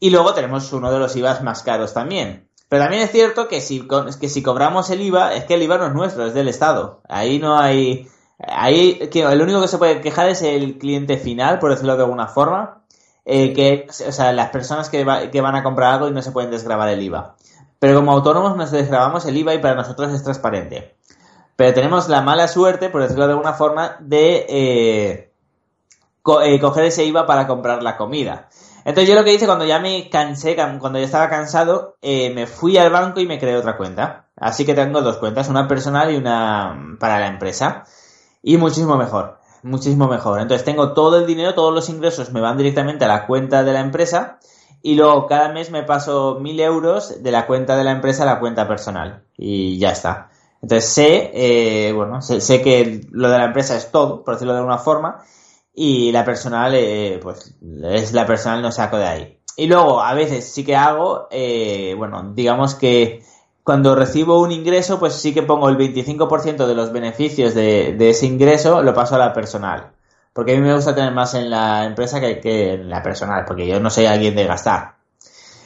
Y 0.00 0.10
luego 0.10 0.34
tenemos 0.34 0.72
uno 0.72 0.90
de 0.90 0.98
los 0.98 1.14
IVAs 1.14 1.44
más 1.44 1.62
caros 1.62 1.94
también. 1.94 2.48
Pero 2.68 2.82
también 2.82 3.02
es 3.02 3.12
cierto 3.12 3.46
que 3.46 3.60
si, 3.60 3.86
que 4.20 4.28
si 4.28 4.42
cobramos 4.42 4.90
el 4.90 5.00
IVA, 5.00 5.34
es 5.34 5.44
que 5.44 5.54
el 5.54 5.62
IVA 5.62 5.78
no 5.78 5.86
es 5.86 5.94
nuestro, 5.94 6.26
es 6.26 6.34
del 6.34 6.48
Estado. 6.48 7.02
Ahí 7.08 7.38
no 7.38 7.56
hay. 7.56 8.08
Ahí 8.46 9.10
el 9.12 9.42
único 9.42 9.60
que 9.60 9.68
se 9.68 9.78
puede 9.78 10.00
quejar 10.00 10.28
es 10.28 10.42
el 10.42 10.78
cliente 10.78 11.16
final, 11.16 11.58
por 11.58 11.70
decirlo 11.70 11.96
de 11.96 12.02
alguna 12.04 12.28
forma. 12.28 12.82
Eh, 13.24 13.52
que, 13.52 13.86
o 14.08 14.12
sea, 14.12 14.32
las 14.32 14.48
personas 14.50 14.88
que, 14.88 15.04
que 15.30 15.40
van 15.40 15.54
a 15.54 15.62
comprar 15.62 15.94
algo 15.94 16.08
y 16.08 16.12
no 16.12 16.22
se 16.22 16.32
pueden 16.32 16.50
desgravar 16.50 16.88
el 16.88 17.02
IVA. 17.02 17.36
Pero 17.78 17.96
como 17.96 18.12
autónomos 18.12 18.56
nos 18.56 18.70
desgrabamos 18.70 19.26
el 19.26 19.36
IVA 19.36 19.54
y 19.54 19.58
para 19.58 19.74
nosotros 19.74 20.12
es 20.12 20.22
transparente. 20.22 20.96
Pero 21.56 21.74
tenemos 21.74 22.08
la 22.08 22.22
mala 22.22 22.48
suerte, 22.48 22.88
por 22.88 23.02
decirlo 23.02 23.26
de 23.26 23.32
alguna 23.32 23.52
forma, 23.52 23.96
de 24.00 24.46
eh, 24.48 25.32
eh, 26.44 26.60
coger 26.60 26.84
ese 26.84 27.04
IVA 27.04 27.26
para 27.26 27.46
comprar 27.46 27.82
la 27.82 27.96
comida. 27.96 28.48
Entonces 28.84 29.08
yo 29.08 29.14
lo 29.14 29.24
que 29.24 29.34
hice 29.34 29.46
cuando 29.46 29.64
ya 29.64 29.80
me 29.80 30.08
cansé, 30.08 30.56
cuando 30.78 30.98
ya 30.98 31.04
estaba 31.04 31.28
cansado, 31.28 31.96
eh, 32.00 32.30
me 32.30 32.46
fui 32.46 32.78
al 32.78 32.90
banco 32.90 33.20
y 33.20 33.26
me 33.26 33.38
creé 33.38 33.56
otra 33.56 33.76
cuenta. 33.76 34.26
Así 34.36 34.64
que 34.64 34.74
tengo 34.74 35.02
dos 35.02 35.18
cuentas, 35.18 35.48
una 35.48 35.68
personal 35.68 36.10
y 36.12 36.16
una 36.16 36.96
para 36.98 37.18
la 37.18 37.26
empresa. 37.26 37.84
Y 38.42 38.56
muchísimo 38.56 38.96
mejor, 38.96 39.38
muchísimo 39.62 40.08
mejor. 40.08 40.40
Entonces 40.40 40.64
tengo 40.64 40.92
todo 40.92 41.18
el 41.18 41.26
dinero, 41.26 41.54
todos 41.54 41.74
los 41.74 41.88
ingresos 41.88 42.32
me 42.32 42.40
van 42.40 42.56
directamente 42.56 43.04
a 43.04 43.08
la 43.08 43.26
cuenta 43.26 43.64
de 43.64 43.72
la 43.72 43.80
empresa 43.80 44.38
y 44.82 44.94
luego 44.94 45.26
cada 45.26 45.50
mes 45.52 45.70
me 45.70 45.82
paso 45.82 46.38
mil 46.40 46.60
euros 46.60 47.22
de 47.22 47.32
la 47.32 47.46
cuenta 47.46 47.76
de 47.76 47.84
la 47.84 47.92
empresa 47.92 48.22
a 48.22 48.26
la 48.26 48.40
cuenta 48.40 48.68
personal 48.68 49.24
y 49.36 49.78
ya 49.78 49.90
está. 49.90 50.30
Entonces 50.62 50.90
sé, 50.90 51.30
eh, 51.34 51.92
bueno, 51.92 52.20
sé, 52.20 52.62
que 52.62 53.06
lo 53.10 53.30
de 53.30 53.38
la 53.38 53.44
empresa 53.46 53.76
es 53.76 53.90
todo, 53.90 54.24
por 54.24 54.34
decirlo 54.34 54.54
de 54.54 54.58
alguna 54.60 54.78
forma, 54.78 55.22
y 55.72 56.10
la 56.10 56.24
personal, 56.24 56.74
eh, 56.74 57.20
pues 57.22 57.56
es 57.84 58.12
la 58.12 58.26
personal, 58.26 58.60
no 58.60 58.72
saco 58.72 58.98
de 58.98 59.06
ahí. 59.06 59.40
Y 59.56 59.66
luego, 59.66 60.00
a 60.00 60.14
veces 60.14 60.52
sí 60.52 60.64
que 60.64 60.76
hago, 60.76 61.28
eh, 61.30 61.94
bueno, 61.96 62.32
digamos 62.34 62.74
que 62.74 63.22
cuando 63.68 63.94
recibo 63.94 64.40
un 64.40 64.50
ingreso, 64.50 64.98
pues 64.98 65.12
sí 65.12 65.34
que 65.34 65.42
pongo 65.42 65.68
el 65.68 65.76
25% 65.76 66.66
de 66.66 66.74
los 66.74 66.90
beneficios 66.90 67.52
de, 67.52 67.94
de 67.98 68.08
ese 68.08 68.24
ingreso, 68.24 68.82
lo 68.82 68.94
paso 68.94 69.16
a 69.16 69.18
la 69.18 69.34
personal. 69.34 69.90
Porque 70.32 70.52
a 70.52 70.54
mí 70.56 70.62
me 70.62 70.74
gusta 70.74 70.94
tener 70.94 71.12
más 71.12 71.34
en 71.34 71.50
la 71.50 71.84
empresa 71.84 72.18
que, 72.18 72.72
en 72.72 72.88
la 72.88 73.02
personal, 73.02 73.44
porque 73.44 73.66
yo 73.66 73.78
no 73.78 73.90
soy 73.90 74.06
alguien 74.06 74.34
de 74.34 74.46
gastar. 74.46 74.94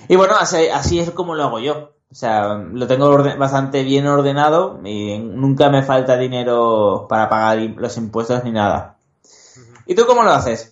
Y 0.09 0.17
bueno, 0.17 0.35
así, 0.37 0.99
es 0.99 1.13
como 1.13 1.37
lo 1.37 1.45
hago 1.45 1.61
yo. 1.61 1.93
O 2.11 2.15
sea, 2.17 2.55
lo 2.55 2.89
tengo 2.89 3.23
bastante 3.39 3.85
bien 3.85 4.09
ordenado 4.09 4.81
y 4.83 5.21
nunca 5.21 5.71
me 5.71 5.85
falta 5.85 6.17
dinero 6.17 7.07
para 7.09 7.29
pagar 7.29 7.59
los 7.77 7.97
impuestos 7.99 8.43
ni 8.43 8.51
nada. 8.51 8.97
¿Y 9.87 9.95
tú 9.95 10.07
cómo 10.07 10.25
lo 10.25 10.33
haces? 10.33 10.72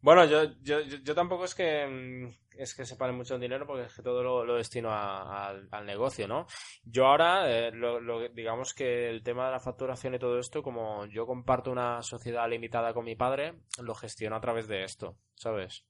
Bueno, 0.00 0.24
yo, 0.24 0.44
yo, 0.62 0.80
yo 0.80 1.14
tampoco 1.14 1.44
es 1.44 1.54
que 1.54 1.86
mm, 1.86 2.40
es 2.60 2.74
que 2.74 2.84
se 2.84 2.96
pare 2.96 3.12
mucho 3.12 3.34
el 3.34 3.40
dinero 3.40 3.66
porque 3.66 3.84
es 3.84 3.94
que 3.94 4.02
todo 4.02 4.22
lo, 4.22 4.54
destino 4.54 4.90
al 4.92 5.86
negocio, 5.86 6.28
¿no? 6.28 6.46
Yo 6.84 7.06
ahora, 7.06 7.50
eh, 7.50 7.70
lo, 7.72 8.28
digamos 8.28 8.74
que 8.74 9.08
el 9.08 9.22
tema 9.22 9.46
de 9.46 9.52
la 9.52 9.60
facturación 9.60 10.14
y 10.14 10.18
todo 10.18 10.38
esto, 10.38 10.62
como 10.62 11.06
yo 11.06 11.26
comparto 11.26 11.70
una 11.70 12.02
sociedad 12.02 12.48
limitada 12.48 12.92
con 12.92 13.06
mi 13.06 13.16
padre, 13.16 13.54
lo 13.82 13.94
gestiono 13.94 14.36
a 14.36 14.40
través 14.40 14.68
de 14.68 14.84
esto, 14.84 15.16
¿sabes? 15.34 15.84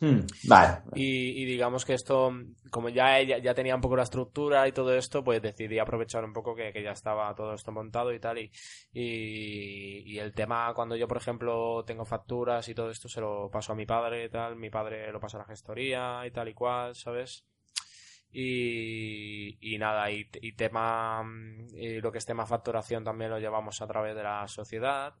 Hmm, 0.00 0.20
vale. 0.44 0.82
Y, 0.94 1.44
digamos 1.44 1.84
que 1.84 1.94
esto, 1.94 2.32
como 2.70 2.88
ya, 2.88 3.20
ya 3.20 3.54
tenía 3.54 3.74
un 3.74 3.80
poco 3.80 3.96
la 3.96 4.04
estructura 4.04 4.68
y 4.68 4.72
todo 4.72 4.94
esto, 4.94 5.24
pues 5.24 5.42
decidí 5.42 5.80
aprovechar 5.80 6.24
un 6.24 6.32
poco 6.32 6.54
que, 6.54 6.72
ya 6.82 6.92
estaba 6.92 7.34
todo 7.34 7.54
esto 7.54 7.72
montado 7.72 8.12
y 8.12 8.20
tal. 8.20 8.38
Y, 8.38 8.50
y, 8.92 10.18
el 10.18 10.32
tema, 10.34 10.72
cuando 10.74 10.94
yo, 10.94 11.08
por 11.08 11.16
ejemplo, 11.16 11.84
tengo 11.84 12.04
facturas 12.04 12.68
y 12.68 12.74
todo 12.74 12.90
esto, 12.90 13.08
se 13.08 13.20
lo 13.20 13.50
paso 13.50 13.72
a 13.72 13.76
mi 13.76 13.86
padre 13.86 14.26
y 14.26 14.28
tal. 14.28 14.54
Mi 14.56 14.70
padre 14.70 15.10
lo 15.10 15.18
pasa 15.18 15.38
a 15.38 15.40
la 15.40 15.46
gestoría 15.46 16.24
y 16.26 16.30
tal 16.30 16.48
y 16.48 16.54
cual, 16.54 16.94
¿sabes? 16.94 17.44
Y, 18.30 19.58
y 19.60 19.78
nada, 19.78 20.10
y, 20.12 20.26
tema, 20.52 21.24
y 21.72 22.00
lo 22.00 22.12
que 22.12 22.18
es 22.18 22.26
tema 22.26 22.46
facturación 22.46 23.02
también 23.02 23.30
lo 23.30 23.38
llevamos 23.38 23.80
a 23.82 23.86
través 23.86 24.14
de 24.14 24.22
la 24.22 24.46
sociedad. 24.46 25.14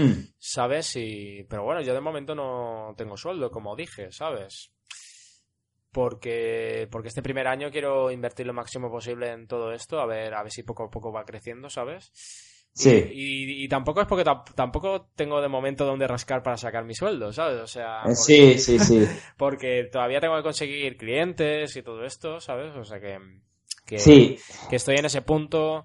Hmm. 0.00 0.32
¿Sabes? 0.38 0.96
Y... 0.96 1.44
Pero 1.48 1.64
bueno, 1.64 1.80
yo 1.82 1.94
de 1.94 2.00
momento 2.00 2.34
no 2.34 2.94
tengo 2.96 3.16
sueldo, 3.16 3.50
como 3.50 3.76
dije, 3.76 4.10
¿sabes? 4.10 4.72
Porque, 5.92 6.86
porque 6.90 7.08
este 7.08 7.22
primer 7.22 7.48
año 7.48 7.70
quiero 7.70 8.10
invertir 8.10 8.46
lo 8.46 8.52
máximo 8.52 8.90
posible 8.90 9.30
en 9.30 9.46
todo 9.46 9.72
esto, 9.72 10.00
a 10.00 10.06
ver, 10.06 10.34
a 10.34 10.42
ver 10.42 10.52
si 10.52 10.62
poco 10.62 10.84
a 10.84 10.90
poco 10.90 11.12
va 11.12 11.24
creciendo, 11.24 11.68
¿sabes? 11.68 12.12
Sí. 12.72 13.10
Y, 13.12 13.68
tampoco 13.68 14.00
es 14.00 14.06
porque 14.06 14.24
tampoco 14.54 15.10
tengo 15.16 15.40
de 15.40 15.48
momento 15.48 15.84
donde 15.84 16.06
rascar 16.06 16.42
para 16.42 16.56
sacar 16.56 16.84
mi 16.84 16.94
sueldo, 16.94 17.32
¿sabes? 17.32 17.60
O 17.60 17.66
sea. 17.66 18.02
Eh, 18.06 18.14
sí, 18.14 18.58
sí, 18.58 18.78
sí. 18.78 19.06
Porque 19.36 19.88
todavía 19.90 20.20
tengo 20.20 20.36
que 20.36 20.42
conseguir 20.42 20.96
clientes 20.96 21.74
y 21.76 21.82
todo 21.82 22.04
esto, 22.04 22.40
¿sabes? 22.40 22.74
O 22.76 22.84
sea 22.84 23.00
que. 23.00 23.18
que 23.84 23.98
sí. 23.98 24.38
Que 24.68 24.76
estoy 24.76 24.96
en 24.96 25.06
ese 25.06 25.22
punto. 25.22 25.84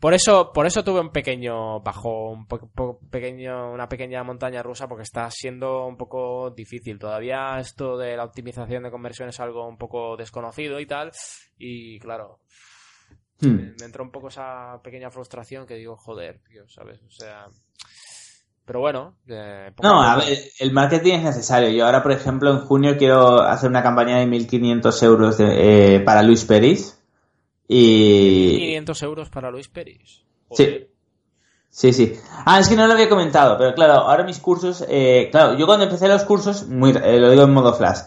Por 0.00 0.12
eso, 0.12 0.52
por 0.52 0.66
eso 0.66 0.84
tuve 0.84 1.00
un 1.00 1.10
pequeño 1.10 1.80
bajo, 1.80 2.32
un 2.32 2.46
pequeño, 3.10 3.72
una 3.72 3.88
pequeña 3.88 4.22
montaña 4.22 4.62
rusa, 4.62 4.86
porque 4.86 5.04
está 5.04 5.30
siendo 5.30 5.86
un 5.86 5.96
poco 5.96 6.50
difícil. 6.50 6.98
Todavía 6.98 7.58
esto 7.58 7.96
de 7.96 8.16
la 8.16 8.24
optimización 8.24 8.82
de 8.82 8.90
conversión 8.90 9.28
es 9.30 9.40
algo 9.40 9.66
un 9.66 9.78
poco 9.78 10.16
desconocido 10.16 10.78
y 10.80 10.86
tal. 10.86 11.10
Y 11.56 11.98
claro, 12.00 12.40
hmm. 13.40 13.48
me, 13.48 13.84
entró 13.84 14.04
un 14.04 14.10
poco 14.10 14.28
esa 14.28 14.80
pequeña 14.82 15.10
frustración 15.10 15.66
que 15.66 15.76
digo, 15.76 15.96
joder, 15.96 16.40
tío, 16.40 16.68
¿sabes? 16.68 17.00
O 17.02 17.10
sea. 17.10 17.46
Pero 18.66 18.80
bueno. 18.80 19.16
Eh, 19.28 19.70
no, 19.82 20.02
a 20.02 20.16
ver, 20.16 20.38
el 20.58 20.72
marketing 20.72 21.14
es 21.14 21.22
necesario. 21.24 21.70
Yo 21.70 21.86
ahora, 21.86 22.02
por 22.02 22.12
ejemplo, 22.12 22.50
en 22.50 22.60
junio 22.60 22.96
quiero 22.98 23.40
hacer 23.42 23.70
una 23.70 23.82
campaña 23.82 24.18
de 24.18 24.26
1.500 24.26 25.02
euros 25.02 25.36
eh, 25.40 26.02
para 26.04 26.22
Luis 26.22 26.44
Peris 26.44 26.98
y... 27.68 28.63
500 28.84 29.02
euros 29.02 29.30
para 29.30 29.50
Luis 29.50 29.68
Peris. 29.68 30.22
Sí. 30.52 30.88
Sí, 31.70 31.92
sí. 31.92 32.16
Ah, 32.46 32.60
es 32.60 32.68
que 32.68 32.76
no 32.76 32.86
lo 32.86 32.92
había 32.92 33.08
comentado, 33.08 33.58
pero 33.58 33.74
claro, 33.74 33.94
ahora 33.94 34.22
mis 34.22 34.38
cursos, 34.38 34.84
eh, 34.88 35.28
claro, 35.32 35.58
yo 35.58 35.66
cuando 35.66 35.86
empecé 35.86 36.06
los 36.06 36.22
cursos, 36.22 36.68
muy, 36.68 36.92
eh, 36.92 37.18
lo 37.18 37.30
digo 37.30 37.42
en 37.42 37.52
modo 37.52 37.74
flash, 37.74 37.98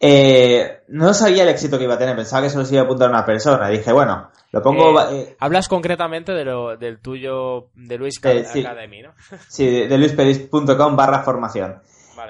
eh, 0.00 0.84
no 0.88 1.12
sabía 1.12 1.42
el 1.42 1.50
éxito 1.50 1.76
que 1.76 1.84
iba 1.84 1.94
a 1.94 1.98
tener, 1.98 2.16
pensaba 2.16 2.42
que 2.42 2.48
solo 2.48 2.64
se 2.64 2.72
iba 2.72 2.82
a 2.82 2.84
apuntar 2.86 3.10
una 3.10 3.26
persona. 3.26 3.68
Dije, 3.68 3.92
bueno, 3.92 4.30
lo 4.52 4.62
pongo. 4.62 4.98
hablas 5.38 5.68
concretamente 5.68 6.32
de 6.32 6.46
lo, 6.46 6.78
del 6.78 6.98
tuyo, 7.00 7.68
de 7.74 7.98
Luis 7.98 8.18
Academy, 8.24 9.02
¿no? 9.02 9.12
sí, 9.48 9.66
de, 9.66 9.86
de 9.86 9.98
luisperis.com 9.98 10.96
barra 10.96 11.22
formación. 11.22 11.82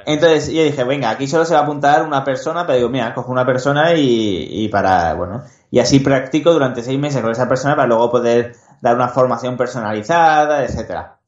Entonces 0.06 0.52
yo 0.52 0.62
dije, 0.62 0.84
venga, 0.84 1.10
aquí 1.10 1.26
solo 1.26 1.44
se 1.44 1.54
va 1.54 1.60
a 1.60 1.62
apuntar 1.62 2.02
una 2.02 2.24
persona, 2.24 2.66
pero 2.66 2.76
digo, 2.78 2.88
mira, 2.88 3.14
cojo 3.14 3.30
una 3.32 3.46
persona 3.46 3.94
y, 3.94 4.46
y 4.50 4.68
para, 4.68 5.14
bueno, 5.14 5.42
y 5.70 5.78
así 5.78 6.00
practico 6.00 6.52
durante 6.52 6.82
seis 6.82 6.98
meses 6.98 7.22
con 7.22 7.30
esa 7.30 7.48
persona 7.48 7.76
para 7.76 7.88
luego 7.88 8.10
poder 8.10 8.56
dar 8.80 8.96
una 8.96 9.08
formación 9.08 9.56
personalizada, 9.56 10.64
etcétera. 10.64 11.18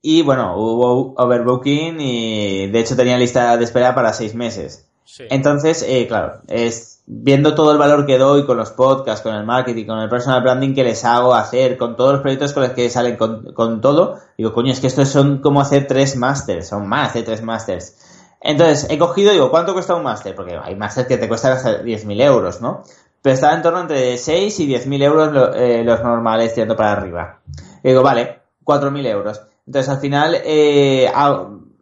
Y 0.00 0.22
bueno, 0.22 0.56
hubo 0.56 1.14
overbooking 1.16 2.00
y 2.00 2.68
de 2.68 2.80
hecho 2.80 2.96
tenía 2.96 3.18
lista 3.18 3.56
de 3.56 3.64
espera 3.64 3.94
para 3.94 4.12
seis 4.12 4.34
meses. 4.34 4.86
Entonces, 5.30 5.84
eh, 5.86 6.06
claro, 6.06 6.42
es 6.48 6.97
viendo 7.10 7.54
todo 7.54 7.72
el 7.72 7.78
valor 7.78 8.04
que 8.04 8.18
doy 8.18 8.44
con 8.44 8.58
los 8.58 8.70
podcasts, 8.72 9.22
con 9.22 9.34
el 9.34 9.44
marketing, 9.46 9.86
con 9.86 9.98
el 9.98 10.10
personal 10.10 10.42
branding 10.42 10.74
que 10.74 10.84
les 10.84 11.04
hago 11.06 11.34
hacer, 11.34 11.78
con 11.78 11.96
todos 11.96 12.12
los 12.12 12.20
proyectos 12.20 12.52
con 12.52 12.64
los 12.64 12.72
que 12.72 12.90
salen 12.90 13.16
con, 13.16 13.54
con 13.54 13.80
todo, 13.80 14.18
digo, 14.36 14.52
coño, 14.52 14.72
es 14.72 14.80
que 14.80 14.88
estos 14.88 15.08
son 15.08 15.38
como 15.38 15.60
hacer 15.62 15.86
tres 15.86 16.16
másters, 16.16 16.68
son 16.68 16.86
más 16.86 17.14
de 17.14 17.22
tres 17.22 17.42
másters. 17.42 17.96
Entonces, 18.42 18.86
he 18.90 18.98
cogido, 18.98 19.32
digo, 19.32 19.50
¿cuánto 19.50 19.72
cuesta 19.72 19.94
un 19.94 20.02
máster? 20.04 20.34
Porque 20.34 20.56
hay 20.62 20.76
másters 20.76 21.08
que 21.08 21.16
te 21.16 21.28
cuestan 21.28 21.52
hasta 21.54 21.82
10.000 21.82 22.20
euros, 22.20 22.60
¿no? 22.60 22.82
Pero 23.22 23.34
estaba 23.34 23.54
en 23.54 23.62
torno 23.62 23.80
entre 23.80 24.16
6 24.18 24.60
y 24.60 24.66
10.000 24.66 25.02
euros 25.02 25.32
lo- 25.32 25.54
eh, 25.54 25.82
los 25.82 26.00
normales 26.02 26.52
tirando 26.54 26.76
para 26.76 26.92
arriba. 26.92 27.40
Y 27.82 27.88
digo, 27.88 28.02
vale, 28.02 28.38
4.000 28.62 29.06
euros. 29.06 29.40
Entonces, 29.66 29.88
al 29.90 29.98
final, 29.98 30.36
eh, 30.44 31.10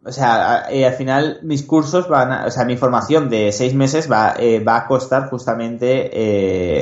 o 0.07 0.11
sea, 0.11 0.67
eh, 0.69 0.85
al 0.85 0.93
final 0.93 1.39
mis 1.43 1.63
cursos 1.63 2.07
van 2.07 2.31
a, 2.31 2.45
o 2.45 2.51
sea, 2.51 2.63
mi 2.63 2.77
formación 2.77 3.29
de 3.29 3.51
6 3.51 3.73
meses 3.75 4.09
va, 4.09 4.35
eh, 4.37 4.63
va 4.63 4.77
a 4.77 4.87
costar 4.87 5.29
justamente 5.29 6.09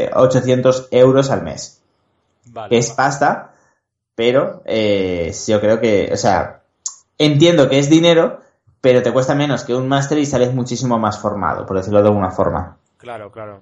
eh, 0.05 0.11
800 0.13 0.89
euros 0.91 1.31
al 1.31 1.41
mes. 1.41 1.81
Vale. 2.51 2.69
Que 2.69 2.77
es 2.77 2.91
pasta, 2.91 3.53
pero 4.13 4.61
eh, 4.65 5.33
yo 5.47 5.59
creo 5.59 5.79
que, 5.81 6.09
o 6.13 6.17
sea, 6.17 6.61
entiendo 7.17 7.67
que 7.67 7.79
es 7.79 7.89
dinero, 7.89 8.41
pero 8.79 9.01
te 9.01 9.11
cuesta 9.11 9.33
menos 9.33 9.63
que 9.63 9.73
un 9.73 9.87
máster 9.87 10.19
y 10.19 10.25
sales 10.25 10.53
muchísimo 10.53 10.99
más 10.99 11.19
formado, 11.19 11.65
por 11.65 11.77
decirlo 11.77 12.01
de 12.01 12.09
alguna 12.09 12.29
forma. 12.29 12.77
Claro, 12.97 13.31
claro. 13.31 13.61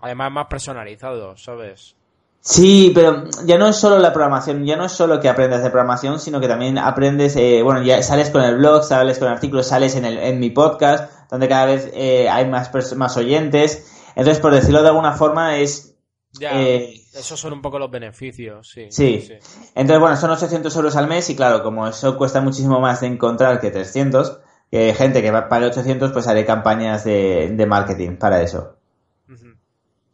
Además, 0.00 0.32
más 0.32 0.46
personalizado, 0.46 1.36
¿sabes? 1.36 1.96
Sí, 2.44 2.90
pero 2.92 3.22
ya 3.44 3.56
no 3.56 3.68
es 3.68 3.76
solo 3.76 4.00
la 4.00 4.12
programación, 4.12 4.66
ya 4.66 4.76
no 4.76 4.84
es 4.84 4.92
solo 4.92 5.20
que 5.20 5.28
aprendas 5.28 5.62
de 5.62 5.70
programación, 5.70 6.18
sino 6.18 6.40
que 6.40 6.48
también 6.48 6.76
aprendes, 6.76 7.36
eh, 7.36 7.62
bueno, 7.62 7.82
ya 7.82 8.02
sales 8.02 8.30
con 8.30 8.42
el 8.42 8.56
blog, 8.56 8.82
sales 8.82 9.20
con 9.20 9.28
artículos, 9.28 9.68
sales 9.68 9.94
en, 9.94 10.04
el, 10.04 10.18
en 10.18 10.40
mi 10.40 10.50
podcast, 10.50 11.28
donde 11.30 11.48
cada 11.48 11.66
vez 11.66 11.88
eh, 11.94 12.28
hay 12.28 12.48
más, 12.48 12.72
más 12.96 13.16
oyentes. 13.16 13.86
Entonces, 14.16 14.40
por 14.40 14.52
decirlo 14.52 14.82
de 14.82 14.88
alguna 14.88 15.12
forma, 15.12 15.58
es... 15.58 15.94
Ya, 16.32 16.60
Eh, 16.60 16.94
esos 17.14 17.38
son 17.38 17.52
un 17.52 17.62
poco 17.62 17.78
los 17.78 17.90
beneficios, 17.90 18.68
sí. 18.68 18.86
Sí. 18.90 19.28
Entonces, 19.76 20.00
bueno, 20.00 20.16
son 20.16 20.30
800 20.30 20.74
euros 20.74 20.96
al 20.96 21.06
mes 21.06 21.30
y 21.30 21.36
claro, 21.36 21.62
como 21.62 21.86
eso 21.86 22.16
cuesta 22.16 22.40
muchísimo 22.40 22.80
más 22.80 23.02
de 23.02 23.06
encontrar 23.06 23.60
que 23.60 23.70
300, 23.70 24.40
que 24.68 24.94
gente 24.94 25.22
que 25.22 25.30
va 25.30 25.48
para 25.48 25.66
800, 25.68 26.10
pues 26.10 26.26
haré 26.26 26.44
campañas 26.44 27.04
de, 27.04 27.52
de 27.54 27.66
marketing 27.66 28.16
para 28.16 28.42
eso. 28.42 28.78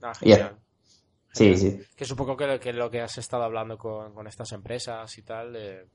Ah, 0.02 0.12
Ya. 0.20 0.58
Sí, 1.38 1.56
sí. 1.56 1.80
Que 1.96 2.04
supongo 2.04 2.36
que, 2.36 2.58
que 2.60 2.72
lo 2.72 2.90
que 2.90 3.00
has 3.00 3.16
estado 3.18 3.44
hablando 3.44 3.78
con, 3.78 4.12
con 4.12 4.26
estas 4.26 4.52
empresas 4.52 5.16
y 5.18 5.22
tal. 5.22 5.54
eh, 5.56 5.86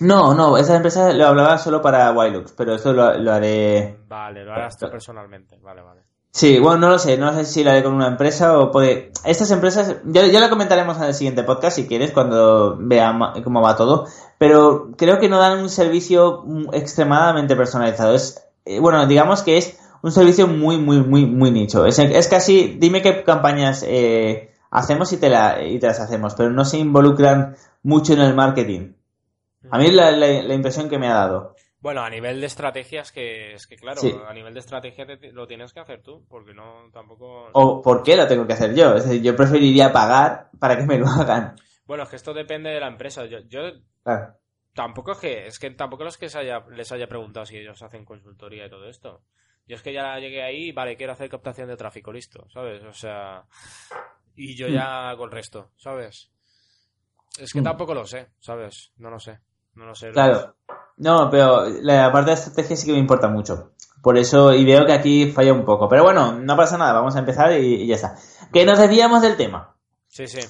No, 0.00 0.34
no, 0.34 0.56
esa 0.56 0.76
empresa 0.76 1.12
lo 1.12 1.26
hablaba 1.26 1.58
solo 1.58 1.80
para 1.82 2.10
Wilux, 2.12 2.52
pero 2.52 2.74
esto 2.74 2.92
lo, 2.92 3.16
lo 3.18 3.32
haré... 3.32 3.98
Vale, 4.08 4.44
lo 4.44 4.52
harás 4.52 4.76
tú 4.78 4.88
personalmente. 4.90 5.56
Vale, 5.62 5.82
vale. 5.82 6.00
Sí, 6.30 6.58
bueno, 6.58 6.78
no 6.78 6.88
lo 6.90 6.98
sé, 6.98 7.16
no 7.16 7.32
sé 7.32 7.44
si 7.44 7.62
lo 7.62 7.70
haré 7.70 7.84
con 7.84 7.94
una 7.94 8.08
empresa 8.08 8.58
o 8.58 8.72
puede... 8.72 9.12
Estas 9.24 9.50
empresas, 9.52 9.98
ya, 10.04 10.26
ya 10.26 10.40
lo 10.40 10.48
comentaremos 10.50 10.96
en 10.96 11.04
el 11.04 11.14
siguiente 11.14 11.44
podcast 11.44 11.76
si 11.76 11.86
quieres, 11.86 12.10
cuando 12.10 12.76
veamos 12.76 13.40
cómo 13.44 13.62
va 13.62 13.76
todo, 13.76 14.06
pero 14.36 14.90
creo 14.98 15.20
que 15.20 15.28
no 15.28 15.38
dan 15.38 15.60
un 15.60 15.68
servicio 15.68 16.44
extremadamente 16.72 17.54
personalizado. 17.54 18.14
Es, 18.14 18.44
eh, 18.64 18.80
bueno, 18.80 19.06
digamos 19.06 19.42
que 19.42 19.58
es 19.58 19.78
un 20.02 20.10
servicio 20.10 20.48
muy, 20.48 20.76
muy, 20.76 21.02
muy, 21.02 21.24
muy 21.24 21.52
nicho. 21.52 21.86
Es, 21.86 22.00
es 22.00 22.26
casi, 22.28 22.76
dime 22.80 23.00
qué 23.00 23.22
campañas 23.22 23.84
eh, 23.86 24.50
hacemos 24.74 25.10
y 25.12 25.16
te, 25.18 25.30
la, 25.30 25.62
y 25.62 25.78
te 25.78 25.86
las 25.86 26.00
hacemos, 26.00 26.34
pero 26.34 26.50
no 26.50 26.64
se 26.64 26.78
involucran 26.78 27.56
mucho 27.82 28.12
en 28.12 28.20
el 28.20 28.34
marketing. 28.34 28.92
A 29.70 29.78
mí 29.78 29.86
es 29.86 29.94
la, 29.94 30.10
la, 30.10 30.26
la 30.42 30.54
impresión 30.54 30.88
que 30.90 30.98
me 30.98 31.08
ha 31.08 31.14
dado. 31.14 31.54
Bueno, 31.80 32.02
a 32.02 32.08
nivel 32.10 32.40
de 32.40 32.46
estrategias, 32.46 33.12
que 33.12 33.54
es 33.54 33.66
que 33.66 33.76
claro, 33.76 34.00
Sí. 34.00 34.14
a 34.26 34.32
nivel 34.32 34.54
de 34.54 34.60
estrategia 34.60 35.06
te- 35.06 35.32
lo 35.32 35.46
tienes 35.46 35.72
que 35.72 35.80
hacer 35.80 36.02
tú, 36.02 36.24
porque 36.28 36.54
no 36.54 36.90
tampoco. 36.92 37.48
¿O 37.52 37.82
por 37.82 38.02
qué 38.02 38.16
lo 38.16 38.26
tengo 38.26 38.46
que 38.46 38.54
hacer 38.54 38.74
yo? 38.74 38.94
Es 38.96 39.04
decir, 39.06 39.22
yo 39.22 39.36
preferiría 39.36 39.92
pagar 39.92 40.50
para 40.58 40.76
que 40.78 40.84
me 40.84 40.98
lo 40.98 41.06
hagan. 41.06 41.56
Bueno, 41.86 42.04
es 42.04 42.08
que 42.08 42.16
esto 42.16 42.32
depende 42.32 42.70
de 42.70 42.80
la 42.80 42.88
empresa. 42.88 43.26
Yo, 43.26 43.40
yo 43.48 43.60
Claro. 44.02 44.34
tampoco 44.74 45.12
es 45.12 45.18
que, 45.18 45.46
es 45.46 45.58
que 45.58 45.70
tampoco 45.72 46.06
es 46.06 46.16
que 46.16 46.30
se 46.30 46.38
haya- 46.38 46.64
les 46.70 46.90
haya 46.90 47.06
preguntado 47.06 47.44
si 47.44 47.58
ellos 47.58 47.82
hacen 47.82 48.04
consultoría 48.06 48.66
y 48.66 48.70
todo 48.70 48.88
esto. 48.88 49.22
Yo 49.66 49.76
es 49.76 49.82
que 49.82 49.92
ya 49.92 50.18
llegué 50.18 50.42
ahí, 50.42 50.72
vale, 50.72 50.96
quiero 50.96 51.12
hacer 51.12 51.28
captación 51.28 51.68
de 51.68 51.76
tráfico, 51.76 52.12
listo, 52.12 52.46
¿sabes? 52.50 52.82
O 52.84 52.92
sea, 52.94 53.44
y 54.34 54.54
yo 54.56 54.68
ya 54.68 55.10
hago 55.10 55.24
el 55.24 55.30
resto, 55.30 55.70
¿sabes? 55.76 56.30
Es 57.38 57.52
que 57.52 57.60
Mm. 57.60 57.64
tampoco 57.64 57.94
lo 57.94 58.06
sé, 58.06 58.28
¿sabes? 58.40 58.92
No 58.96 59.10
lo 59.10 59.18
sé, 59.18 59.40
no 59.74 59.86
lo 59.86 59.94
sé. 59.94 60.10
Claro. 60.12 60.56
No, 60.96 61.28
pero 61.30 61.64
la 61.82 62.12
parte 62.12 62.30
de 62.30 62.34
estrategia 62.36 62.76
sí 62.76 62.86
que 62.86 62.92
me 62.92 62.98
importa 62.98 63.28
mucho. 63.28 63.72
Por 64.02 64.16
eso, 64.18 64.52
y 64.54 64.64
veo 64.64 64.84
que 64.86 64.92
aquí 64.92 65.32
falla 65.32 65.52
un 65.52 65.64
poco. 65.64 65.88
Pero 65.88 66.04
bueno, 66.04 66.32
no 66.38 66.56
pasa 66.56 66.76
nada, 66.78 66.92
vamos 66.92 67.16
a 67.16 67.20
empezar 67.20 67.52
y, 67.58 67.82
y 67.82 67.86
ya 67.86 67.94
está. 67.96 68.16
Que 68.52 68.64
nos 68.64 68.78
desviamos 68.78 69.22
del 69.22 69.36
tema. 69.36 69.74
Sí, 70.08 70.26
sí. 70.26 70.40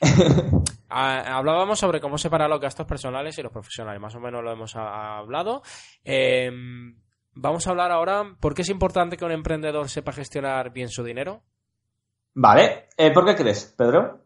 Ah, 0.90 1.36
hablábamos 1.36 1.78
sobre 1.78 2.00
cómo 2.00 2.16
separar 2.16 2.48
los 2.48 2.60
gastos 2.62 2.86
personales 2.86 3.36
y 3.36 3.42
los 3.42 3.52
profesionales. 3.52 4.00
Más 4.00 4.14
o 4.14 4.20
menos 4.20 4.42
lo 4.42 4.50
hemos 4.50 4.74
hablado. 4.74 5.60
Eh, 6.02 6.50
vamos 7.34 7.66
a 7.66 7.70
hablar 7.70 7.92
ahora 7.92 8.24
por 8.40 8.54
qué 8.54 8.62
es 8.62 8.70
importante 8.70 9.18
que 9.18 9.24
un 9.26 9.32
emprendedor 9.32 9.90
sepa 9.90 10.12
gestionar 10.14 10.72
bien 10.72 10.88
su 10.88 11.04
dinero. 11.04 11.42
Vale. 12.40 12.88
Eh, 12.96 13.10
¿Por 13.12 13.26
qué 13.26 13.34
crees, 13.34 13.74
Pedro? 13.76 14.20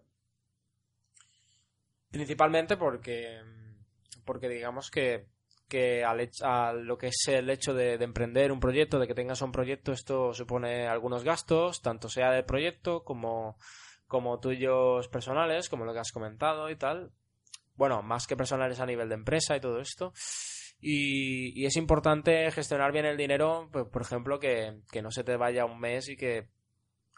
Principalmente 2.10 2.76
porque, 2.76 3.40
porque 4.26 4.48
digamos 4.50 4.90
que, 4.90 5.24
que 5.66 6.04
al 6.04 6.20
hech- 6.20 6.42
a 6.44 6.74
lo 6.74 6.98
que 6.98 7.06
es 7.06 7.26
el 7.28 7.48
hecho 7.48 7.72
de, 7.72 7.96
de 7.96 8.04
emprender 8.04 8.52
un 8.52 8.60
proyecto, 8.60 8.98
de 8.98 9.06
que 9.06 9.14
tengas 9.14 9.40
un 9.40 9.50
proyecto, 9.50 9.92
esto 9.92 10.34
supone 10.34 10.86
algunos 10.86 11.24
gastos, 11.24 11.80
tanto 11.80 12.10
sea 12.10 12.30
del 12.30 12.44
proyecto 12.44 13.02
como, 13.02 13.56
como 14.06 14.38
tuyos 14.40 15.08
personales, 15.08 15.70
como 15.70 15.86
lo 15.86 15.94
que 15.94 16.00
has 16.00 16.12
comentado 16.12 16.68
y 16.68 16.76
tal. 16.76 17.12
Bueno, 17.76 18.02
más 18.02 18.26
que 18.26 18.36
personales 18.36 18.78
a 18.80 18.86
nivel 18.86 19.08
de 19.08 19.14
empresa 19.14 19.56
y 19.56 19.60
todo 19.60 19.80
esto. 19.80 20.12
Y, 20.80 21.58
y 21.58 21.64
es 21.64 21.76
importante 21.76 22.50
gestionar 22.50 22.92
bien 22.92 23.06
el 23.06 23.16
dinero, 23.16 23.70
pues, 23.72 23.86
por 23.86 24.02
ejemplo, 24.02 24.38
que, 24.38 24.80
que 24.90 25.00
no 25.00 25.10
se 25.10 25.24
te 25.24 25.36
vaya 25.38 25.64
un 25.64 25.80
mes 25.80 26.10
y 26.10 26.16
que, 26.16 26.48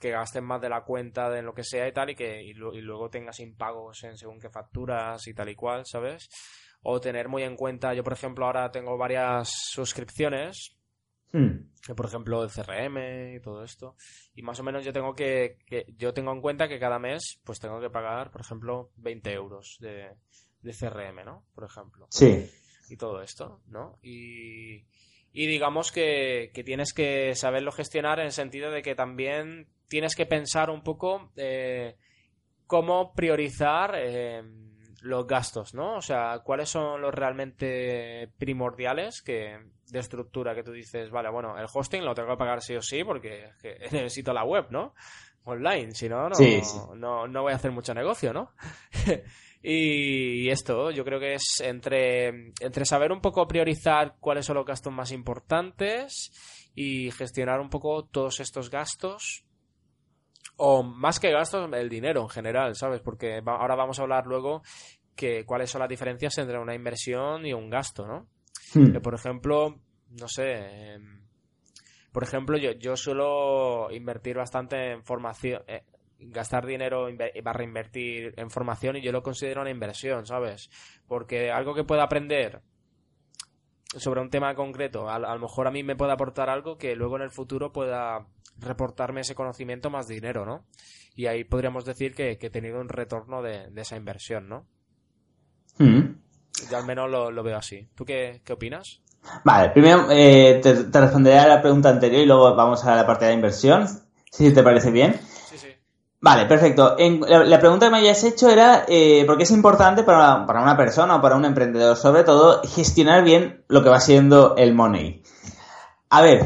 que 0.04 0.10
gastes 0.10 0.42
más 0.42 0.60
de 0.60 0.68
la 0.68 0.84
cuenta 0.84 1.30
de 1.30 1.40
lo 1.40 1.54
que 1.54 1.64
sea 1.64 1.88
y 1.88 1.92
tal, 1.92 2.10
y 2.10 2.14
que 2.14 2.42
y, 2.42 2.50
y 2.50 2.80
luego 2.82 3.08
tengas 3.08 3.40
impagos 3.40 4.04
en 4.04 4.18
según 4.18 4.38
qué 4.38 4.50
facturas 4.50 5.26
y 5.26 5.32
tal 5.32 5.48
y 5.48 5.54
cual, 5.54 5.84
¿sabes? 5.86 6.28
O 6.82 7.00
tener 7.00 7.28
muy 7.28 7.42
en 7.42 7.56
cuenta, 7.56 7.94
yo 7.94 8.04
por 8.04 8.12
ejemplo 8.12 8.44
ahora 8.44 8.70
tengo 8.70 8.98
varias 8.98 9.50
suscripciones, 9.70 10.76
Hmm. 11.32 11.72
que 11.84 11.94
por 11.96 12.06
ejemplo 12.06 12.44
el 12.44 12.50
CRM 12.50 13.34
y 13.36 13.40
todo 13.40 13.64
esto, 13.64 13.96
y 14.36 14.42
más 14.42 14.60
o 14.60 14.62
menos 14.62 14.84
yo 14.84 14.92
tengo 14.92 15.14
que, 15.16 15.56
que 15.66 15.84
yo 15.96 16.12
tengo 16.14 16.30
en 16.32 16.40
cuenta 16.40 16.68
que 16.68 16.78
cada 16.78 17.00
mes 17.00 17.40
pues 17.44 17.58
tengo 17.58 17.80
que 17.80 17.90
pagar, 17.90 18.30
por 18.30 18.42
ejemplo, 18.42 18.90
20 18.98 19.32
euros 19.32 19.76
de, 19.80 20.10
de 20.60 20.72
CRM, 20.72 21.24
¿no? 21.24 21.44
Por 21.54 21.64
ejemplo 21.64 22.06
Sí. 22.10 22.48
y 22.88 22.96
todo 22.96 23.20
esto, 23.20 23.62
¿no? 23.66 23.98
Y, 24.00 24.84
y 25.32 25.46
digamos 25.48 25.90
que, 25.90 26.52
que 26.54 26.62
tienes 26.62 26.92
que 26.92 27.34
saberlo 27.34 27.72
gestionar 27.72 28.20
en 28.20 28.26
el 28.26 28.32
sentido 28.32 28.70
de 28.70 28.82
que 28.82 28.94
también 28.94 29.66
tienes 29.88 30.14
que 30.14 30.26
pensar 30.26 30.70
un 30.70 30.82
poco 30.82 31.30
eh, 31.36 31.96
cómo 32.66 33.12
priorizar 33.14 33.94
eh, 33.96 34.42
los 35.02 35.26
gastos, 35.26 35.74
¿no? 35.74 35.96
O 35.96 36.02
sea, 36.02 36.40
cuáles 36.44 36.68
son 36.68 37.00
los 37.00 37.14
realmente 37.14 38.30
primordiales 38.38 39.22
que 39.22 39.58
de 39.90 39.98
estructura 39.98 40.54
que 40.54 40.62
tú 40.62 40.72
dices, 40.72 41.10
vale, 41.10 41.30
bueno, 41.30 41.58
el 41.58 41.66
hosting 41.72 42.04
lo 42.04 42.14
tengo 42.14 42.30
que 42.30 42.36
pagar 42.36 42.62
sí 42.62 42.74
o 42.74 42.82
sí 42.82 43.04
porque 43.04 43.44
es 43.44 43.56
que 43.56 43.78
necesito 43.92 44.32
la 44.32 44.44
web, 44.44 44.66
¿no? 44.70 44.94
Online, 45.46 45.92
si 45.92 46.08
no, 46.08 46.30
no, 46.30 46.34
Sí, 46.34 46.62
sí. 46.62 46.78
no, 46.96 47.28
no 47.28 47.42
voy 47.42 47.52
a 47.52 47.56
hacer 47.56 47.70
mucho 47.70 47.92
negocio, 47.92 48.32
¿no? 48.32 48.52
Y 49.66 50.50
esto, 50.50 50.90
yo 50.90 51.06
creo 51.06 51.18
que 51.18 51.34
es 51.36 51.42
entre, 51.62 52.52
entre 52.60 52.84
saber 52.84 53.10
un 53.12 53.22
poco 53.22 53.48
priorizar 53.48 54.16
cuáles 54.20 54.44
son 54.44 54.56
los 54.56 54.66
gastos 54.66 54.92
más 54.92 55.10
importantes 55.10 56.30
y 56.74 57.10
gestionar 57.12 57.60
un 57.60 57.70
poco 57.70 58.04
todos 58.04 58.40
estos 58.40 58.68
gastos. 58.68 59.43
O 60.56 60.82
más 60.82 61.18
que 61.18 61.30
gastos, 61.32 61.68
el 61.72 61.88
dinero 61.88 62.22
en 62.22 62.28
general, 62.28 62.74
¿sabes? 62.76 63.00
Porque 63.00 63.40
va- 63.40 63.56
ahora 63.56 63.74
vamos 63.74 63.98
a 63.98 64.02
hablar 64.02 64.26
luego 64.26 64.62
que 65.16 65.44
cuáles 65.44 65.70
son 65.70 65.80
las 65.80 65.88
diferencias 65.88 66.36
entre 66.38 66.58
una 66.58 66.74
inversión 66.74 67.44
y 67.46 67.52
un 67.52 67.70
gasto, 67.70 68.06
¿no? 68.06 68.26
Hmm. 68.74 68.92
Que, 68.92 69.00
por 69.00 69.14
ejemplo, 69.14 69.80
no 70.10 70.28
sé. 70.28 70.92
em, 70.94 71.24
por 72.12 72.22
ejemplo, 72.22 72.56
yo, 72.56 72.72
yo 72.72 72.96
suelo 72.96 73.88
invertir 73.90 74.36
bastante 74.36 74.92
en 74.92 75.02
formación. 75.04 75.62
eh, 75.66 75.82
gastar 76.26 76.64
dinero 76.64 77.08
barra 77.42 77.64
invertir 77.64 78.32
en 78.36 78.48
formación 78.48 78.96
y 78.96 79.02
yo 79.02 79.10
lo 79.12 79.22
considero 79.22 79.60
una 79.60 79.70
inversión, 79.70 80.24
¿sabes? 80.24 80.70
Porque 81.08 81.50
algo 81.50 81.74
que 81.74 81.84
pueda 81.84 82.04
aprender 82.04 82.62
sobre 83.96 84.20
un 84.20 84.30
tema 84.30 84.54
concreto, 84.54 85.08
a, 85.08 85.16
a 85.16 85.34
lo 85.34 85.40
mejor 85.40 85.66
a 85.66 85.70
mí 85.70 85.82
me 85.82 85.96
puede 85.96 86.12
aportar 86.12 86.48
algo 86.48 86.78
que 86.78 86.96
luego 86.96 87.16
en 87.16 87.22
el 87.22 87.30
futuro 87.30 87.72
pueda 87.72 88.26
reportarme 88.58 89.20
ese 89.22 89.34
conocimiento 89.34 89.90
más 89.90 90.06
dinero, 90.08 90.44
¿no? 90.44 90.64
Y 91.16 91.26
ahí 91.26 91.44
podríamos 91.44 91.84
decir 91.84 92.14
que, 92.14 92.38
que 92.38 92.46
he 92.48 92.50
tenido 92.50 92.80
un 92.80 92.88
retorno 92.88 93.42
de, 93.42 93.70
de 93.70 93.82
esa 93.82 93.96
inversión, 93.96 94.48
¿no? 94.48 94.66
Hmm. 95.78 96.16
Yo 96.70 96.76
al 96.76 96.86
menos 96.86 97.10
lo, 97.10 97.30
lo 97.30 97.42
veo 97.42 97.56
así. 97.56 97.88
¿Tú 97.94 98.04
qué, 98.04 98.40
qué 98.44 98.52
opinas? 98.52 99.00
Vale, 99.44 99.70
primero 99.70 100.06
eh, 100.10 100.60
te, 100.62 100.84
te 100.84 101.00
responderé 101.00 101.38
a 101.38 101.48
la 101.48 101.60
pregunta 101.62 101.88
anterior 101.88 102.22
y 102.22 102.26
luego 102.26 102.54
vamos 102.54 102.84
a 102.84 102.94
la 102.94 103.06
parte 103.06 103.24
de 103.24 103.30
la 103.32 103.36
inversión. 103.36 103.86
Sí, 104.30 104.52
¿te 104.52 104.62
parece 104.62 104.90
bien? 104.90 105.18
Sí, 105.50 105.58
sí. 105.58 105.68
Vale, 106.20 106.46
perfecto. 106.46 106.96
En- 106.98 107.20
la, 107.20 107.44
la 107.44 107.58
pregunta 107.58 107.86
que 107.86 107.92
me 107.92 107.98
hayas 107.98 108.22
hecho 108.24 108.50
era, 108.50 108.84
eh, 108.88 109.24
porque 109.26 109.44
es 109.44 109.50
importante 109.50 110.02
para, 110.04 110.44
para 110.46 110.62
una 110.62 110.76
persona 110.76 111.16
o 111.16 111.22
para 111.22 111.36
un 111.36 111.44
emprendedor, 111.44 111.96
sobre 111.96 112.22
todo, 112.24 112.62
gestionar 112.64 113.24
bien 113.24 113.64
lo 113.68 113.82
que 113.82 113.88
va 113.88 114.00
siendo 114.00 114.56
el 114.56 114.74
money. 114.74 115.22
A 116.10 116.20
ver, 116.22 116.44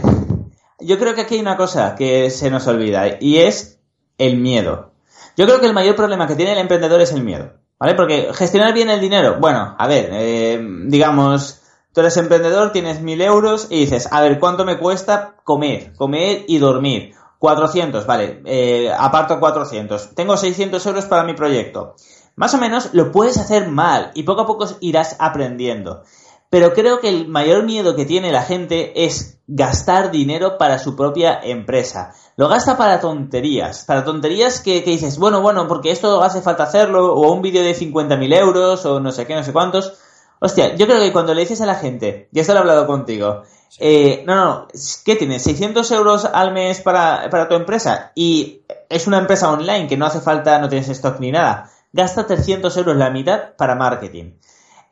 yo 0.81 0.99
creo 0.99 1.15
que 1.15 1.23
aquí 1.23 1.35
hay 1.35 1.41
una 1.41 1.57
cosa 1.57 1.95
que 1.95 2.31
se 2.31 2.51
nos 2.51 2.67
olvida 2.67 3.19
y 3.21 3.39
es 3.39 3.81
el 4.19 4.37
miedo. 4.37 4.93
Yo 5.37 5.47
creo 5.47 5.61
que 5.61 5.67
el 5.67 5.75
mayor 5.75 5.97
problema 5.97 6.27
que 6.27 6.37
tiene 6.37 6.53
el 6.53 6.59
emprendedor 6.59 7.01
es 7.01 7.13
el 7.13 7.23
miedo, 7.23 7.53
¿vale? 7.79 7.95
Porque 7.95 8.31
gestionar 8.35 8.75
bien 8.75 8.91
el 8.91 9.01
dinero, 9.01 9.37
bueno, 9.41 9.77
a 9.79 9.87
ver, 9.87 10.11
eh, 10.13 10.61
digamos, 10.87 11.63
tú 11.93 12.01
eres 12.01 12.17
emprendedor, 12.17 12.73
tienes 12.73 13.01
mil 13.01 13.21
euros 13.21 13.69
y 13.71 13.81
dices, 13.81 14.09
a 14.13 14.21
ver, 14.21 14.39
¿cuánto 14.39 14.65
me 14.65 14.79
cuesta 14.79 15.37
comer, 15.45 15.95
comer 15.95 16.45
y 16.49 16.59
dormir? 16.59 17.15
400, 17.39 18.05
vale, 18.07 18.43
eh, 18.47 18.93
aparto 18.97 19.39
400. 19.39 20.15
Tengo 20.15 20.37
600 20.37 20.85
euros 20.87 21.05
para 21.05 21.23
mi 21.23 21.35
proyecto. 21.35 21.95
Más 22.35 22.55
o 22.55 22.59
menos 22.59 22.91
lo 22.93 23.11
puedes 23.13 23.39
hacer 23.39 23.69
mal 23.69 24.11
y 24.15 24.25
poco 24.25 24.43
a 24.43 24.47
poco 24.47 24.67
irás 24.81 25.17
aprendiendo. 25.19 26.03
Pero 26.51 26.73
creo 26.73 27.01
que 27.01 27.09
el 27.09 27.29
mayor 27.29 27.65
miedo 27.65 27.95
que 27.95 28.07
tiene 28.07 28.33
la 28.33 28.43
gente 28.43 29.05
es 29.05 29.39
gastar 29.47 30.11
dinero 30.11 30.57
para 30.57 30.79
su 30.79 30.97
propia 30.97 31.39
empresa. 31.43 32.15
Lo 32.37 32.49
gasta 32.49 32.77
para 32.77 33.01
tonterías, 33.01 33.85
para 33.85 34.05
tonterías 34.05 34.61
que, 34.61 34.83
que 34.83 34.91
dices, 34.91 35.19
bueno, 35.19 35.43
bueno, 35.43 35.69
porque 35.69 35.91
esto 35.91 36.23
hace 36.23 36.41
falta 36.41 36.65
hacerlo, 36.65 37.15
o 37.15 37.33
un 37.33 37.43
vídeo 37.43 37.63
de 37.63 37.75
50.000 37.75 38.35
euros, 38.35 38.87
o 38.87 39.01
no 39.01 39.13
sé 39.13 39.27
qué, 39.27 39.35
no 39.35 39.45
sé 39.45 39.53
cuántos. 39.53 39.95
Hostia, 40.41 40.75
yo 40.77 40.87
creo 40.87 41.01
que 41.01 41.13
cuando 41.13 41.35
le 41.35 41.43
dices 41.43 41.61
a 41.61 41.67
la 41.67 41.75
gente, 41.75 42.29
y 42.33 42.41
esto 42.41 42.53
lo 42.53 42.61
he 42.61 42.63
hablado 42.63 42.87
contigo, 42.87 43.43
eh, 43.79 44.23
no, 44.27 44.35
no, 44.35 44.69
¿qué 45.05 45.17
tienes? 45.17 45.47
¿600 45.47 45.95
euros 45.95 46.25
al 46.25 46.53
mes 46.53 46.81
para, 46.81 47.29
para 47.31 47.49
tu 47.49 47.55
empresa? 47.55 48.13
Y 48.15 48.63
es 48.89 49.07
una 49.07 49.19
empresa 49.19 49.51
online 49.51 49.87
que 49.89 49.97
no 49.97 50.07
hace 50.07 50.21
falta, 50.21 50.59
no 50.59 50.69
tienes 50.69 50.89
stock 50.89 51.21
ni 51.21 51.31
nada. 51.31 51.71
Gasta 51.93 52.27
300 52.27 52.75
euros 52.77 52.97
la 52.97 53.11
mitad 53.11 53.57
para 53.57 53.75
marketing. 53.75 54.35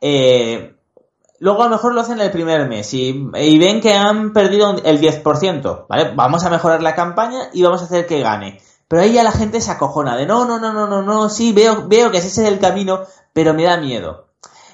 Eh, 0.01 0.76
luego 1.39 1.61
a 1.61 1.65
lo 1.65 1.71
mejor 1.71 1.93
lo 1.93 2.01
hacen 2.01 2.19
el 2.19 2.31
primer 2.31 2.67
mes 2.67 2.93
y, 2.93 3.29
y 3.35 3.57
ven 3.57 3.81
que 3.81 3.93
han 3.93 4.33
perdido 4.33 4.75
el 4.83 5.01
10%, 5.01 5.85
¿vale? 5.87 6.11
Vamos 6.15 6.43
a 6.43 6.49
mejorar 6.49 6.81
la 6.81 6.95
campaña 6.95 7.49
y 7.53 7.63
vamos 7.63 7.81
a 7.81 7.85
hacer 7.85 8.05
que 8.05 8.21
gane. 8.21 8.59
Pero 8.87 9.01
ahí 9.01 9.13
ya 9.13 9.23
la 9.23 9.31
gente 9.31 9.59
se 9.59 9.71
acojona 9.71 10.15
de 10.15 10.25
no, 10.25 10.45
no, 10.45 10.59
no, 10.59 10.73
no, 10.73 10.87
no, 10.87 11.01
no, 11.01 11.29
sí, 11.29 11.51
veo, 11.51 11.87
veo 11.87 12.09
que 12.09 12.19
ese 12.19 12.27
es 12.27 12.37
el 12.37 12.59
camino, 12.59 13.01
pero 13.33 13.53
me 13.53 13.63
da 13.63 13.77
miedo. 13.77 14.27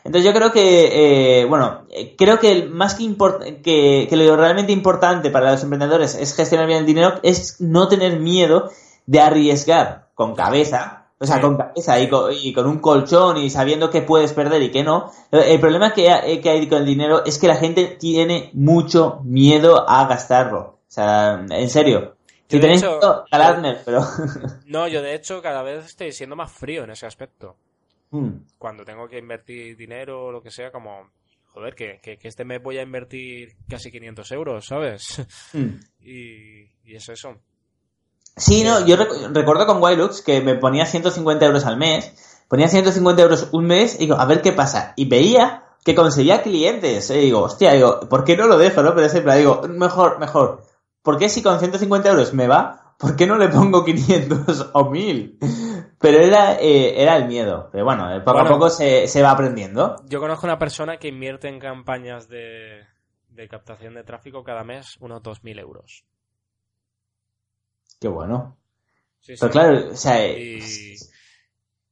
Entonces 0.04 0.26
yo 0.26 0.38
creo 0.38 0.52
que, 0.52 1.42
eh, 1.42 1.46
bueno, 1.46 1.86
eh, 1.90 2.16
creo 2.18 2.38
que 2.38 2.66
más 2.66 2.96
que, 2.96 3.16
que, 3.64 4.08
que 4.10 4.16
lo 4.18 4.36
realmente 4.36 4.74
importante 4.74 5.30
para 5.30 5.52
los 5.52 5.64
emprendedores 5.64 6.16
es 6.16 6.36
gestionar 6.36 6.68
bien 6.68 6.80
el 6.80 6.86
dinero, 6.86 7.20
es 7.24 7.62
no 7.62 7.88
tener 7.88 8.20
miedo 8.20 8.70
de 9.06 9.22
arriesgar 9.22 10.10
con 10.14 10.36
cabeza, 10.36 11.03
o 11.24 11.26
sea, 11.26 11.40
con 11.42 11.56
cabeza 11.58 12.00
y 12.00 12.10
con, 12.10 12.32
y 12.34 12.54
con 12.54 12.68
un 12.68 12.80
colchón 12.80 13.38
y 13.38 13.50
sabiendo 13.50 13.90
que 13.90 14.02
puedes 14.02 14.34
perder 14.34 14.62
y 14.62 14.72
que 14.72 14.84
no. 14.84 15.12
El 15.32 15.60
problema 15.60 15.94
que, 15.94 16.12
ha- 16.12 16.22
que 16.42 16.50
hay 16.50 16.68
con 16.68 16.80
el 16.80 16.86
dinero 16.86 17.24
es 17.26 17.40
que 17.40 17.48
la 17.48 17.56
gente 17.56 17.98
tiene 18.00 18.50
mucho 18.54 19.22
miedo 19.24 19.90
a 19.90 20.06
gastarlo. 20.08 20.60
O 20.60 20.92
sea, 20.94 21.44
en 21.50 21.70
serio. 21.70 22.18
Si 22.50 22.58
Yo, 22.58 22.62
tenéis 22.62 22.82
hecho, 22.84 22.92
miedo, 22.92 23.26
caladme, 23.32 23.78
pero... 23.86 24.02
No, 24.68 24.88
yo 24.88 25.02
de 25.02 25.16
hecho 25.16 25.42
cada 25.42 25.64
vez 25.64 25.86
estoy 25.86 26.12
siendo 26.12 26.36
más 26.36 26.52
frío 26.52 26.84
en 26.84 26.92
ese 26.92 27.08
aspecto. 27.08 27.56
Hmm. 28.12 28.30
Cuando 28.60 28.84
tengo 28.86 29.08
que 29.08 29.18
invertir 29.18 29.76
dinero 29.76 30.26
o 30.26 30.32
lo 30.32 30.44
que 30.44 30.52
sea, 30.52 30.72
como, 30.72 31.10
joder, 31.54 31.74
que, 31.74 32.00
que, 32.04 32.18
que 32.18 32.28
este 32.28 32.46
mes 32.46 32.62
voy 32.62 32.78
a 32.78 32.84
invertir 32.84 33.56
casi 33.68 33.90
500 33.92 34.32
euros, 34.34 34.66
¿sabes? 34.68 35.26
Hmm. 35.54 35.80
Y, 36.06 36.64
y 36.84 36.96
es 36.96 37.08
eso. 37.10 37.38
Sí, 38.36 38.64
no, 38.64 38.86
yo 38.86 38.98
rec- 38.98 39.32
recuerdo 39.34 39.66
con 39.68 39.82
Wilux 39.82 40.22
que 40.22 40.42
me 40.42 40.56
ponía 40.56 40.86
150 40.86 41.46
euros 41.46 41.66
al 41.66 41.78
mes, 41.78 42.44
ponía 42.48 42.68
150 42.68 43.22
euros 43.22 43.50
un 43.52 43.66
mes 43.66 43.96
y 43.96 44.00
digo, 44.06 44.16
a 44.16 44.26
ver 44.26 44.42
qué 44.42 44.52
pasa. 44.52 44.94
Y 44.96 45.06
veía 45.08 45.64
que 45.86 45.96
conseguía 45.96 46.42
clientes. 46.42 47.10
Y 47.12 47.16
digo, 47.20 47.42
hostia, 47.42 47.74
digo, 47.74 48.02
¿por 48.10 48.24
qué 48.24 48.36
no 48.38 48.48
lo 48.48 48.58
dejo, 48.58 48.82
no? 48.82 48.96
Pero 48.96 49.10
siempre 49.10 49.38
digo, 49.38 49.62
mejor, 49.70 50.18
mejor. 50.20 50.64
¿Por 51.02 51.18
qué 51.18 51.30
si 51.30 51.44
con 51.44 51.60
150 51.60 52.10
euros 52.10 52.34
me 52.34 52.48
va? 52.48 52.96
¿Por 52.98 53.16
qué 53.18 53.28
no 53.28 53.38
le 53.38 53.50
pongo 53.50 53.84
500 53.84 54.70
o 54.74 54.90
1000? 54.90 55.38
Pero 56.00 56.20
era, 56.20 56.56
eh, 56.60 57.02
era 57.02 57.18
el 57.18 57.28
miedo. 57.28 57.70
Pero 57.72 57.84
bueno, 57.86 58.10
eh, 58.14 58.20
poco 58.22 58.34
Bueno. 58.40 58.50
a 58.50 58.54
poco 58.54 58.70
se, 58.70 59.08
se 59.08 59.22
va 59.22 59.32
aprendiendo. 59.32 59.98
Yo 60.08 60.20
conozco 60.22 60.46
una 60.48 60.58
persona 60.58 60.98
que 60.98 61.10
invierte 61.10 61.50
en 61.50 61.60
campañas 61.60 62.30
de, 62.30 62.82
de 63.30 63.48
captación 63.50 63.94
de 63.96 64.04
tráfico 64.04 64.44
cada 64.44 64.64
mes 64.64 64.96
unos 65.02 65.22
2.000 65.22 65.60
euros. 65.60 66.04
Qué 68.04 68.10
bueno. 68.10 68.58
Sí, 69.22 69.36
Pero 69.40 69.50
sí. 69.50 69.50
claro, 69.50 69.92
o 69.94 69.96
sea, 69.96 70.28
Y, 70.28 70.60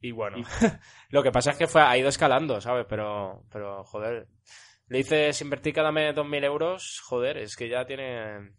y 0.01 0.11
bueno, 0.11 0.39
lo 1.09 1.23
que 1.23 1.31
pasa 1.31 1.51
es 1.51 1.57
que 1.57 1.67
fue, 1.67 1.81
ha 1.81 1.97
ido 1.97 2.09
escalando, 2.09 2.59
¿sabes? 2.59 2.85
Pero, 2.89 3.45
pero 3.49 3.85
joder, 3.85 4.27
le 4.87 4.97
dices 4.97 5.39
invertir 5.39 5.73
cada 5.73 5.93
mes 5.93 6.13
2.000 6.13 6.43
euros, 6.43 6.99
joder, 7.05 7.37
es 7.37 7.55
que 7.55 7.69
ya 7.69 7.85
tiene... 7.85 8.51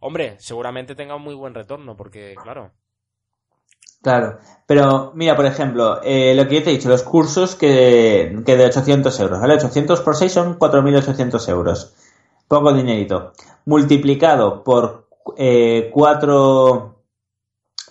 Hombre, 0.00 0.36
seguramente 0.38 0.94
tenga 0.94 1.16
un 1.16 1.22
muy 1.24 1.34
buen 1.34 1.52
retorno, 1.52 1.94
porque, 1.94 2.38
claro, 2.42 2.72
Claro, 4.00 4.38
pero 4.66 5.12
mira, 5.14 5.36
por 5.36 5.46
ejemplo, 5.46 6.00
eh, 6.02 6.34
lo 6.34 6.48
que 6.48 6.56
yo 6.56 6.62
te 6.64 6.70
he 6.70 6.72
dicho, 6.72 6.88
los 6.88 7.02
cursos 7.04 7.54
que, 7.54 8.42
que 8.44 8.56
de 8.56 8.64
800 8.64 9.20
euros, 9.20 9.40
¿vale? 9.40 9.54
800 9.54 10.00
por 10.00 10.16
6 10.16 10.32
son 10.32 10.58
4.800 10.58 11.48
euros. 11.50 11.94
Poco 12.48 12.72
dinerito. 12.72 13.32
Multiplicado 13.64 14.64
por 14.64 15.01
eh, 15.36 15.90
cuatro, 15.92 17.04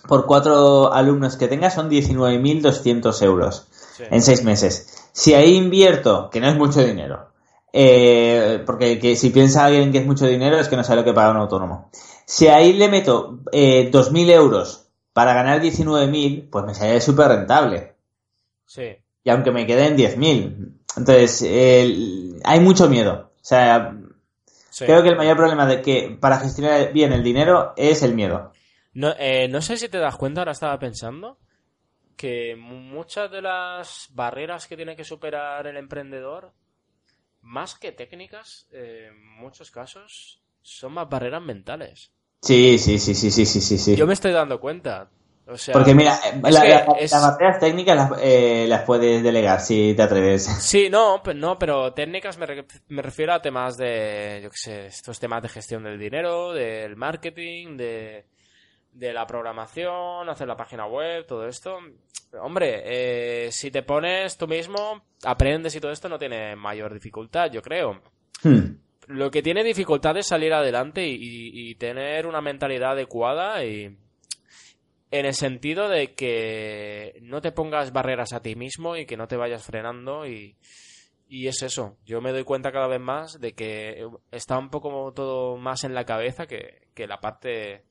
por 0.06 0.26
cuatro 0.26 0.92
alumnos 0.92 1.36
que 1.36 1.48
tengas 1.48 1.74
son 1.74 1.90
19.200 1.90 3.22
euros 3.22 3.68
sí. 3.96 4.04
en 4.10 4.22
seis 4.22 4.44
meses. 4.44 5.08
Si 5.12 5.34
ahí 5.34 5.54
invierto, 5.54 6.30
que 6.30 6.40
no 6.40 6.48
es 6.48 6.56
mucho 6.56 6.84
dinero, 6.84 7.28
eh, 7.72 8.62
porque 8.66 8.98
que 8.98 9.16
si 9.16 9.30
piensa 9.30 9.64
alguien 9.64 9.92
que 9.92 9.98
es 9.98 10.06
mucho 10.06 10.26
dinero 10.26 10.58
es 10.58 10.68
que 10.68 10.76
no 10.76 10.84
sabe 10.84 11.00
lo 11.00 11.04
que 11.04 11.14
paga 11.14 11.30
un 11.30 11.38
autónomo. 11.38 11.90
Si 12.24 12.48
ahí 12.48 12.72
le 12.72 12.88
meto 12.88 13.40
eh, 13.52 13.90
2.000 13.92 14.30
euros 14.30 14.88
para 15.12 15.34
ganar 15.34 15.60
19.000, 15.60 16.48
pues 16.50 16.64
me 16.64 16.74
sale 16.74 17.00
súper 17.00 17.28
rentable. 17.28 17.94
Sí. 18.66 18.96
Y 19.24 19.30
aunque 19.30 19.50
me 19.50 19.66
queden 19.66 19.96
10.000. 19.96 20.78
Entonces, 20.96 21.42
hay 22.44 22.60
mucho 22.60 22.88
miedo. 22.88 23.30
O 23.34 23.44
sea, 23.44 23.94
sí. 24.72 24.84
creo 24.84 25.02
que 25.02 25.10
el 25.10 25.16
mayor 25.16 25.36
problema 25.36 25.66
de 25.66 25.80
que 25.82 26.16
para 26.20 26.38
gestionar 26.38 26.92
bien 26.92 27.12
el 27.12 27.22
dinero 27.22 27.72
es 27.76 28.02
el 28.02 28.14
miedo. 28.14 28.52
No, 28.94 29.14
eh, 29.18 29.48
no 29.48 29.62
sé 29.62 29.76
si 29.76 29.88
te 29.88 29.98
das 29.98 30.16
cuenta, 30.16 30.40
ahora 30.42 30.52
estaba 30.52 30.78
pensando, 30.78 31.38
que 32.16 32.56
mu- 32.56 32.76
muchas 32.76 33.30
de 33.30 33.42
las 33.42 34.08
barreras 34.12 34.66
que 34.66 34.76
tiene 34.76 34.96
que 34.96 35.04
superar 35.04 35.66
el 35.66 35.76
emprendedor, 35.76 36.52
más 37.40 37.74
que 37.74 37.92
técnicas, 37.92 38.68
eh, 38.72 39.08
en 39.10 39.26
muchos 39.36 39.70
casos, 39.70 40.42
son 40.62 40.92
más 40.94 41.08
barreras 41.08 41.42
mentales. 41.42 42.12
Sí, 42.42 42.78
sí, 42.78 42.98
sí, 42.98 43.14
sí, 43.14 43.30
sí, 43.30 43.46
sí. 43.46 43.78
sí. 43.78 43.96
Yo 43.96 44.06
me 44.06 44.12
estoy 44.14 44.32
dando 44.32 44.60
cuenta. 44.60 45.10
O 45.46 45.56
sea, 45.56 45.72
Porque 45.72 45.94
mira, 45.94 46.14
es 46.24 46.54
la- 46.54 46.62
que 46.62 46.68
la- 46.68 46.86
es- 47.00 47.10
las 47.12 47.22
barreras 47.22 47.58
técnicas 47.58 47.96
las, 47.96 48.10
eh, 48.22 48.64
las 48.68 48.82
puedes 48.82 49.22
delegar 49.22 49.60
si 49.60 49.92
te 49.94 50.02
atreves. 50.02 50.44
Sí, 50.60 50.88
no, 50.88 51.20
pues 51.22 51.36
no, 51.36 51.58
pero 51.58 51.92
técnicas 51.92 52.38
me, 52.38 52.46
re- 52.46 52.64
me 52.88 53.02
refiero 53.02 53.32
a 53.32 53.42
temas 53.42 53.76
de, 53.76 54.40
yo 54.42 54.50
qué 54.50 54.56
sé, 54.56 54.86
estos 54.86 55.18
temas 55.18 55.42
de 55.42 55.48
gestión 55.48 55.82
del 55.82 55.98
dinero, 55.98 56.52
del 56.52 56.94
marketing, 56.96 57.76
de, 57.76 58.24
de 58.92 59.12
la 59.12 59.26
programación, 59.26 60.28
hacer 60.28 60.46
la 60.46 60.56
página 60.56 60.86
web, 60.86 61.26
todo 61.26 61.46
esto. 61.48 61.76
Hombre, 62.40 62.82
eh, 63.46 63.52
si 63.52 63.70
te 63.70 63.82
pones 63.82 64.38
tú 64.38 64.46
mismo, 64.46 65.02
aprendes 65.24 65.74
y 65.74 65.80
todo 65.80 65.90
esto 65.90 66.08
no 66.08 66.18
tiene 66.18 66.54
mayor 66.56 66.94
dificultad, 66.94 67.50
yo 67.50 67.60
creo. 67.62 68.00
Hmm. 68.44 68.76
Lo 69.08 69.30
que 69.30 69.42
tiene 69.42 69.64
dificultad 69.64 70.16
es 70.16 70.28
salir 70.28 70.54
adelante 70.54 71.04
y, 71.06 71.14
y- 71.16 71.70
y 71.70 71.74
tener 71.74 72.26
una 72.28 72.40
mentalidad 72.40 72.92
adecuada 72.92 73.64
y 73.64 73.98
en 75.12 75.26
el 75.26 75.34
sentido 75.34 75.88
de 75.88 76.14
que 76.14 77.18
no 77.22 77.40
te 77.40 77.52
pongas 77.52 77.92
barreras 77.92 78.32
a 78.32 78.40
ti 78.40 78.56
mismo 78.56 78.96
y 78.96 79.04
que 79.06 79.16
no 79.18 79.28
te 79.28 79.36
vayas 79.36 79.62
frenando 79.62 80.26
y, 80.26 80.56
y 81.28 81.46
es 81.48 81.62
eso. 81.62 81.98
Yo 82.04 82.20
me 82.22 82.32
doy 82.32 82.44
cuenta 82.44 82.72
cada 82.72 82.88
vez 82.88 83.00
más 83.00 83.38
de 83.38 83.52
que 83.52 84.06
está 84.30 84.58
un 84.58 84.70
poco 84.70 85.12
todo 85.12 85.58
más 85.58 85.84
en 85.84 85.94
la 85.94 86.04
cabeza 86.06 86.46
que, 86.46 86.88
que 86.94 87.06
la 87.06 87.20
parte 87.20 87.84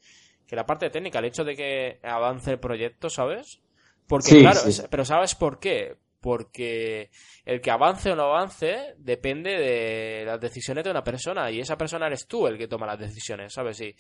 que 0.47 0.55
la 0.55 0.65
parte 0.65 0.89
técnica, 0.89 1.19
el 1.19 1.25
hecho 1.25 1.45
de 1.45 1.55
que 1.55 1.99
avance 2.03 2.51
el 2.51 2.59
proyecto, 2.59 3.09
¿sabes? 3.09 3.61
Porque 4.07 4.27
Sí, 4.29 4.39
claro, 4.41 4.59
sí. 4.59 4.81
pero 4.89 5.05
¿sabes 5.05 5.35
por 5.35 5.59
qué? 5.59 5.95
Porque 6.19 7.09
el 7.45 7.61
que 7.61 7.71
avance 7.71 8.11
o 8.11 8.15
no 8.15 8.23
avance 8.23 8.95
depende 8.97 9.51
de 9.51 10.25
las 10.25 10.41
decisiones 10.41 10.83
de 10.83 10.91
una 10.91 11.03
persona 11.03 11.49
y 11.51 11.59
esa 11.61 11.77
persona 11.77 12.07
eres 12.07 12.27
tú 12.27 12.47
el 12.47 12.57
que 12.57 12.67
toma 12.67 12.85
las 12.87 12.99
decisiones, 12.99 13.53
¿sabes? 13.53 13.79
Y, 13.79 13.95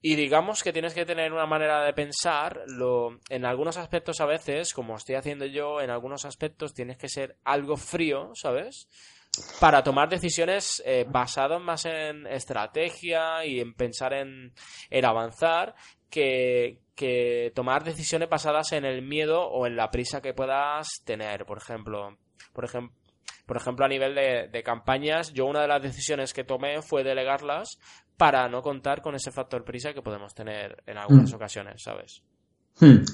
y 0.00 0.14
digamos 0.14 0.62
que 0.62 0.72
tienes 0.72 0.94
que 0.94 1.04
tener 1.04 1.32
una 1.32 1.46
manera 1.46 1.84
de 1.84 1.92
pensar, 1.92 2.62
lo, 2.66 3.18
en 3.28 3.44
algunos 3.44 3.76
aspectos 3.76 4.20
a 4.20 4.26
veces, 4.26 4.72
como 4.72 4.96
estoy 4.96 5.16
haciendo 5.16 5.44
yo, 5.46 5.80
en 5.80 5.90
algunos 5.90 6.24
aspectos 6.24 6.74
tienes 6.74 6.96
que 6.96 7.08
ser 7.08 7.36
algo 7.44 7.76
frío, 7.76 8.30
¿sabes? 8.34 8.88
Para 9.60 9.82
tomar 9.82 10.08
decisiones 10.08 10.82
eh, 10.86 11.04
basadas 11.08 11.60
más 11.60 11.84
en 11.84 12.26
estrategia 12.26 13.44
y 13.44 13.60
en 13.60 13.74
pensar 13.74 14.12
en, 14.12 14.52
en 14.90 15.04
avanzar 15.04 15.74
que, 16.10 16.78
que 16.94 17.52
tomar 17.54 17.84
decisiones 17.84 18.28
basadas 18.28 18.72
en 18.72 18.84
el 18.84 19.02
miedo 19.02 19.48
o 19.48 19.66
en 19.66 19.76
la 19.76 19.90
prisa 19.90 20.22
que 20.22 20.34
puedas 20.34 20.88
tener. 21.04 21.44
Por 21.44 21.58
ejemplo, 21.58 22.16
por 22.52 22.64
ejemplo, 22.64 22.94
por 23.48 23.56
ejemplo, 23.56 23.86
a 23.86 23.88
nivel 23.88 24.14
de, 24.14 24.62
campañas, 24.62 25.32
yo 25.32 25.46
una 25.46 25.62
de 25.62 25.68
las 25.68 25.80
decisiones 25.82 26.34
que 26.34 26.44
tomé 26.44 26.82
fue 26.82 27.02
delegarlas 27.02 27.78
para 28.18 28.48
no 28.48 28.60
contar 28.60 29.00
con 29.00 29.14
ese 29.14 29.30
factor 29.30 29.64
prisa 29.64 29.94
que 29.94 30.02
podemos 30.02 30.34
tener 30.34 30.82
en 30.86 30.98
algunas 30.98 31.32
mm. 31.32 31.36
ocasiones, 31.36 31.82
¿sabes? 31.82 32.20
Hmm. 32.80 33.04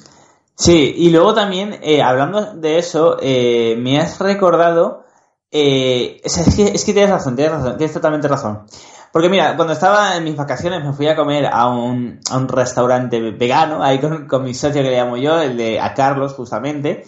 Sí, 0.56 0.94
y 0.96 1.10
luego 1.10 1.34
también, 1.34 1.78
eh, 1.82 2.02
hablando 2.02 2.54
de 2.54 2.78
eso, 2.78 3.18
eh, 3.20 3.76
me 3.78 4.00
has 4.00 4.18
recordado. 4.18 5.04
Eh, 5.50 6.20
es, 6.24 6.56
que, 6.56 6.64
es, 6.64 6.84
que, 6.84 6.92
tienes 6.92 7.10
razón, 7.10 7.36
tienes 7.36 7.54
razón, 7.54 7.76
tienes 7.76 7.94
totalmente 7.94 8.28
razón. 8.28 8.66
Porque 9.12 9.28
mira, 9.28 9.54
cuando 9.56 9.74
estaba 9.74 10.16
en 10.16 10.24
mis 10.24 10.36
vacaciones 10.36 10.84
me 10.84 10.92
fui 10.92 11.06
a 11.06 11.14
comer 11.14 11.46
a 11.46 11.68
un, 11.68 12.18
a 12.30 12.38
un 12.38 12.48
restaurante 12.48 13.20
vegano, 13.32 13.82
ahí 13.82 14.00
con, 14.00 14.26
con, 14.26 14.42
mi 14.42 14.54
socio 14.54 14.82
que 14.82 14.90
le 14.90 14.96
llamo 14.96 15.16
yo, 15.16 15.40
el 15.40 15.56
de 15.56 15.80
a 15.80 15.94
Carlos 15.94 16.34
justamente, 16.34 17.04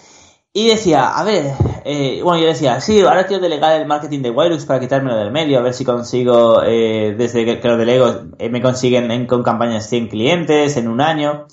y 0.56 0.68
decía, 0.68 1.08
a 1.08 1.22
ver, 1.22 1.52
eh, 1.84 2.22
bueno, 2.22 2.40
yo 2.40 2.48
decía, 2.48 2.80
sí, 2.80 3.02
ahora 3.02 3.26
quiero 3.26 3.42
delegar 3.42 3.78
el 3.78 3.86
marketing 3.86 4.22
de 4.22 4.30
Wireless 4.30 4.64
para 4.64 4.80
quitármelo 4.80 5.18
del 5.18 5.30
medio, 5.30 5.58
a 5.58 5.60
ver 5.60 5.74
si 5.74 5.84
consigo, 5.84 6.62
eh, 6.64 7.14
desde 7.14 7.44
que, 7.44 7.68
lo 7.68 7.76
delego, 7.76 8.22
eh, 8.38 8.48
me 8.48 8.62
consiguen 8.62 9.10
en, 9.10 9.26
con 9.26 9.42
campañas 9.42 9.86
100 9.86 10.08
clientes 10.08 10.78
en 10.78 10.88
un 10.88 11.02
año. 11.02 11.46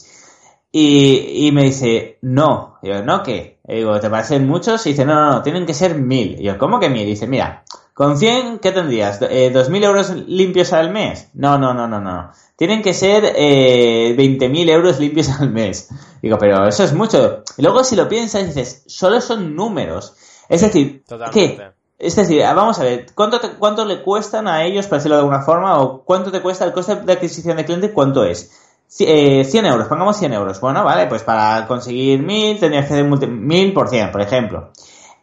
Y, 0.71 1.47
y 1.47 1.51
me 1.51 1.63
dice, 1.63 2.17
no. 2.21 2.77
Yo, 2.81 3.03
¿no 3.03 3.23
qué? 3.23 3.59
Y 3.67 3.75
digo, 3.75 3.99
¿te 3.99 4.09
parecen 4.09 4.47
muchos? 4.47 4.85
Y 4.85 4.91
dice, 4.91 5.03
no, 5.03 5.15
no, 5.15 5.31
no, 5.33 5.41
tienen 5.43 5.65
que 5.65 5.73
ser 5.73 5.95
mil. 5.95 6.39
Y 6.39 6.43
yo, 6.43 6.57
¿cómo 6.57 6.79
que 6.79 6.87
mil? 6.87 7.01
Y 7.01 7.07
dice, 7.07 7.27
mira, 7.27 7.65
con 7.93 8.17
100, 8.17 8.59
¿qué 8.59 8.71
tendrías? 8.71 9.19
Eh, 9.21 9.51
¿2.000 9.53 9.83
euros 9.83 10.09
limpios 10.27 10.73
al 10.73 10.91
mes? 10.91 11.29
No, 11.33 11.59
no, 11.59 11.73
no, 11.73 11.87
no, 11.87 12.01
no. 12.01 12.31
Tienen 12.55 12.81
que 12.81 12.93
ser 12.93 13.33
eh, 13.35 14.15
20.000 14.17 14.69
euros 14.69 14.99
limpios 14.99 15.29
al 15.29 15.51
mes. 15.51 15.89
Digo, 16.21 16.37
pero 16.39 16.67
eso 16.67 16.83
es 16.83 16.93
mucho. 16.93 17.43
Y 17.57 17.61
luego 17.61 17.83
si 17.83 17.95
lo 17.95 18.09
piensas, 18.09 18.47
dices, 18.47 18.83
solo 18.87 19.21
son 19.21 19.55
números. 19.55 20.15
Es 20.49 20.61
decir, 20.61 21.03
¿qué? 21.31 21.71
Es 21.99 22.15
decir, 22.15 22.41
vamos 22.41 22.79
a 22.79 22.83
ver, 22.83 23.05
¿cuánto, 23.13 23.39
¿cuánto 23.59 23.85
le 23.85 24.01
cuestan 24.01 24.47
a 24.47 24.65
ellos, 24.65 24.87
para 24.87 24.97
decirlo 24.97 25.15
de 25.15 25.21
alguna 25.21 25.41
forma, 25.41 25.79
o 25.79 26.03
cuánto 26.03 26.31
te 26.31 26.41
cuesta 26.41 26.65
el 26.65 26.73
coste 26.73 26.95
de 26.95 27.13
adquisición 27.13 27.57
de 27.57 27.65
cliente? 27.65 27.93
¿Cuánto 27.93 28.25
es? 28.25 28.51
Eh, 28.99 29.43
100 29.45 29.65
euros, 29.65 29.87
pongamos 29.87 30.17
100 30.17 30.33
euros. 30.33 30.59
Bueno, 30.59 30.83
vale, 30.83 31.07
pues 31.07 31.23
para 31.23 31.67
conseguir 31.67 32.21
1000 32.21 32.59
tendrías 32.59 32.87
que 32.87 32.93
hacer 32.93 33.05
1000 33.05 33.73
por 33.73 33.89
100, 33.89 34.11
por 34.11 34.21
ejemplo. 34.21 34.71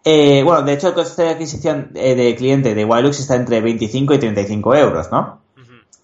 Eh, 0.05 0.43
bueno, 0.45 0.63
de 0.63 0.73
hecho, 0.73 0.89
el 0.89 0.95
coste 0.95 1.23
de 1.23 1.29
adquisición 1.31 1.91
eh, 1.95 2.15
de 2.15 2.35
cliente 2.35 2.75
de 2.75 2.85
Wilux 2.85 3.21
está 3.21 3.37
entre 3.37 3.61
25 3.61 4.15
y 4.15 4.19
35 4.19 4.75
euros, 4.75 5.11
¿no? 5.11 5.41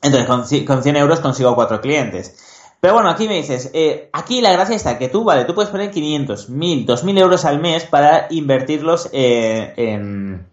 Entonces, 0.02 0.26
con, 0.26 0.66
con 0.66 0.82
100 0.82 0.96
euros 0.96 1.20
consigo 1.20 1.54
4 1.54 1.80
clientes. 1.80 2.36
Pero 2.80 2.94
bueno, 2.94 3.08
aquí 3.08 3.26
me 3.26 3.36
dices, 3.36 3.70
eh, 3.72 4.10
aquí 4.12 4.42
la 4.42 4.52
gracia 4.52 4.76
está 4.76 4.98
que 4.98 5.08
tú, 5.08 5.24
vale, 5.24 5.46
tú 5.46 5.54
puedes 5.54 5.70
poner 5.70 5.90
500, 5.90 6.50
1000, 6.50 6.86
2000 6.86 7.18
euros 7.18 7.44
al 7.46 7.58
mes 7.58 7.84
para 7.84 8.26
invertirlos 8.30 9.08
en, 9.12 10.46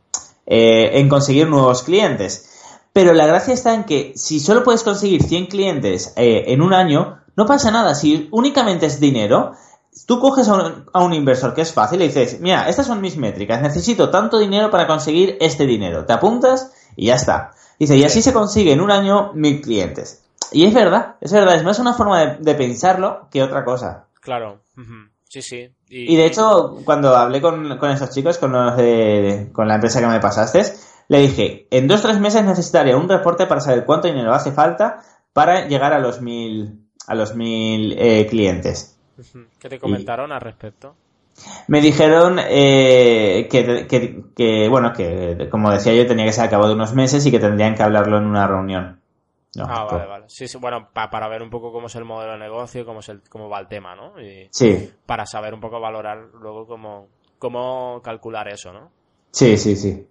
en 0.45 1.09
conseguir 1.09 1.47
nuevos 1.49 1.83
clientes. 1.83 2.49
Pero 2.93 3.13
la 3.13 3.27
gracia 3.27 3.53
está 3.53 3.73
en 3.73 3.83
que 3.83 4.13
si 4.15 4.39
solo 4.39 4.63
puedes 4.63 4.83
conseguir 4.83 5.21
100 5.21 5.47
clientes 5.47 6.13
en 6.15 6.61
un 6.61 6.73
año, 6.73 7.19
no 7.35 7.45
pasa 7.45 7.71
nada. 7.71 7.93
Si 7.93 8.29
únicamente 8.31 8.85
es 8.85 8.99
dinero, 8.99 9.53
tú 10.07 10.19
coges 10.19 10.47
a 10.47 11.01
un, 11.01 11.13
inversor 11.13 11.53
que 11.53 11.61
es 11.61 11.73
fácil 11.73 12.01
y 12.01 12.07
dices, 12.07 12.39
mira, 12.39 12.67
estas 12.67 12.87
son 12.87 13.01
mis 13.01 13.17
métricas, 13.17 13.61
necesito 13.61 14.09
tanto 14.09 14.39
dinero 14.39 14.69
para 14.69 14.87
conseguir 14.87 15.37
este 15.39 15.65
dinero. 15.65 16.05
Te 16.05 16.13
apuntas 16.13 16.73
y 16.95 17.07
ya 17.07 17.15
está. 17.15 17.51
Dice, 17.79 17.97
y 17.97 18.03
así 18.03 18.21
se 18.21 18.33
consigue 18.33 18.71
en 18.71 18.81
un 18.81 18.91
año 18.91 19.31
mil 19.33 19.61
clientes. 19.61 20.23
Y 20.51 20.65
es 20.65 20.73
verdad, 20.73 21.15
es 21.21 21.31
verdad, 21.31 21.55
es 21.55 21.63
más 21.63 21.79
una 21.79 21.93
forma 21.93 22.37
de, 22.39 22.55
pensarlo 22.55 23.27
que 23.31 23.41
otra 23.41 23.63
cosa. 23.63 24.07
Claro. 24.21 24.61
Sí, 25.27 25.41
sí. 25.41 25.69
Y... 25.89 26.15
de 26.15 26.25
hecho, 26.25 26.77
cuando 26.85 27.15
hablé 27.15 27.41
con, 27.41 27.71
esos 27.89 28.09
chicos, 28.11 28.37
con, 28.37 28.51
los 28.51 28.77
de, 28.77 29.49
con 29.51 29.67
la 29.67 29.75
empresa 29.75 29.99
que 29.99 30.07
me 30.07 30.19
pasaste, 30.19 30.63
le 31.07 31.19
dije, 31.19 31.67
en 31.71 31.87
dos 31.87 32.01
o 32.01 32.07
tres 32.07 32.19
meses 32.19 32.43
necesitaría 32.43 32.95
un 32.95 33.09
reporte 33.09 33.47
para 33.47 33.61
saber 33.61 33.85
cuánto 33.85 34.07
dinero 34.07 34.33
hace 34.33 34.51
falta 34.51 35.01
para 35.33 35.67
llegar 35.67 35.93
a 35.93 35.99
los 35.99 36.21
mil, 36.21 36.87
a 37.07 37.15
los 37.15 37.35
mil 37.35 37.95
eh, 37.97 38.27
clientes. 38.27 38.92
¿Qué 39.59 39.69
te 39.69 39.79
comentaron 39.79 40.31
al 40.31 40.41
respecto? 40.41 40.95
Me 41.67 41.81
dijeron 41.81 42.39
eh, 42.39 43.47
que, 43.49 44.67
bueno, 44.69 44.93
que 44.93 45.47
como 45.49 45.71
decía 45.71 45.93
yo, 45.93 46.05
tenía 46.05 46.25
que 46.25 46.31
ser 46.31 46.45
a 46.45 46.49
cabo 46.49 46.67
de 46.67 46.75
unos 46.75 46.93
meses 46.93 47.25
y 47.25 47.31
que 47.31 47.39
tendrían 47.39 47.75
que 47.75 47.83
hablarlo 47.83 48.17
en 48.17 48.25
una 48.25 48.47
reunión. 48.47 49.01
ah, 49.59 49.85
vale, 49.85 50.05
vale. 50.05 50.25
Sí, 50.27 50.47
sí, 50.47 50.57
bueno, 50.57 50.89
para 50.93 51.27
ver 51.27 51.41
un 51.41 51.49
poco 51.49 51.71
cómo 51.71 51.87
es 51.87 51.95
el 51.95 52.05
modelo 52.05 52.33
de 52.33 52.39
negocio, 52.39 52.85
cómo, 52.85 52.99
es 52.99 53.09
el, 53.09 53.21
cómo 53.29 53.49
va 53.49 53.59
el 53.59 53.67
tema, 53.67 53.95
¿no? 53.95 54.19
Y 54.21 54.47
sí. 54.51 54.91
Para 55.05 55.25
saber 55.25 55.53
un 55.53 55.59
poco 55.59 55.79
valorar 55.79 56.19
luego 56.39 56.67
cómo, 56.67 57.07
cómo 57.39 58.01
calcular 58.03 58.47
eso, 58.47 58.71
¿no? 58.71 58.91
Sí, 59.31 59.57
sí, 59.57 59.75
sí. 59.75 60.07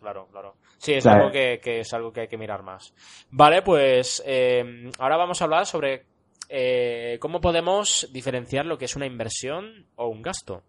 Claro, 0.00 0.26
claro. 0.32 0.56
Sí, 0.78 0.94
es 0.94 1.06
algo 1.06 1.30
que, 1.30 1.60
es 1.62 1.94
algo 1.94 2.12
que 2.12 2.22
hay 2.22 2.28
que 2.28 2.38
mirar 2.38 2.62
más. 2.62 2.92
Vale, 3.30 3.62
pues 3.62 4.20
eh, 4.26 4.90
ahora 4.98 5.16
vamos 5.16 5.40
a 5.40 5.44
hablar 5.44 5.64
sobre 5.64 6.06
eh, 6.54 7.16
¿cómo 7.18 7.40
podemos 7.40 8.06
diferenciar 8.12 8.66
lo 8.66 8.76
que 8.76 8.84
es 8.84 8.94
una 8.94 9.06
inversión 9.06 9.86
o 9.96 10.08
un 10.08 10.20
gasto? 10.20 10.62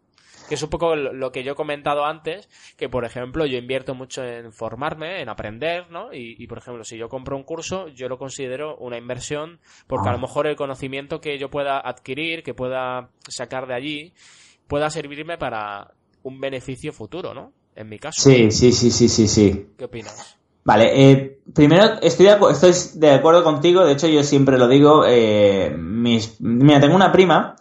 Que 0.48 0.56
es 0.56 0.64
un 0.64 0.70
poco 0.70 0.96
lo 0.96 1.32
que 1.34 1.44
yo 1.44 1.52
he 1.52 1.56
comentado 1.56 2.06
antes, 2.06 2.48
que 2.78 2.88
por 2.88 3.04
ejemplo 3.04 3.46
yo 3.46 3.58
invierto 3.58 3.94
mucho 3.94 4.24
en 4.24 4.54
formarme, 4.54 5.22
en 5.22 5.28
aprender, 5.28 5.92
¿no? 5.92 6.14
Y, 6.14 6.48
por 6.48 6.58
ejemplo, 6.58 6.86
si 6.86 6.98
yo 6.98 7.10
compro 7.10 7.36
un 7.36 7.44
curso, 7.44 7.90
yo 7.90 8.08
lo 8.08 8.18
considero 8.18 8.78
una 8.78 8.98
inversión, 8.98 9.60
porque 9.88 10.08
a 10.08 10.12
lo 10.14 10.20
ah. 10.20 10.22
mejor 10.22 10.48
el 10.48 10.56
conocimiento 10.56 11.20
que 11.20 11.38
yo 11.38 11.50
pueda 11.50 11.80
adquirir, 11.80 12.44
que 12.44 12.54
pueda 12.54 13.10
sacar 13.28 13.68
de 13.68 13.74
allí, 13.74 14.14
pueda 14.68 14.90
servirme 14.90 15.38
para 15.38 15.94
un 16.24 16.40
beneficio 16.40 16.94
futuro, 16.94 17.34
¿no? 17.34 17.52
En 17.76 17.90
mi 17.90 18.00
caso. 18.00 18.22
Sí, 18.22 18.52
sí, 18.52 18.72
sí, 18.72 18.90
sí, 18.90 19.10
sí, 19.10 19.28
sí. 19.28 19.68
¿Qué 19.78 19.86
opinas? 19.86 20.38
Vale, 20.66 21.12
eh, 21.12 21.40
primero 21.54 21.96
estoy 22.02 22.26
de, 22.26 22.38
estoy 22.52 22.74
de 23.00 23.12
acuerdo 23.12 23.44
contigo, 23.44 23.84
de 23.84 23.94
hecho 23.94 24.08
yo 24.08 24.24
siempre 24.24 24.58
lo 24.58 24.68
digo, 24.68 25.04
eh, 25.06 25.76
mis, 25.78 26.40
mira, 26.40 26.80
tengo 26.80 26.96
una 26.96 27.12
prima 27.12 27.56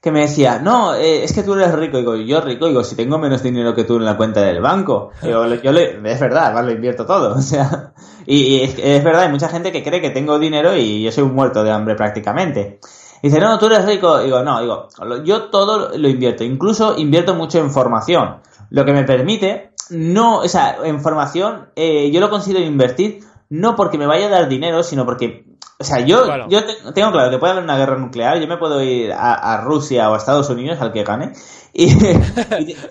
que 0.00 0.12
me 0.12 0.20
decía, 0.20 0.58
no, 0.60 0.94
eh, 0.94 1.24
es 1.24 1.32
que 1.32 1.42
tú 1.42 1.54
eres 1.54 1.72
rico, 1.74 1.98
digo, 1.98 2.16
yo 2.16 2.40
rico, 2.40 2.66
digo, 2.66 2.84
si 2.84 2.96
tengo 2.96 3.18
menos 3.18 3.42
dinero 3.42 3.74
que 3.74 3.84
tú 3.84 3.96
en 3.96 4.04
la 4.04 4.16
cuenta 4.16 4.42
del 4.42 4.60
banco, 4.60 5.10
yo, 5.22 5.54
yo 5.54 5.72
le, 5.72 5.98
es 6.04 6.20
verdad, 6.20 6.46
además 6.46 6.66
lo 6.66 6.72
invierto 6.72 7.06
todo, 7.06 7.34
o 7.38 7.42
sea, 7.42 7.92
y, 8.26 8.60
es, 8.60 9.04
verdad, 9.04 9.22
hay 9.22 9.30
mucha 9.30 9.48
gente 9.48 9.70
que 9.70 9.82
cree 9.82 10.00
que 10.00 10.10
tengo 10.10 10.38
dinero 10.38 10.76
y 10.76 11.02
yo 11.02 11.12
soy 11.12 11.24
un 11.24 11.34
muerto 11.34 11.64
de 11.64 11.70
hambre 11.70 11.94
prácticamente. 11.94 12.78
Dice, 13.22 13.40
no, 13.40 13.58
tú 13.58 13.66
eres 13.66 13.84
rico, 13.84 14.18
digo, 14.20 14.42
no, 14.44 14.60
digo, 14.60 14.88
yo 15.24 15.44
todo 15.44 15.96
lo 15.96 16.08
invierto, 16.08 16.44
incluso 16.44 16.96
invierto 16.96 17.34
mucho 17.34 17.58
en 17.58 17.72
formación, 17.72 18.36
lo 18.70 18.84
que 18.84 18.92
me 18.92 19.04
permite 19.04 19.72
no, 19.90 20.40
o 20.40 20.48
sea, 20.48 20.78
en 20.84 21.00
formación 21.00 21.70
eh, 21.76 22.10
yo 22.10 22.20
lo 22.20 22.30
considero 22.30 22.64
invertir 22.64 23.20
no 23.50 23.76
porque 23.76 23.98
me 23.98 24.06
vaya 24.06 24.26
a 24.26 24.30
dar 24.30 24.48
dinero, 24.48 24.82
sino 24.82 25.06
porque, 25.06 25.46
o 25.78 25.84
sea, 25.84 26.00
yo, 26.00 26.48
yo 26.48 26.60
tengo 26.92 27.12
claro 27.12 27.30
que 27.30 27.38
puede 27.38 27.52
haber 27.52 27.64
una 27.64 27.78
guerra 27.78 27.96
nuclear, 27.96 28.38
yo 28.38 28.46
me 28.46 28.58
puedo 28.58 28.82
ir 28.82 29.12
a, 29.12 29.60
Rusia 29.62 30.10
o 30.10 30.14
a 30.14 30.18
Estados 30.18 30.50
Unidos, 30.50 30.80
al 30.80 30.92
que 30.92 31.04
gane, 31.04 31.32
y, 31.72 31.88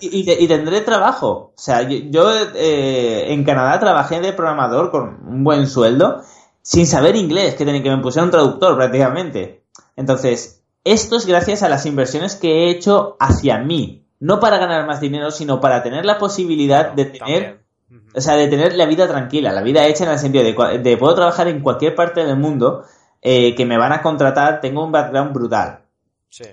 y, 0.00 0.48
tendré 0.48 0.80
trabajo. 0.80 1.52
O 1.56 1.60
sea, 1.60 1.82
yo, 1.82 2.32
eh, 2.56 3.32
en 3.32 3.44
Canadá 3.44 3.78
trabajé 3.78 4.20
de 4.20 4.32
programador 4.32 4.90
con 4.90 5.20
un 5.28 5.44
buen 5.44 5.68
sueldo, 5.68 6.22
sin 6.62 6.86
saber 6.86 7.14
inglés, 7.14 7.54
que 7.54 7.64
tenía 7.64 7.82
que 7.82 7.90
me 7.90 8.02
pusieron 8.02 8.28
un 8.28 8.32
traductor 8.32 8.76
prácticamente. 8.76 9.62
Entonces, 9.94 10.64
esto 10.82 11.16
es 11.16 11.26
gracias 11.26 11.62
a 11.62 11.68
las 11.68 11.86
inversiones 11.86 12.34
que 12.34 12.64
he 12.64 12.70
hecho 12.70 13.16
hacia 13.20 13.58
mí 13.58 14.07
no 14.20 14.40
para 14.40 14.58
ganar 14.58 14.86
más 14.86 15.00
dinero, 15.00 15.30
sino 15.30 15.60
para 15.60 15.82
tener 15.82 16.04
la 16.04 16.18
posibilidad 16.18 16.92
de 16.92 17.04
tener, 17.06 17.60
o 18.14 18.20
sea, 18.20 18.34
de 18.34 18.48
tener 18.48 18.74
la 18.74 18.86
vida 18.86 19.06
tranquila, 19.06 19.52
la 19.52 19.62
vida 19.62 19.86
hecha 19.86 20.04
en 20.04 20.10
el 20.10 20.18
sentido 20.18 20.44
de, 20.44 20.78
de 20.78 20.96
puedo 20.96 21.14
trabajar 21.14 21.48
en 21.48 21.60
cualquier 21.60 21.94
parte 21.94 22.24
del 22.24 22.36
mundo 22.36 22.84
eh, 23.22 23.54
que 23.54 23.66
me 23.66 23.78
van 23.78 23.92
a 23.92 24.02
contratar, 24.02 24.60
tengo 24.60 24.84
un 24.84 24.92
background 24.92 25.32
brutal. 25.32 25.80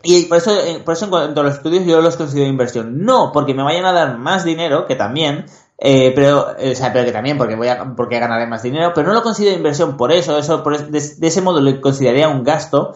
Y 0.04 0.26
por 0.26 0.38
eso, 0.38 0.52
eh, 0.58 0.82
por 0.84 0.94
eso 0.94 1.06
en 1.06 1.12
cuanto 1.12 1.42
a 1.42 1.44
los 1.44 1.56
estudios 1.56 1.86
yo 1.86 2.02
los 2.02 2.16
considero 2.16 2.50
inversión. 2.50 3.04
No 3.04 3.32
porque 3.34 3.54
me 3.54 3.62
vayan 3.62 3.86
a 3.86 3.92
dar 3.92 4.18
más 4.18 4.46
dinero, 4.46 4.86
que 4.86 4.96
también, 4.96 5.46
eh, 5.78 6.14
pero, 6.16 6.48
o 6.58 6.76
sea, 6.76 6.94
pero 6.94 7.06
que 7.06 7.12
también 7.12 7.38
porque 7.38 7.56
voy 7.56 7.68
a, 7.68 7.94
porque 7.96 8.20
ganaré 8.20 8.48
más 8.48 8.64
dinero, 8.64 8.94
pero 8.96 9.08
no 9.08 9.14
lo 9.14 9.22
considero 9.22 9.56
inversión 9.56 9.98
por 9.98 10.12
eso, 10.12 10.38
eso 10.38 10.64
por, 10.64 10.78
de, 10.90 11.00
de, 11.00 11.28
ese 11.28 11.42
modo 11.42 11.60
lo 11.60 11.82
consideraría 11.82 12.30
un 12.30 12.44
gasto 12.44 12.94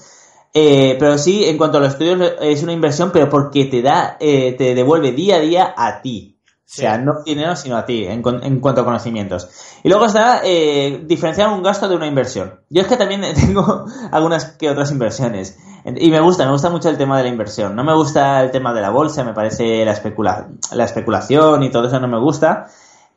eh, 0.53 0.95
pero 0.99 1.17
sí, 1.17 1.45
en 1.45 1.57
cuanto 1.57 1.77
a 1.77 1.81
los 1.81 1.93
estudios, 1.93 2.33
es 2.41 2.63
una 2.63 2.73
inversión, 2.73 3.11
pero 3.11 3.29
porque 3.29 3.65
te 3.65 3.81
da, 3.81 4.17
eh, 4.19 4.55
te 4.57 4.75
devuelve 4.75 5.11
día 5.11 5.35
a 5.35 5.39
día 5.39 5.73
a 5.75 6.01
ti. 6.01 6.35
O 6.69 6.71
sea, 6.71 6.99
no 6.99 7.23
dinero, 7.25 7.55
sino 7.55 7.77
a 7.77 7.85
ti, 7.85 8.05
en, 8.05 8.21
cuanto 8.21 8.81
a 8.81 8.85
conocimientos. 8.85 9.49
Y 9.83 9.89
luego 9.89 10.05
está 10.05 10.41
eh, 10.43 11.03
diferenciar 11.03 11.49
un 11.49 11.63
gasto 11.63 11.89
de 11.89 11.95
una 11.95 12.05
inversión. 12.05 12.59
Yo 12.69 12.83
es 12.83 12.87
que 12.87 12.95
también 12.95 13.21
tengo 13.35 13.85
algunas 14.11 14.51
que 14.51 14.69
otras 14.69 14.91
inversiones. 14.91 15.57
Y 15.83 16.11
me 16.11 16.19
gusta, 16.19 16.45
me 16.45 16.51
gusta 16.51 16.69
mucho 16.69 16.89
el 16.89 16.97
tema 16.97 17.17
de 17.17 17.23
la 17.23 17.29
inversión. 17.29 17.75
No 17.75 17.83
me 17.83 17.95
gusta 17.95 18.43
el 18.43 18.51
tema 18.51 18.71
de 18.73 18.81
la 18.81 18.91
bolsa, 18.91 19.23
me 19.23 19.33
parece 19.33 19.83
la, 19.83 19.93
especula 19.93 20.49
la 20.71 20.83
especulación 20.83 21.63
y 21.63 21.71
todo 21.71 21.87
eso 21.87 21.99
no 21.99 22.07
me 22.07 22.19
gusta. 22.19 22.67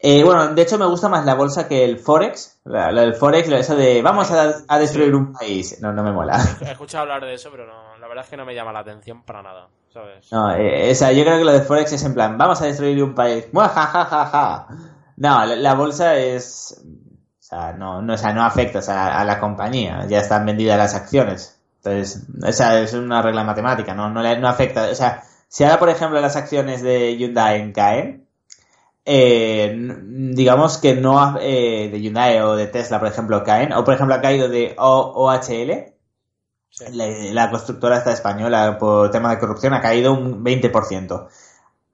Eh, 0.04 0.24
bueno, 0.24 0.52
de 0.52 0.62
hecho 0.62 0.78
me 0.78 0.86
gusta 0.86 1.08
más 1.08 1.24
la 1.24 1.36
bolsa 1.36 1.68
que 1.68 1.84
el 1.84 1.96
Forex. 1.96 2.60
La, 2.64 2.92
del 2.92 3.14
Forex, 3.14 3.48
eso 3.48 3.76
de 3.76 4.02
vamos 4.02 4.32
a, 4.32 4.78
destruir 4.78 5.14
un 5.14 5.32
país. 5.32 5.80
No, 5.80 5.92
no 5.92 6.02
me 6.02 6.10
mola. 6.10 6.40
He 6.60 6.70
escuchado 6.72 7.02
hablar 7.02 7.24
de 7.24 7.34
eso, 7.34 7.50
pero 7.52 7.66
no, 7.66 7.96
la 7.98 8.08
verdad 8.08 8.24
es 8.24 8.30
que 8.30 8.36
no 8.36 8.44
me 8.44 8.52
llama 8.52 8.72
la 8.72 8.80
atención 8.80 9.22
para 9.22 9.44
nada, 9.44 9.68
¿sabes? 9.94 10.32
No, 10.32 10.52
eh, 10.56 10.90
o 10.90 10.94
sea, 10.96 11.12
yo 11.12 11.22
creo 11.22 11.38
que 11.38 11.44
lo 11.44 11.52
de 11.52 11.60
Forex 11.60 11.92
es 11.92 12.02
en 12.04 12.14
plan, 12.14 12.36
vamos 12.36 12.60
a 12.60 12.66
destruir 12.66 13.00
un 13.00 13.14
país. 13.14 13.46
Ja, 13.54 14.66
No, 15.18 15.46
la, 15.46 15.74
bolsa 15.74 16.16
es... 16.16 16.82
O 16.84 17.42
sea, 17.44 17.72
no, 17.74 18.02
no, 18.02 18.14
o 18.14 18.18
sea, 18.18 18.32
no 18.32 18.42
afecta 18.42 18.80
a 19.20 19.24
la 19.24 19.38
compañía. 19.38 20.04
Ya 20.08 20.18
están 20.18 20.44
vendidas 20.46 20.78
las 20.78 20.96
acciones. 20.96 21.60
Entonces, 21.76 22.26
esa 22.44 22.80
es 22.80 22.92
una 22.94 23.22
regla 23.22 23.44
matemática, 23.44 23.94
no, 23.94 24.10
no, 24.10 24.22
no 24.22 24.48
afecta. 24.48 24.88
O 24.90 24.94
sea, 24.96 25.22
si 25.46 25.62
ahora, 25.62 25.78
por 25.78 25.90
ejemplo, 25.90 26.20
las 26.20 26.34
acciones 26.34 26.82
de 26.82 27.16
Hyundai 27.16 27.72
caen, 27.72 28.21
eh, 29.04 29.74
digamos 29.76 30.78
que 30.78 30.94
no 30.94 31.38
eh, 31.40 31.88
de 31.90 32.00
Hyundai 32.00 32.40
o 32.40 32.54
de 32.54 32.68
Tesla, 32.68 32.98
por 32.98 33.08
ejemplo, 33.08 33.42
caen, 33.44 33.72
o 33.72 33.84
por 33.84 33.94
ejemplo 33.94 34.14
ha 34.14 34.20
caído 34.20 34.48
de 34.48 34.74
OHL, 34.78 35.92
la, 37.32 37.50
constructora 37.50 37.98
esta 37.98 38.12
española 38.12 38.78
por 38.78 39.10
tema 39.10 39.30
de 39.30 39.38
corrupción 39.38 39.74
ha 39.74 39.80
caído 39.80 40.12
un 40.12 40.44
20%. 40.44 41.28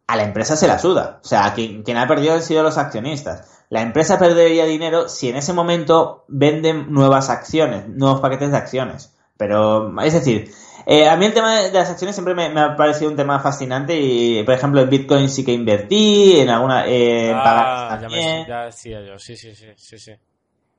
A 0.07 0.17
la 0.17 0.23
empresa 0.23 0.57
se 0.57 0.69
la 0.69 0.79
suda. 0.79 1.21
O 1.23 1.27
sea, 1.27 1.53
quien, 1.55 1.83
quien 1.83 1.97
ha 1.97 2.07
perdido 2.07 2.35
han 2.35 2.43
sido 2.43 2.63
los 2.63 2.79
accionistas. 2.79 3.65
La 3.71 3.83
empresa 3.83 4.19
perdería 4.19 4.65
dinero 4.65 5.09
si 5.09 5.29
en 5.29 5.37
ese 5.37 5.53
momento 5.53 6.25
venden 6.29 6.93
nuevas 6.93 7.29
acciones, 7.29 7.89
nuevos 7.89 8.21
paquetes 8.21 8.51
de 8.51 8.57
acciones. 8.57 9.15
Pero, 9.37 10.01
es 10.01 10.15
decir, 10.15 10.51
eh, 10.91 11.07
a 11.07 11.19
mí 11.19 11.27
el 11.27 11.35
tema 11.35 11.61
de 11.61 11.71
las 11.71 11.91
acciones 11.91 12.17
siempre 12.17 12.35
me, 12.35 12.47
ha 12.59 12.75
parecido 12.75 13.11
un 13.11 13.17
tema 13.17 13.41
fascinante 13.41 13.95
y, 14.01 14.43
por 14.43 14.55
ejemplo, 14.55 14.81
en 14.81 14.89
Bitcoin 14.89 15.29
sí 15.29 15.45
que 15.45 15.53
invertí, 15.53 16.41
en 16.41 16.49
alguna... 16.49 16.89
Eh, 16.89 17.31
ah, 17.35 18.01
ya, 18.49 18.65
decía 18.65 19.05
yo, 19.05 19.19
sí, 19.19 19.37
sí, 19.37 19.55
sí, 19.55 19.67
sí, 19.77 19.99
sí. 19.99 20.13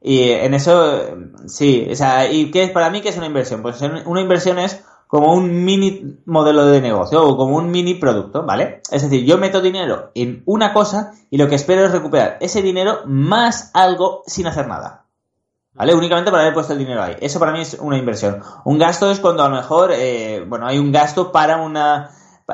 Y 0.02 0.32
en 0.32 0.56
eso, 0.56 1.16
sí, 1.46 1.88
o 1.92 1.96
sea, 1.96 2.28
¿y 2.32 2.50
qué 2.50 2.64
es 2.64 2.72
para 2.72 2.90
mí 2.90 3.02
qué 3.02 3.10
es 3.10 3.18
una 3.18 3.28
inversión? 3.28 3.62
Pues 3.62 3.80
una 3.82 4.22
inversión 4.22 4.58
es 4.58 4.84
como 5.06 5.32
un 5.32 5.64
mini 5.64 6.18
modelo 6.26 6.66
de 6.66 6.82
negocio 6.82 7.24
o 7.24 7.38
como 7.38 7.58
un 7.58 7.70
mini 7.70 7.94
producto, 7.94 8.44
¿vale? 8.48 8.82
Es 8.90 9.04
decir, 9.04 9.26
yo 9.26 9.38
meto 9.38 9.62
dinero 9.62 10.10
en 10.16 10.42
una 10.48 10.74
cosa 10.74 11.14
y 11.30 11.38
lo 11.38 11.48
que 11.48 11.56
espero 11.56 11.86
es 11.86 11.92
recuperar 11.92 12.38
ese 12.42 12.64
dinero 12.64 13.02
más 13.06 13.70
algo 13.76 14.24
sin 14.26 14.48
hacer 14.48 14.68
nada. 14.68 15.06
¿Vale? 15.74 15.94
Únicamente 15.94 16.32
para 16.32 16.44
haber 16.44 16.54
puesto 16.54 16.74
el 16.74 16.80
dinero 16.80 17.02
ahí. 17.02 17.16
Eso 17.22 17.40
para 17.40 17.52
mí 17.52 17.62
es 17.62 17.76
una 17.76 17.98
inversión. 17.98 18.42
Un 18.66 18.78
gasto 18.78 19.10
es 19.12 19.20
cuando 19.20 19.44
a 19.44 19.50
lo 19.50 19.56
mejor, 19.56 19.92
eh, 19.94 20.44
bueno, 20.48 20.68
hay 20.68 20.80
un 20.80 20.92
gasto 20.92 21.32
para 21.32 21.58
una, 21.58 22.10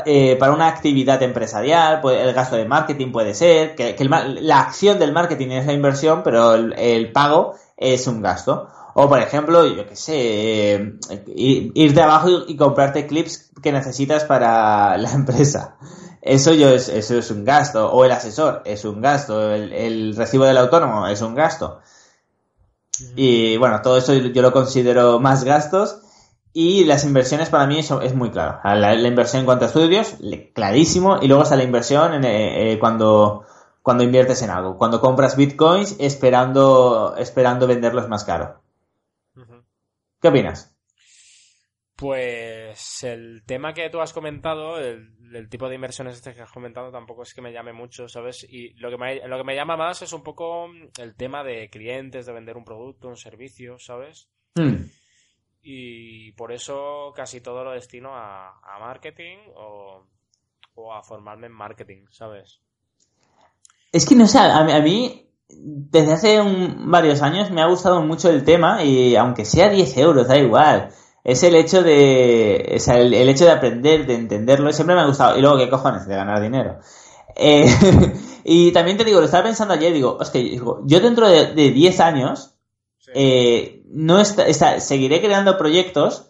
eh, 0.05 0.35
para 0.35 0.51
una 0.51 0.67
actividad 0.67 1.21
empresarial, 1.23 2.01
el 2.03 2.33
gasto 2.33 2.57
de 2.57 2.65
marketing 2.65 3.11
puede 3.13 3.33
ser, 3.33 3.75
que, 3.75 3.95
la 4.03 4.59
acción 4.59 4.99
del 4.99 5.13
marketing 5.13 5.51
es 5.51 5.65
la 5.65 5.73
inversión, 5.73 6.21
pero 6.23 6.53
el, 6.53 7.11
pago 7.13 7.53
es 7.77 8.05
un 8.07 8.21
gasto. 8.21 8.67
O, 8.93 9.07
por 9.07 9.19
ejemplo, 9.19 9.65
yo 9.65 9.87
qué 9.87 9.95
sé, 9.95 10.73
eh, 10.75 10.99
ir, 11.35 11.93
de 11.93 12.01
abajo 12.01 12.29
y, 12.47 12.55
comprarte 12.57 13.07
clips 13.07 13.51
que 13.61 13.71
necesitas 13.71 14.25
para 14.25 14.97
la 14.99 15.11
empresa. 15.11 15.77
Eso, 16.21 16.53
yo 16.53 16.69
es, 16.69 16.89
eso 16.89 17.17
es 17.17 17.31
un 17.31 17.45
gasto. 17.45 17.89
O 17.91 18.03
el 18.03 18.11
asesor 18.11 18.61
es 18.65 18.83
un 18.83 19.01
gasto. 19.01 19.53
El, 19.53 19.71
el 19.71 20.15
recibo 20.15 20.45
del 20.45 20.57
autónomo 20.57 21.07
es 21.07 21.21
un 21.21 21.35
gasto. 21.35 21.79
Y 23.15 23.57
bueno, 23.57 23.81
todo 23.81 23.97
eso 23.97 24.13
yo 24.13 24.41
lo 24.41 24.51
considero 24.51 25.19
más 25.19 25.43
gastos. 25.43 26.01
Y 26.53 26.85
las 26.85 27.03
inversiones 27.03 27.49
para 27.49 27.67
mí 27.67 27.79
eso 27.79 28.01
es 28.01 28.15
muy 28.15 28.31
claro. 28.31 28.59
La, 28.63 28.95
inversión 28.95 29.41
en 29.41 29.45
cuanto 29.45 29.65
a 29.65 29.67
estudios, 29.67 30.15
clarísimo. 30.53 31.19
Y 31.21 31.27
luego 31.27 31.43
está 31.43 31.57
la 31.57 31.63
inversión 31.63 32.13
en, 32.13 32.23
eh, 32.23 32.71
eh, 32.71 32.79
cuando, 32.79 33.45
cuando 33.81 34.03
inviertes 34.03 34.41
en 34.41 34.49
algo. 34.49 34.77
Cuando 34.77 35.01
compras 35.01 35.35
bitcoins 35.35 35.97
esperando, 35.99 37.15
esperando 37.17 37.67
venderlos 37.67 38.07
más 38.07 38.23
caro. 38.23 38.61
¿Qué 40.21 40.29
opinas? 40.29 40.73
Pues 41.97 43.03
el 43.03 43.43
tema 43.45 43.73
que 43.73 43.89
tú 43.89 44.01
has 44.01 44.13
comentado, 44.13 44.79
el, 44.79 45.14
tipo 45.49 45.69
de 45.69 45.75
inversiones 45.75 46.15
este 46.15 46.33
que 46.33 46.41
has 46.41 46.51
comentado, 46.51 46.91
tampoco 46.91 47.23
es 47.23 47.33
que 47.33 47.41
me 47.41 47.51
llame 47.51 47.73
mucho, 47.73 48.07
¿sabes? 48.07 48.45
Y 48.49 48.73
lo 48.75 48.89
que, 48.89 48.97
me, 48.97 49.27
lo 49.27 49.37
que 49.37 49.43
me 49.43 49.55
llama 49.55 49.77
más 49.77 50.01
es 50.01 50.13
un 50.13 50.23
poco 50.23 50.67
el 50.97 51.15
tema 51.15 51.43
de 51.43 51.69
clientes, 51.69 52.25
de 52.25 52.33
vender 52.33 52.57
un 52.57 52.65
producto, 52.65 53.07
un 53.07 53.17
servicio, 53.17 53.77
¿sabes? 53.79 54.29
Hmm. 54.55 54.85
Y 55.61 56.31
por 56.33 56.51
eso 56.51 57.11
casi 57.15 57.41
todo 57.41 57.63
lo 57.63 57.71
destino 57.71 58.11
a, 58.13 58.53
marketing 58.79 59.37
o, 59.55 60.05
a 60.93 61.01
formarme 61.03 61.47
en 61.47 61.53
marketing, 61.53 62.05
¿sabes? 62.11 62.59
Es 63.91 64.05
que 64.07 64.15
no 64.15 64.27
sé, 64.27 64.39
a, 64.39 64.57
a 64.57 64.81
mí 64.81 65.29
desde 65.47 66.13
hace 66.13 66.39
varios 66.85 67.21
años 67.21 67.51
me 67.51 67.61
ha 67.61 67.67
gustado 67.67 68.01
mucho 68.01 68.29
el 68.29 68.43
tema 68.43 68.83
y 68.83 69.15
aunque 69.15 69.45
sea 69.45 69.69
10 69.69 69.97
euros, 69.97 70.27
da 70.27 70.37
igual 70.37 70.89
es 71.25 71.41
el 71.41 71.55
hecho 71.55 71.81
de, 71.81 72.73
o 72.75 72.79
sea, 72.79 72.99
el, 72.99 73.13
hecho 73.13 73.45
de 73.45 73.51
aprender, 73.51 74.05
de 74.05 74.13
entenderlo, 74.13 74.71
siempre 74.71 74.95
me 74.95 75.01
ha 75.01 75.07
gustado. 75.07 75.35
Y 75.35 75.41
luego, 75.41 75.57
¿qué 75.57 75.69
cojones? 75.69 76.07
De 76.07 76.15
ganar 76.15 76.39
dinero. 76.39 76.77
Eh, 77.35 77.65
y 78.43 78.71
también 78.71 78.95
te 78.95 79.03
digo, 79.03 79.19
lo 79.19 79.25
estaba 79.25 79.43
pensando 79.43 79.73
ayer, 79.73 79.91
digo, 79.91 80.19
es 80.21 80.29
que 80.29 80.55
yo 80.55 80.99
dentro 80.99 81.27
de, 81.27 81.55
10 81.55 81.99
años, 81.99 82.53
eh, 83.15 83.81
no 83.89 84.21
está, 84.21 84.79
seguiré 84.79 85.19
creando 85.19 85.57
proyectos, 85.57 86.29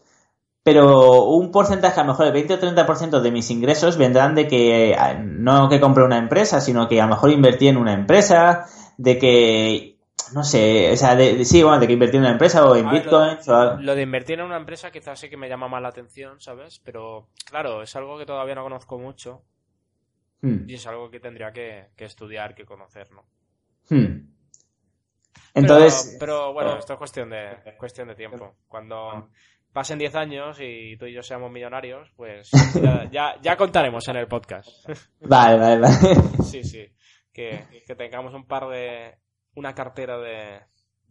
pero 0.64 1.26
un 1.26 1.52
porcentaje, 1.52 2.00
a 2.00 2.04
lo 2.06 2.14
mejor 2.14 2.28
el 2.28 2.34
20 2.34 2.54
o 2.54 2.60
30% 2.60 3.20
de 3.20 3.32
mis 3.32 3.52
ingresos 3.52 3.98
vendrán 3.98 4.34
de 4.34 4.48
que 4.48 4.96
no 5.22 5.68
que 5.68 5.82
compre 5.82 6.06
una 6.06 6.18
empresa, 6.18 6.62
sino 6.62 6.88
que 6.88 7.02
a 7.02 7.06
lo 7.06 7.16
mejor 7.16 7.32
invertí 7.32 7.68
en 7.68 7.78
una 7.78 7.93
empresa, 7.93 8.66
de 8.98 9.20
que 9.20 9.95
no 10.34 10.43
sé, 10.43 10.91
o 10.91 10.95
sea, 10.95 11.15
de, 11.15 11.45
sí, 11.45 11.63
bueno, 11.63 11.80
de 11.80 11.88
que 11.88 11.93
invertir 11.93 12.15
en 12.17 12.23
una 12.23 12.32
empresa 12.32 12.65
o 12.65 12.76
en 12.76 12.89
Bitcoin. 12.89 13.38
Lo, 13.80 13.95
de 13.95 14.01
invertir 14.01 14.39
en 14.39 14.45
una 14.45 14.57
empresa 14.57 14.91
quizás 14.91 15.19
sí 15.19 15.30
que 15.30 15.38
me 15.38 15.49
llama 15.49 15.67
más 15.67 15.82
la 15.82 15.89
atención, 15.89 16.39
¿sabes? 16.39 16.82
Pero 16.84 17.30
claro, 17.45 17.82
es 17.82 17.95
algo 17.95 18.17
que 18.17 18.26
todavía 18.26 18.55
no 18.55 18.63
conozco 18.63 18.97
mucho. 18.97 19.43
Hmm. 20.41 20.67
Y 20.67 20.76
es 20.76 20.88
algo 20.88 21.09
que 21.09 21.19
tendría 21.19 21.51
que, 21.51 21.89
estudiar, 21.97 22.55
que 22.55 22.65
conocer, 22.65 23.09
¿no? 23.11 23.26
Hmm. 23.89 24.34
Entonces. 25.53 26.17
Pero, 26.19 26.53
bueno, 26.53 26.78
esto 26.78 26.93
es 26.93 26.99
cuestión 26.99 27.30
de, 27.30 27.76
cuestión 27.78 28.07
de 28.07 28.15
tiempo. 28.15 28.55
Cuando 28.67 29.30
pasen 29.73 29.99
10 29.99 30.15
años 30.15 30.57
y 30.61 30.97
tú 30.97 31.05
y 31.05 31.13
yo 31.13 31.21
seamos 31.21 31.51
millonarios, 31.51 32.11
pues 32.15 32.49
ya, 33.11 33.36
ya, 33.41 33.57
contaremos 33.57 34.07
en 34.07 34.17
el 34.17 34.28
podcast. 34.28 34.69
Vale, 35.21 35.57
vale, 35.57 35.80
vale. 35.80 35.95
Sí, 36.43 36.63
sí. 36.63 36.88
Que, 37.34 37.84
que 37.86 37.95
tengamos 37.95 38.34
un 38.34 38.47
par 38.47 38.69
de, 38.69 39.17
una 39.56 39.74
cartera 39.74 40.18
de, 40.20 40.62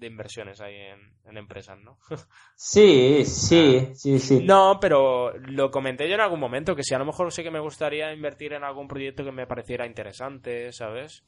inversiones 0.00 0.60
ahí 0.60 0.76
en, 0.76 1.36
empresas, 1.36 1.78
¿no? 1.78 1.98
Sí, 2.56 3.24
sí, 3.24 3.90
sí, 3.94 4.18
sí. 4.18 4.42
No, 4.44 4.78
pero 4.80 5.36
lo 5.38 5.70
comenté 5.70 6.08
yo 6.08 6.14
en 6.14 6.20
algún 6.20 6.40
momento, 6.40 6.76
que 6.76 6.84
si 6.84 6.94
a 6.94 6.98
lo 6.98 7.06
mejor 7.06 7.32
sé 7.32 7.42
que 7.42 7.50
me 7.50 7.60
gustaría 7.60 8.12
invertir 8.12 8.52
en 8.52 8.64
algún 8.64 8.86
proyecto 8.86 9.24
que 9.24 9.32
me 9.32 9.46
pareciera 9.46 9.86
interesante, 9.86 10.72
¿sabes? 10.72 11.24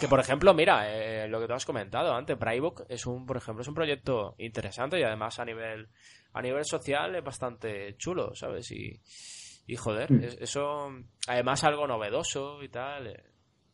Que 0.00 0.08
por 0.08 0.20
ejemplo, 0.20 0.54
mira, 0.54 0.86
eh, 0.90 1.28
lo 1.28 1.40
que 1.40 1.46
tú 1.46 1.52
has 1.54 1.66
comentado 1.66 2.14
antes, 2.14 2.38
Brightbook 2.38 2.84
es 2.88 3.06
un, 3.06 3.26
por 3.26 3.36
ejemplo, 3.36 3.62
es 3.62 3.68
un 3.68 3.74
proyecto 3.74 4.34
interesante 4.38 4.98
y 4.98 5.02
además 5.02 5.38
a 5.38 5.44
nivel, 5.44 5.88
a 6.32 6.42
nivel 6.42 6.64
social 6.64 7.14
es 7.16 7.24
bastante 7.24 7.96
chulo, 7.96 8.34
¿sabes? 8.34 8.70
Y, 8.70 9.00
y 9.66 9.76
joder, 9.76 10.10
mm. 10.10 10.42
eso, 10.42 10.90
además 11.26 11.64
algo 11.64 11.86
novedoso 11.86 12.62
y 12.62 12.68
tal, 12.68 13.08
eh, 13.08 13.24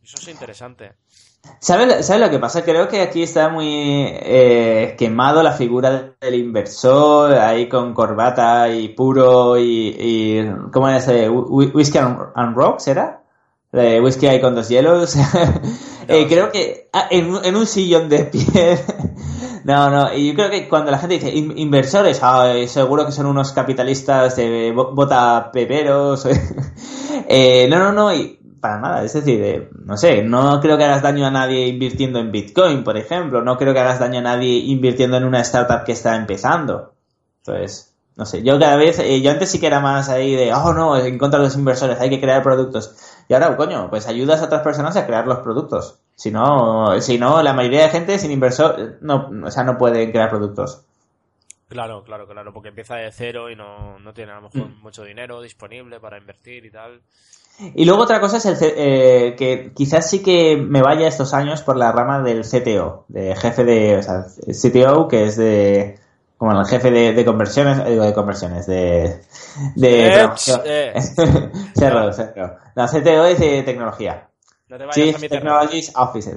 eso 0.05 0.19
es 0.19 0.29
interesante. 0.29 0.93
¿Sabes 1.61 2.11
lo 2.21 2.31
que 2.31 2.39
pasa? 2.39 2.63
Creo 2.63 2.89
que 2.89 3.01
aquí 3.01 3.23
está 3.23 3.49
muy 3.49 3.67
eh, 3.69 4.95
quemado 4.99 5.43
la 5.43 5.53
figura 5.53 6.15
del 6.21 6.35
inversor, 6.35 7.35
ahí 7.35 7.69
con 7.69 7.95
corbata 7.95 8.69
y 8.69 8.89
puro 8.89 9.59
y... 9.59 10.47
¿Cómo 10.73 10.89
es? 10.89 11.09
Eh, 11.09 11.29
whisky 11.29 11.99
and, 11.99 12.57
Rocks, 12.57 12.89
¿era? 12.89 13.23
De 13.73 14.01
whisky 14.01 14.27
ahí 14.27 14.41
con 14.41 14.55
dos 14.55 14.69
hielos. 14.69 15.17
Eh, 16.07 16.27
creo 16.29 16.53
que 16.53 16.91
ah, 16.93 17.09
en, 17.11 17.57
un 17.57 17.67
sillón 17.67 18.11
de 18.11 18.27
piel... 18.27 18.79
no, 19.65 19.89
no, 19.89 20.13
y 20.13 20.29
yo 20.29 20.35
creo 20.35 20.51
que 20.51 20.69
cuando 20.69 20.91
la 20.91 20.99
gente 20.99 21.15
dice 21.15 21.31
inversores, 21.35 22.21
seguro 22.71 23.07
que 23.07 23.13
son 23.13 23.25
unos 23.25 23.53
capitalistas 23.53 24.37
de 24.37 24.71
bota 24.73 25.51
peperos. 25.51 26.27
no, 27.71 27.79
no, 27.79 27.93
no, 27.95 28.13
y 28.13 28.39
para 28.65 28.79
nada. 28.81 29.05
Es 29.05 29.13
decir, 29.13 29.69
no 29.85 29.99
sé, 29.99 30.23
no 30.23 30.59
creo 30.63 30.79
que 30.79 30.85
hagas 30.85 31.03
daño 31.03 31.27
a 31.27 31.31
nadie 31.31 31.67
invirtiendo 31.69 32.19
en 32.19 32.33
Bitcoin, 32.33 32.83
por 32.83 32.97
ejemplo. 32.97 33.43
No 33.43 33.59
creo 33.59 33.75
que 33.75 33.81
hagas 33.81 33.99
daño 33.99 34.21
a 34.21 34.23
nadie 34.23 34.57
invirtiendo 34.57 35.19
en 35.19 35.25
una 35.25 35.43
startup 35.43 35.85
que 35.85 35.93
está 35.93 36.17
empezando. 36.17 36.95
Entonces, 37.41 37.95
no 38.17 38.25
sé, 38.25 38.43
yo 38.43 38.59
cada 38.59 38.77
vez, 38.77 38.99
eh, 39.01 39.21
yo 39.21 39.31
antes 39.31 39.51
sí 39.51 39.61
que 39.61 39.67
era 39.67 39.81
más 39.81 40.09
ahí 40.09 40.35
de, 40.35 40.55
oh 40.55 40.73
no, 40.73 40.97
en 40.97 41.19
contra 41.19 41.41
de 41.41 41.45
los 41.45 41.57
inversores, 41.57 42.01
hay 42.01 42.09
que 42.09 42.23
crear 42.23 42.43
productos. 42.43 42.97
Y 43.29 43.35
ahora, 43.35 43.55
coño, 43.55 43.91
pues 43.91 44.07
ayudas 44.09 44.41
a 44.41 44.47
otras 44.47 44.63
personas 44.63 44.97
a 44.97 45.05
crear 45.05 45.27
los 45.27 45.41
productos. 45.41 45.99
Si 46.15 46.31
no, 46.31 46.99
si 47.03 47.19
no, 47.19 47.43
la 47.43 47.53
mayoría 47.53 47.83
de 47.83 47.91
gente 47.91 48.19
sin 48.19 48.31
inversor, 48.31 48.97
no, 49.03 49.31
o 49.45 49.51
sea, 49.51 49.65
no 49.65 49.77
pueden 49.77 50.11
crear 50.11 50.31
productos. 50.31 50.81
Claro, 51.69 52.03
claro, 52.05 52.27
claro, 52.27 52.53
porque 52.55 52.69
empieza 52.71 52.97
de 52.97 53.13
cero 53.13 53.51
y 53.51 53.57
no, 53.57 53.99
no 53.99 54.15
tiene 54.15 54.33
a 54.33 54.37
lo 54.37 54.43
mejor 54.49 54.69
Mm. 54.71 54.81
mucho 54.81 55.03
dinero 55.05 55.43
disponible 55.43 56.01
para 56.01 56.17
invertir 56.17 56.65
y 56.65 56.71
tal. 56.71 57.03
Y 57.75 57.85
luego 57.85 58.03
otra 58.03 58.21
cosa 58.21 58.39
es 58.39 58.45
el, 58.47 58.57
eh, 58.61 59.35
que 59.39 59.73
quizás 59.75 60.11
sí 60.11 60.23
que 60.23 60.57
me 60.57 60.83
vaya 60.83 61.07
estos 61.07 61.33
años 61.35 61.63
por 61.63 61.77
la 61.77 61.93
rama 61.93 62.21
del 62.21 62.43
CTO, 62.43 63.05
de 63.09 63.37
jefe 63.37 63.65
de, 63.65 63.97
o 63.99 64.03
sea, 64.03 64.25
CTO, 64.53 65.07
que 65.07 65.25
es 65.25 65.37
de, 65.37 65.99
como 66.37 66.59
el 66.59 66.67
jefe 66.67 66.91
de, 66.91 67.13
de 67.13 67.25
conversiones, 67.25 67.79
eh, 67.79 67.91
digo 67.91 68.05
de 68.05 68.13
conversiones, 68.13 68.67
de, 68.67 69.21
de 69.77 70.11
programación. 70.11 70.61
eh. 70.65 70.93
Cerro, 71.77 72.13
cerro. 72.13 72.57
No, 72.75 72.87
CTO 72.87 73.25
es 73.27 73.39
de 73.39 73.63
tecnología. 73.63 74.29
No 74.69 74.79
te 74.79 74.85
vayas 74.87 74.95
Chief 74.97 75.15
a 75.17 75.19
mi 75.21 75.29
terreno. 75.29 75.51
Technologies 75.53 75.93
Officer. 75.95 76.35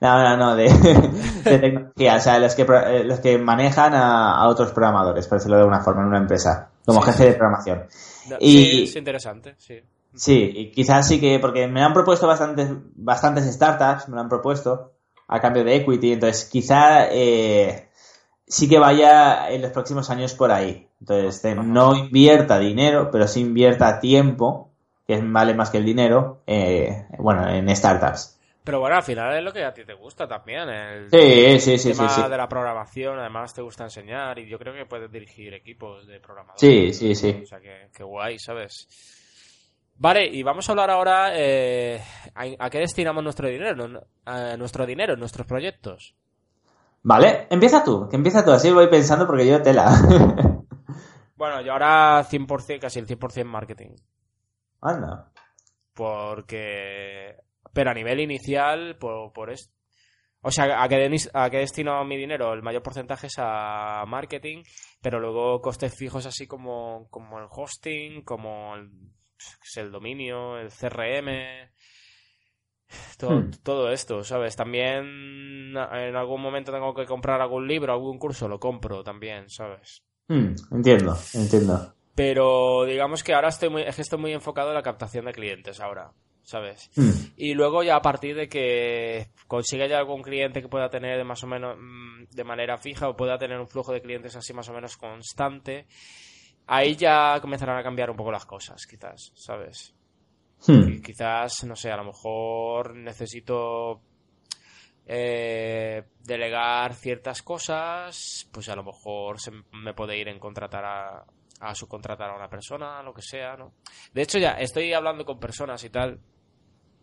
No, 0.00 0.22
no, 0.22 0.36
no, 0.36 0.54
de, 0.56 0.68
de 1.44 1.58
tecnología. 1.58 2.16
O 2.16 2.20
sea, 2.20 2.38
los 2.38 2.54
que, 2.54 2.62
eh, 2.62 3.02
los 3.04 3.18
que 3.20 3.36
manejan 3.38 3.94
a, 3.94 4.36
a 4.36 4.46
otros 4.48 4.70
programadores, 4.72 5.26
por 5.26 5.38
decirlo 5.38 5.56
de 5.56 5.62
alguna 5.62 5.80
forma, 5.80 6.02
en 6.02 6.08
una 6.08 6.18
empresa, 6.18 6.68
como 6.84 7.00
Sí, 7.02 7.10
jefe 7.10 7.24
de 7.24 7.32
programación. 7.32 7.84
No, 8.28 8.36
Y- 8.38 8.64
Sí, 8.64 8.82
es 8.84 8.96
interesante, 8.96 9.54
sí. 9.58 9.80
Sí, 10.14 10.52
y 10.54 10.70
quizás 10.70 11.08
sí 11.08 11.20
que, 11.20 11.38
porque 11.38 11.66
me 11.66 11.82
han 11.82 11.92
propuesto 11.92 12.26
bastantes, 12.26 12.70
bastantes 12.94 13.44
startups, 13.52 14.08
me 14.08 14.16
lo 14.16 14.20
han 14.20 14.28
propuesto, 14.28 14.92
a 15.28 15.40
cambio 15.40 15.64
de 15.64 15.76
equity, 15.76 16.12
entonces 16.12 16.48
quizá 16.50 17.08
eh, 17.10 17.88
sí 18.46 18.68
que 18.68 18.78
vaya 18.78 19.50
en 19.50 19.62
los 19.62 19.70
próximos 19.70 20.10
años 20.10 20.34
por 20.34 20.50
ahí. 20.50 20.88
Entonces, 21.00 21.56
no 21.56 21.96
invierta 21.96 22.58
dinero, 22.58 23.10
pero 23.10 23.26
sí 23.26 23.40
invierta 23.40 23.98
tiempo, 23.98 24.70
que 25.06 25.18
vale 25.20 25.54
más 25.54 25.70
que 25.70 25.78
el 25.78 25.84
dinero, 25.84 26.42
eh, 26.46 27.06
bueno, 27.18 27.48
en 27.48 27.74
startups. 27.74 28.38
Pero 28.64 28.78
bueno, 28.78 28.94
al 28.94 29.02
final 29.02 29.36
es 29.36 29.42
lo 29.42 29.52
que 29.52 29.64
a 29.64 29.72
ti 29.72 29.84
te 29.84 29.94
gusta 29.94 30.28
también. 30.28 30.68
El 30.68 31.10
Sí, 31.10 31.58
sí, 31.58 31.78
sí, 31.78 31.92
tema 31.92 32.28
de 32.28 32.36
la 32.36 32.48
programación, 32.48 33.18
además 33.18 33.52
te 33.52 33.62
gusta 33.62 33.84
enseñar 33.84 34.38
y 34.38 34.46
yo 34.46 34.58
creo 34.58 34.72
que 34.72 34.86
puedes 34.86 35.10
dirigir 35.10 35.52
equipos 35.54 36.06
de 36.06 36.20
programadores. 36.20 36.60
Sí, 36.60 36.92
sí, 36.92 37.14
sí. 37.16 37.40
O 37.42 37.46
sea, 37.46 37.58
que, 37.58 37.88
que 37.92 38.04
guay, 38.04 38.38
¿sabes? 38.38 38.86
Vale, 40.02 40.26
y 40.26 40.42
vamos 40.42 40.68
a 40.68 40.72
hablar 40.72 40.90
ahora 40.90 41.30
eh, 41.32 42.02
a, 42.34 42.66
a 42.66 42.70
qué 42.70 42.80
destinamos 42.80 43.22
nuestro 43.22 43.48
dinero, 43.48 43.86
nuestro 44.58 44.84
dinero, 44.84 45.16
nuestros 45.16 45.46
proyectos. 45.46 46.16
Vale, 47.04 47.46
empieza 47.50 47.84
tú, 47.84 48.08
que 48.08 48.16
empieza 48.16 48.44
tú, 48.44 48.50
así 48.50 48.72
voy 48.72 48.88
pensando 48.88 49.28
porque 49.28 49.46
yo 49.46 49.62
tela. 49.62 49.92
Bueno, 51.36 51.60
yo 51.60 51.72
ahora 51.72 52.24
100%, 52.24 52.80
casi 52.80 53.00
el 53.00 53.06
100% 53.08 53.44
marketing. 53.44 53.96
Anda. 54.80 55.32
Porque... 55.92 57.34
Pero 57.72 57.90
a 57.90 57.94
nivel 57.94 58.20
inicial, 58.20 58.96
por, 58.96 59.32
por 59.32 59.50
esto... 59.50 59.72
O 60.42 60.52
sea, 60.52 60.80
¿a 60.80 60.88
qué, 60.88 61.16
¿a 61.34 61.50
qué 61.50 61.58
destino 61.58 62.04
mi 62.04 62.16
dinero? 62.16 62.52
El 62.52 62.62
mayor 62.62 62.84
porcentaje 62.84 63.26
es 63.26 63.34
a 63.38 64.04
marketing, 64.06 64.62
pero 65.00 65.18
luego 65.18 65.60
costes 65.60 65.92
fijos 65.96 66.26
así 66.26 66.46
como, 66.46 67.08
como 67.10 67.40
el 67.40 67.46
hosting, 67.50 68.22
como 68.22 68.76
el, 68.76 68.90
el 69.76 69.90
dominio, 69.90 70.58
el 70.58 70.70
CRM, 70.70 71.70
todo, 73.18 73.40
Hmm. 73.40 73.50
todo 73.62 73.90
esto, 73.90 74.22
¿sabes? 74.24 74.56
También 74.56 75.74
en 75.74 76.16
algún 76.16 76.42
momento 76.42 76.72
tengo 76.72 76.94
que 76.94 77.06
comprar 77.06 77.40
algún 77.40 77.66
libro, 77.66 77.92
algún 77.92 78.18
curso, 78.18 78.48
lo 78.48 78.58
compro 78.58 79.02
también, 79.02 79.48
¿sabes? 79.48 80.02
Hmm, 80.28 80.54
entiendo, 80.70 81.16
entiendo. 81.34 81.94
Pero 82.14 82.84
digamos 82.84 83.22
que 83.22 83.32
ahora 83.32 83.48
estoy 83.48 83.70
muy, 83.70 83.82
es 83.82 83.96
que 83.96 84.02
estoy 84.02 84.18
muy 84.18 84.32
enfocado 84.32 84.68
en 84.68 84.74
la 84.74 84.82
captación 84.82 85.24
de 85.24 85.32
clientes 85.32 85.80
ahora, 85.80 86.12
¿sabes? 86.42 86.90
Hmm. 86.94 87.32
Y 87.36 87.54
luego 87.54 87.82
ya 87.82 87.96
a 87.96 88.02
partir 88.02 88.36
de 88.36 88.48
que 88.48 89.28
consiga 89.46 89.86
ya 89.86 89.98
algún 89.98 90.22
cliente 90.22 90.60
que 90.60 90.68
pueda 90.68 90.90
tener 90.90 91.16
de 91.16 91.24
más 91.24 91.42
o 91.42 91.46
menos 91.46 91.76
mm, 91.78 92.24
de 92.30 92.44
manera 92.44 92.76
fija 92.76 93.08
o 93.08 93.16
pueda 93.16 93.38
tener 93.38 93.58
un 93.58 93.68
flujo 93.68 93.92
de 93.92 94.02
clientes 94.02 94.36
así 94.36 94.52
más 94.52 94.68
o 94.68 94.74
menos 94.74 94.98
constante, 94.98 95.86
ahí 96.66 96.96
ya 96.96 97.38
comenzarán 97.40 97.78
a 97.78 97.82
cambiar 97.82 98.10
un 98.10 98.16
poco 98.16 98.32
las 98.32 98.46
cosas, 98.46 98.86
quizás, 98.86 99.32
¿sabes? 99.34 99.94
Hmm. 100.66 101.00
Quizás, 101.02 101.64
no 101.64 101.74
sé, 101.74 101.90
a 101.90 101.96
lo 101.96 102.04
mejor 102.04 102.94
necesito 102.94 104.00
eh, 105.06 106.04
delegar 106.20 106.94
ciertas 106.94 107.42
cosas, 107.42 108.48
pues 108.52 108.68
a 108.68 108.76
lo 108.76 108.84
mejor 108.84 109.40
se 109.40 109.50
me 109.72 109.94
puede 109.94 110.16
ir 110.18 110.28
en 110.28 110.38
contratar 110.38 110.84
a, 110.84 111.24
a 111.60 111.74
subcontratar 111.74 112.30
a 112.30 112.36
una 112.36 112.48
persona, 112.48 113.02
lo 113.02 113.12
que 113.12 113.22
sea, 113.22 113.56
¿no? 113.56 113.74
De 114.12 114.22
hecho, 114.22 114.38
ya 114.38 114.52
estoy 114.52 114.92
hablando 114.92 115.24
con 115.24 115.38
personas 115.38 115.82
y 115.84 115.90
tal. 115.90 116.20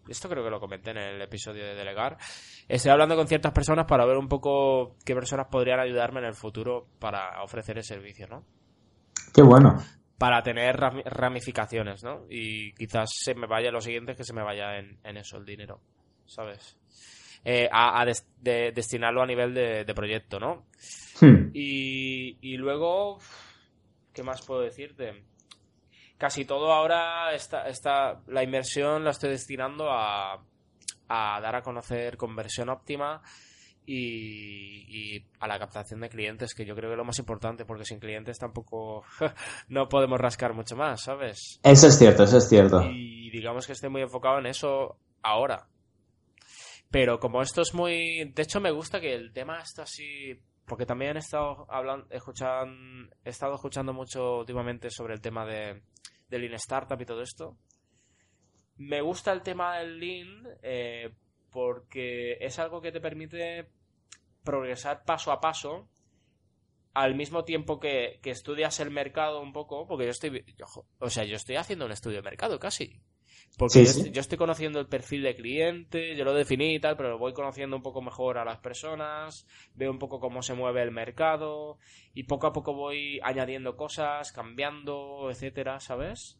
Esto 0.07 0.27
creo 0.27 0.43
que 0.43 0.49
lo 0.49 0.59
comenté 0.59 0.91
en 0.91 0.97
el 0.97 1.21
episodio 1.21 1.65
de 1.65 1.75
delegar. 1.75 2.17
Estoy 2.67 2.91
hablando 2.91 3.15
con 3.15 3.27
ciertas 3.27 3.51
personas 3.51 3.85
para 3.85 4.05
ver 4.05 4.17
un 4.17 4.27
poco 4.27 4.95
qué 5.05 5.13
personas 5.13 5.47
podrían 5.51 5.79
ayudarme 5.79 6.19
en 6.19 6.25
el 6.25 6.33
futuro 6.33 6.87
para 6.99 7.43
ofrecer 7.43 7.77
el 7.77 7.83
servicio, 7.83 8.27
¿no? 8.27 8.43
Qué 9.33 9.41
bueno. 9.41 9.81
para 10.17 10.43
tener 10.43 10.75
rami- 10.77 11.03
ramificaciones, 11.05 12.03
¿no? 12.03 12.25
Y 12.29 12.73
quizás 12.73 13.09
se 13.13 13.35
me 13.35 13.47
vaya, 13.47 13.71
lo 13.71 13.79
siguiente 13.81 14.11
es 14.11 14.17
que 14.17 14.23
se 14.25 14.33
me 14.33 14.43
vaya 14.43 14.77
en, 14.77 14.99
en 15.03 15.17
eso 15.17 15.37
el 15.37 15.45
dinero, 15.45 15.79
¿sabes? 16.25 16.77
Eh, 17.45 17.69
a 17.71 18.01
a 18.01 18.05
des- 18.05 18.27
de- 18.41 18.71
destinarlo 18.73 19.21
a 19.21 19.25
nivel 19.25 19.53
de, 19.53 19.85
de 19.85 19.93
proyecto, 19.95 20.39
¿no? 20.39 20.65
Hmm. 21.21 21.51
Y, 21.53 22.37
y 22.41 22.57
luego, 22.57 23.19
¿qué 24.13 24.23
más 24.23 24.45
puedo 24.45 24.59
decirte? 24.61 25.23
Casi 26.17 26.43
todo 26.43 26.73
ahora 26.73 27.33
está, 27.33 27.69
está 27.69 28.21
la 28.27 28.43
inversión 28.43 29.05
la 29.05 29.11
estoy 29.11 29.29
destinando 29.29 29.89
a, 29.89 30.43
a 31.07 31.39
dar 31.41 31.55
a 31.55 31.61
conocer 31.61 32.17
conversión 32.17 32.67
óptima 32.67 33.21
y, 33.91 35.15
y 35.15 35.25
a 35.39 35.47
la 35.47 35.57
captación 35.57 36.01
de 36.01 36.09
clientes, 36.09 36.53
que 36.53 36.63
yo 36.63 36.75
creo 36.75 36.89
que 36.89 36.93
es 36.93 36.97
lo 36.97 37.05
más 37.05 37.17
importante, 37.17 37.65
porque 37.65 37.85
sin 37.85 37.99
clientes 37.99 38.37
tampoco 38.37 39.03
no 39.67 39.89
podemos 39.89 40.19
rascar 40.19 40.53
mucho 40.53 40.75
más, 40.75 41.01
¿sabes? 41.01 41.59
Eso 41.63 41.87
es 41.87 41.97
cierto, 41.97 42.23
eso 42.23 42.37
es 42.37 42.47
cierto. 42.47 42.83
Y 42.83 43.31
digamos 43.31 43.65
que 43.65 43.73
estoy 43.73 43.89
muy 43.89 44.03
enfocado 44.03 44.37
en 44.37 44.45
eso 44.45 44.99
ahora. 45.23 45.67
Pero 46.91 47.19
como 47.19 47.41
esto 47.41 47.63
es 47.63 47.73
muy... 47.73 48.31
De 48.31 48.43
hecho, 48.43 48.61
me 48.61 48.69
gusta 48.69 49.01
que 49.01 49.15
el 49.15 49.33
tema 49.33 49.59
está 49.59 49.83
así... 49.83 50.39
Porque 50.67 50.85
también 50.85 51.15
he 51.15 51.19
estado 51.19 51.65
hablando, 51.67 52.05
escuchan, 52.11 53.09
he 53.25 53.29
estado 53.31 53.55
escuchando 53.55 53.91
mucho 53.91 54.37
últimamente 54.41 54.91
sobre 54.91 55.15
el 55.15 55.21
tema 55.21 55.47
de, 55.47 55.81
del 56.29 56.41
Lean 56.41 56.53
Startup 56.53 57.01
y 57.01 57.05
todo 57.05 57.23
esto. 57.23 57.57
Me 58.77 59.01
gusta 59.01 59.31
el 59.31 59.41
tema 59.41 59.79
del 59.79 59.99
Lean 59.99 60.47
eh, 60.61 61.09
porque 61.49 62.37
es 62.39 62.59
algo 62.59 62.81
que 62.81 62.91
te 62.91 63.01
permite 63.01 63.67
progresar 64.43 65.03
paso 65.05 65.31
a 65.31 65.41
paso 65.41 65.89
al 66.93 67.15
mismo 67.15 67.43
tiempo 67.45 67.79
que, 67.79 68.19
que 68.21 68.31
estudias 68.31 68.79
el 68.79 68.91
mercado 68.91 69.41
un 69.41 69.53
poco, 69.53 69.87
porque 69.87 70.05
yo 70.05 70.11
estoy, 70.11 70.43
yo- 70.57 70.65
o 70.99 71.09
sea, 71.09 71.23
yo 71.23 71.35
estoy 71.35 71.55
haciendo 71.55 71.85
un 71.85 71.91
estudio 71.91 72.17
de 72.17 72.23
mercado 72.23 72.59
casi. 72.59 73.01
Porque 73.57 73.83
Sí, 73.85 73.85
yo, 73.85 73.93
sí. 73.93 74.11
yo 74.11 74.21
estoy 74.21 74.37
conociendo 74.37 74.79
el 74.79 74.87
perfil 74.87 75.23
de 75.23 75.35
cliente, 75.35 76.15
yo 76.15 76.25
lo 76.25 76.33
definí 76.33 76.75
y 76.75 76.79
tal, 76.79 76.97
pero 76.97 77.17
voy 77.17 77.33
conociendo 77.33 77.75
un 77.75 77.83
poco 77.83 78.01
mejor 78.01 78.37
a 78.37 78.45
las 78.45 78.59
personas, 78.59 79.45
veo 79.75 79.91
un 79.91 79.99
poco 79.99 80.19
cómo 80.19 80.41
se 80.41 80.53
mueve 80.55 80.81
el 80.81 80.91
mercado 80.91 81.77
y 82.13 82.23
poco 82.23 82.47
a 82.47 82.53
poco 82.53 82.73
voy 82.73 83.19
añadiendo 83.23 83.75
cosas, 83.77 84.31
cambiando, 84.31 85.29
etcétera, 85.31 85.79
¿sabes? 85.79 86.39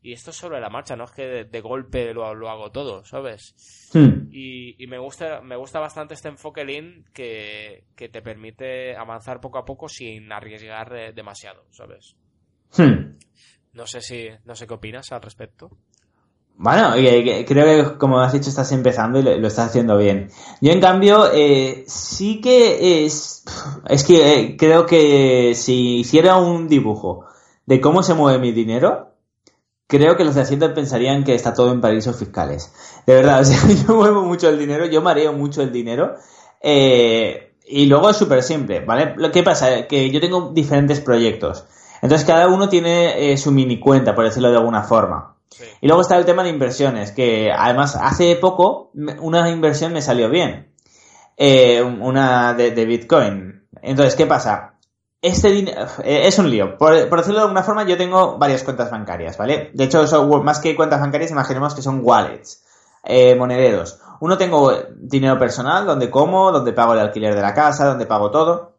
Y 0.00 0.12
esto 0.12 0.30
es 0.30 0.36
sobre 0.36 0.60
la 0.60 0.70
marcha, 0.70 0.94
no 0.94 1.04
es 1.04 1.10
que 1.10 1.26
de, 1.26 1.44
de 1.44 1.60
golpe 1.60 2.14
lo, 2.14 2.32
lo 2.34 2.48
hago 2.48 2.70
todo, 2.70 3.04
¿sabes? 3.04 3.54
Hmm. 3.92 4.28
Y, 4.30 4.82
y 4.82 4.86
me 4.86 4.98
gusta 4.98 5.40
me 5.40 5.56
gusta 5.56 5.80
bastante 5.80 6.14
este 6.14 6.28
enfoque 6.28 6.64
Lean 6.64 7.04
que, 7.12 7.84
que 7.96 8.08
te 8.08 8.22
permite 8.22 8.96
avanzar 8.96 9.40
poco 9.40 9.58
a 9.58 9.64
poco 9.64 9.88
sin 9.88 10.30
arriesgar 10.32 10.94
eh, 10.94 11.12
demasiado, 11.12 11.64
¿sabes? 11.70 12.14
Hmm. 12.76 13.16
No 13.72 13.86
sé 13.86 14.00
si 14.00 14.28
no 14.44 14.54
sé 14.54 14.66
qué 14.66 14.74
opinas 14.74 15.10
al 15.12 15.22
respecto. 15.22 15.70
Bueno, 16.60 16.94
eh, 16.96 17.44
creo 17.46 17.92
que 17.92 17.98
como 17.98 18.20
has 18.20 18.32
dicho 18.32 18.50
estás 18.50 18.72
empezando 18.72 19.20
y 19.20 19.22
lo, 19.22 19.36
lo 19.38 19.46
estás 19.46 19.68
haciendo 19.68 19.96
bien. 19.96 20.28
Yo 20.60 20.72
en 20.72 20.80
cambio 20.80 21.30
eh, 21.32 21.84
sí 21.86 22.40
que 22.40 23.04
es 23.04 23.44
es 23.88 24.04
que 24.04 24.32
eh, 24.32 24.56
creo 24.56 24.84
que 24.84 25.54
si 25.54 25.98
hiciera 25.98 26.36
un 26.36 26.68
dibujo 26.68 27.26
de 27.64 27.80
cómo 27.80 28.02
se 28.02 28.14
mueve 28.14 28.40
mi 28.40 28.50
dinero, 28.50 29.07
creo 29.88 30.16
que 30.16 30.24
los 30.24 30.36
de 30.36 30.42
Hacienda 30.42 30.72
pensarían 30.74 31.24
que 31.24 31.34
está 31.34 31.52
todo 31.54 31.72
en 31.72 31.80
paraísos 31.80 32.16
fiscales. 32.16 32.72
De 33.06 33.14
verdad, 33.14 33.40
o 33.42 33.44
sea, 33.44 33.58
yo 33.68 33.96
muevo 33.96 34.22
mucho 34.22 34.48
el 34.48 34.58
dinero, 34.58 34.86
yo 34.86 35.02
mareo 35.02 35.32
mucho 35.32 35.62
el 35.62 35.72
dinero. 35.72 36.14
eh, 36.60 37.44
y 37.70 37.86
luego 37.86 38.08
es 38.10 38.16
súper 38.16 38.42
simple, 38.42 38.80
¿vale? 38.80 39.14
Lo 39.16 39.30
que 39.30 39.42
pasa 39.42 39.86
que 39.86 40.10
yo 40.10 40.20
tengo 40.20 40.52
diferentes 40.54 41.00
proyectos. 41.00 41.66
Entonces 42.00 42.26
cada 42.26 42.48
uno 42.48 42.68
tiene 42.68 43.32
eh, 43.32 43.36
su 43.36 43.52
mini 43.52 43.78
cuenta, 43.78 44.14
por 44.14 44.24
decirlo 44.24 44.50
de 44.50 44.56
alguna 44.56 44.82
forma. 44.84 45.36
Sí. 45.50 45.64
Y 45.82 45.86
luego 45.86 46.00
está 46.02 46.16
el 46.16 46.24
tema 46.24 46.42
de 46.42 46.50
inversiones, 46.50 47.12
que 47.12 47.50
además 47.54 47.96
hace 48.00 48.36
poco 48.36 48.90
una 49.20 49.50
inversión 49.50 49.92
me 49.92 50.00
salió 50.02 50.30
bien. 50.30 50.72
Eh, 51.36 51.82
una 51.82 52.54
de, 52.54 52.70
de 52.70 52.84
Bitcoin. 52.86 53.64
Entonces, 53.82 54.16
¿qué 54.16 54.26
pasa? 54.26 54.77
Este 55.20 55.50
dinero 55.50 55.86
es 56.04 56.38
un 56.38 56.48
lío. 56.48 56.78
Por, 56.78 57.08
por 57.08 57.18
decirlo 57.18 57.40
de 57.40 57.44
alguna 57.44 57.64
forma, 57.64 57.84
yo 57.84 57.96
tengo 57.96 58.38
varias 58.38 58.62
cuentas 58.62 58.90
bancarias, 58.90 59.36
¿vale? 59.36 59.70
De 59.74 59.84
hecho, 59.84 60.04
más 60.42 60.60
que 60.60 60.76
cuentas 60.76 61.00
bancarias, 61.00 61.32
imaginemos 61.32 61.74
que 61.74 61.82
son 61.82 62.00
wallets, 62.02 62.62
eh, 63.04 63.34
monederos. 63.34 64.00
Uno 64.20 64.38
tengo 64.38 64.72
dinero 64.96 65.38
personal, 65.38 65.86
donde 65.86 66.10
como, 66.10 66.52
donde 66.52 66.72
pago 66.72 66.92
el 66.92 67.00
alquiler 67.00 67.34
de 67.34 67.42
la 67.42 67.54
casa, 67.54 67.86
donde 67.86 68.06
pago 68.06 68.30
todo. 68.30 68.76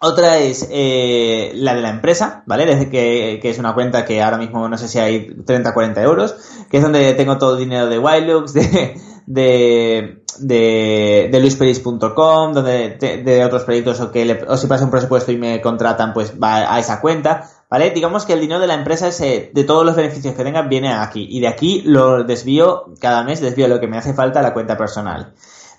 Otra 0.00 0.38
es 0.38 0.68
eh, 0.70 1.52
la 1.54 1.74
de 1.74 1.82
la 1.82 1.90
empresa, 1.90 2.42
¿vale? 2.46 2.66
Desde 2.66 2.90
que, 2.90 3.38
que, 3.40 3.50
es 3.50 3.58
una 3.58 3.74
cuenta 3.74 4.04
que 4.04 4.22
ahora 4.22 4.38
mismo 4.38 4.68
no 4.68 4.76
sé 4.76 4.88
si 4.88 4.98
hay 4.98 5.34
30 5.44 5.72
40 5.72 6.02
euros, 6.02 6.34
que 6.70 6.78
es 6.78 6.82
donde 6.82 7.14
tengo 7.14 7.38
todo 7.38 7.54
el 7.54 7.58
dinero 7.58 7.86
de 7.86 7.98
Wildlux, 7.98 8.52
de, 8.54 9.00
de, 9.26 10.22
de, 10.38 11.28
de 11.30 11.40
luisperis.com, 11.40 12.52
donde 12.52 12.96
de, 13.24 13.44
otros 13.44 13.64
proyectos 13.64 14.00
o 14.00 14.10
que 14.10 14.24
le, 14.24 14.44
o 14.46 14.56
si 14.56 14.66
pasa 14.66 14.84
un 14.84 14.90
presupuesto 14.90 15.32
y 15.32 15.36
me 15.36 15.60
contratan, 15.60 16.12
pues 16.12 16.34
va 16.40 16.74
a 16.74 16.78
esa 16.78 17.00
cuenta, 17.00 17.48
¿vale? 17.70 17.90
Digamos 17.90 18.24
que 18.24 18.34
el 18.34 18.40
dinero 18.40 18.60
de 18.60 18.66
la 18.66 18.74
empresa 18.74 19.08
ese, 19.08 19.50
de 19.52 19.64
todos 19.64 19.84
los 19.84 19.96
beneficios 19.96 20.34
que 20.34 20.44
tengan 20.44 20.68
viene 20.68 20.92
aquí 20.92 21.26
y 21.30 21.40
de 21.40 21.48
aquí 21.48 21.82
lo 21.84 22.24
desvío 22.24 22.94
cada 23.00 23.24
mes, 23.24 23.40
desvío 23.40 23.68
lo 23.68 23.80
que 23.80 23.88
me 23.88 23.98
hace 23.98 24.14
falta 24.14 24.40
a 24.40 24.42
la 24.42 24.52
cuenta 24.52 24.76
personal. 24.76 25.34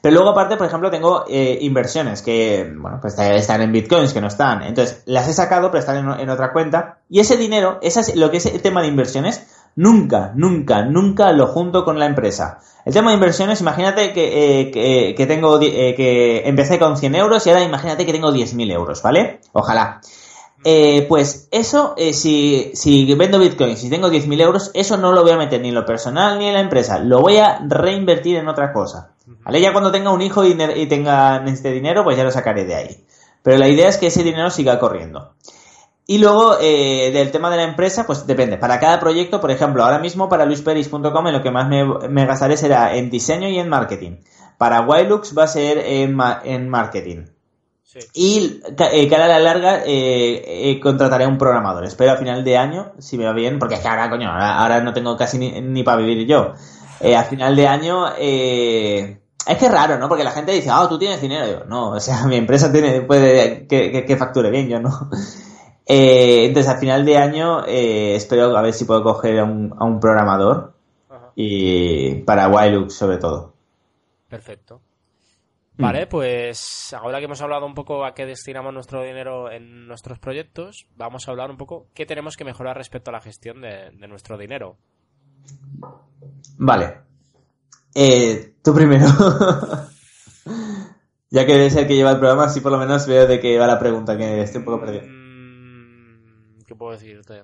Pero 0.05 0.17
luego 0.17 0.29
aparte, 0.29 0.55
por 0.55 0.67
ejemplo, 0.67 0.91
tengo 0.91 1.25
eh, 1.27 1.57
inversiones 1.61 2.21
que, 2.21 2.71
bueno, 2.77 2.99
pues 3.01 3.17
están 3.17 3.61
en 3.63 3.71
bitcoins, 3.71 4.13
que 4.13 4.21
no 4.21 4.27
están. 4.27 4.61
Entonces, 4.61 5.01
las 5.07 5.27
he 5.27 5.33
sacado, 5.33 5.71
pero 5.71 5.79
están 5.79 6.19
en, 6.19 6.29
otra 6.29 6.53
cuenta. 6.53 6.99
Y 7.09 7.21
ese 7.21 7.37
dinero, 7.37 7.79
ese, 7.81 8.15
lo 8.15 8.29
que 8.29 8.37
es 8.37 8.45
el 8.45 8.61
tema 8.61 8.83
de 8.83 8.87
inversiones, 8.87 9.47
nunca, 9.75 10.31
nunca, 10.35 10.83
nunca 10.83 11.31
lo 11.31 11.47
junto 11.47 11.85
con 11.85 11.99
la 11.99 12.05
empresa. 12.05 12.59
El 12.85 12.93
tema 12.93 13.09
de 13.09 13.15
inversiones, 13.15 13.61
imagínate 13.61 14.13
que, 14.13 14.61
eh, 14.61 15.15
que, 15.15 15.25
tengo, 15.25 15.59
eh, 15.61 15.95
que 15.95 16.47
empecé 16.47 16.79
con 16.79 16.97
100 16.97 17.15
euros 17.15 17.45
y 17.45 17.49
ahora 17.49 17.63
imagínate 17.63 18.05
que 18.05 18.11
tengo 18.11 18.31
10.000 18.31 18.71
euros, 18.71 19.01
¿vale? 19.01 19.41
Ojalá. 19.53 20.01
pues 21.07 21.47
eso, 21.51 21.95
si, 22.13 22.71
si 22.73 23.13
vendo 23.15 23.39
bitcoins 23.39 23.83
y 23.83 23.89
tengo 23.89 24.09
10.000 24.09 24.41
euros, 24.41 24.71
eso 24.73 24.97
no 24.97 25.11
lo 25.11 25.23
voy 25.23 25.31
a 25.31 25.37
meter 25.37 25.61
ni 25.61 25.69
en 25.69 25.75
lo 25.75 25.85
personal 25.85 26.39
ni 26.39 26.47
en 26.47 26.53
la 26.53 26.61
empresa. 26.61 26.99
Lo 26.99 27.21
voy 27.21 27.37
a 27.37 27.59
reinvertir 27.67 28.37
en 28.37 28.47
otra 28.47 28.73
cosa. 28.73 29.11
¿Vale? 29.43 29.61
Ya 29.61 29.71
cuando 29.71 29.91
tenga 29.91 30.11
un 30.11 30.21
hijo 30.21 30.45
y, 30.45 30.55
tenga 30.87 31.43
este 31.45 31.71
dinero, 31.71 32.03
pues 32.03 32.17
ya 32.17 32.23
lo 32.23 32.31
sacaré 32.31 32.65
de 32.65 32.75
ahí. 32.75 33.05
Pero 33.41 33.57
la 33.57 33.67
idea 33.67 33.89
es 33.89 33.97
que 33.97 34.07
ese 34.07 34.23
dinero 34.23 34.49
siga 34.49 34.79
corriendo. 34.79 35.33
Y 36.07 36.19
luego, 36.19 36.57
eh, 36.61 37.11
del 37.11 37.31
tema 37.31 37.49
de 37.49 37.57
la 37.57 37.63
empresa, 37.63 38.05
pues 38.05 38.27
depende. 38.27 38.57
Para 38.57 38.79
cada 38.79 38.99
proyecto, 38.99 39.41
por 39.41 39.49
ejemplo, 39.49 39.83
ahora 39.83 39.99
mismo 39.99 40.29
para 40.29 40.45
luisperis.com 40.45 41.27
en 41.27 41.33
lo 41.33 41.41
que 41.41 41.51
más 41.51 41.67
me, 41.67 42.25
gastaré 42.25 42.57
será 42.57 42.95
en 42.95 43.09
diseño 43.09 43.47
y 43.47 43.57
en 43.57 43.69
marketing. 43.69 44.17
Para 44.57 44.81
Wilux 44.81 45.35
va 45.37 45.43
a 45.43 45.47
ser 45.47 45.79
en, 45.79 46.17
en 46.43 46.69
marketing. 46.69 47.25
Y 48.13 48.61
eh, 48.91 49.07
cara 49.07 49.25
a 49.25 49.27
la 49.27 49.39
larga 49.39 49.83
eh, 49.85 50.69
eh, 50.69 50.79
contrataré 50.81 51.23
a 51.23 51.27
un 51.29 51.37
programador. 51.37 51.85
Espero 51.85 52.11
a 52.11 52.17
final 52.17 52.43
de 52.43 52.57
año, 52.57 52.91
si 52.99 53.17
me 53.17 53.25
va 53.25 53.31
bien, 53.31 53.57
porque 53.57 53.75
es 53.75 53.81
que 53.81 53.87
ahora, 53.87 54.09
coño, 54.09 54.29
ahora, 54.29 54.81
no 54.81 54.93
tengo 54.93 55.15
casi 55.15 55.37
ni, 55.37 55.61
ni 55.61 55.83
para 55.83 56.01
vivir 56.01 56.27
yo. 56.27 56.53
a 57.15 57.23
final 57.23 57.55
de 57.55 57.67
año 57.67 58.07
es 59.47 59.57
que 59.57 59.65
es 59.65 59.71
raro, 59.71 59.97
¿no? 59.97 60.09
Porque 60.09 60.23
la 60.23 60.31
gente 60.31 60.51
dice, 60.51 60.69
ah, 60.71 60.87
tú 60.89 60.97
tienes 60.97 61.21
dinero. 61.21 61.45
Yo, 61.47 61.65
no, 61.65 61.91
o 61.91 61.99
sea, 61.99 62.25
mi 62.27 62.35
empresa 62.35 62.71
tiene, 62.71 63.01
puede 63.01 63.65
que, 63.67 64.17
facture 64.17 64.49
bien, 64.49 64.67
yo 64.67 64.79
no. 64.79 65.09
Eh, 65.85 66.45
entonces, 66.45 66.71
a 66.71 66.77
final 66.77 67.05
de 67.05 67.17
año, 67.17 67.65
eh, 67.65 68.15
espero 68.15 68.57
a 68.57 68.61
ver 68.61 68.73
si 68.73 68.85
puedo 68.85 69.03
coger 69.03 69.39
a 69.39 69.43
un, 69.43 69.99
programador. 69.99 70.73
Y 71.35 72.15
para 72.23 72.47
Wilux, 72.47 72.93
sobre 72.93 73.17
todo. 73.17 73.53
Perfecto. 74.29 74.81
Vale, 75.77 76.07
pues 76.07 76.93
ahora 76.93 77.19
que 77.19 77.25
hemos 77.25 77.41
hablado 77.41 77.65
un 77.65 77.73
poco 77.73 78.05
a 78.05 78.13
qué 78.13 78.25
destinamos 78.25 78.73
nuestro 78.73 79.03
dinero 79.03 79.51
en 79.51 79.87
nuestros 79.87 80.19
proyectos, 80.19 80.87
vamos 80.95 81.27
a 81.27 81.31
hablar 81.31 81.51
un 81.51 81.57
poco 81.57 81.87
qué 81.93 82.05
tenemos 82.05 82.37
que 82.37 82.45
mejorar 82.45 82.77
respecto 82.77 83.11
a 83.11 83.13
la 83.13 83.19
gestión 83.19 83.61
de 83.61 84.07
nuestro 84.07 84.37
dinero. 84.37 84.77
Vale. 86.57 86.99
Eh, 87.93 88.55
tú 88.61 88.73
primero. 88.73 89.07
ya 91.29 91.45
que 91.45 91.55
eres 91.55 91.75
el 91.75 91.87
que 91.87 91.95
lleva 91.95 92.11
el 92.11 92.19
programa, 92.19 92.45
así 92.45 92.59
por 92.59 92.71
lo 92.71 92.77
menos 92.77 93.07
veo 93.07 93.25
de 93.25 93.39
qué 93.39 93.57
va 93.57 93.67
la 93.67 93.79
pregunta, 93.79 94.17
que 94.17 94.41
estoy 94.41 94.59
un 94.59 94.65
poco 94.65 94.81
perdido. 94.81 95.03
¿Qué 96.75 96.79
puedo 96.79 96.91
decirte? 96.91 97.43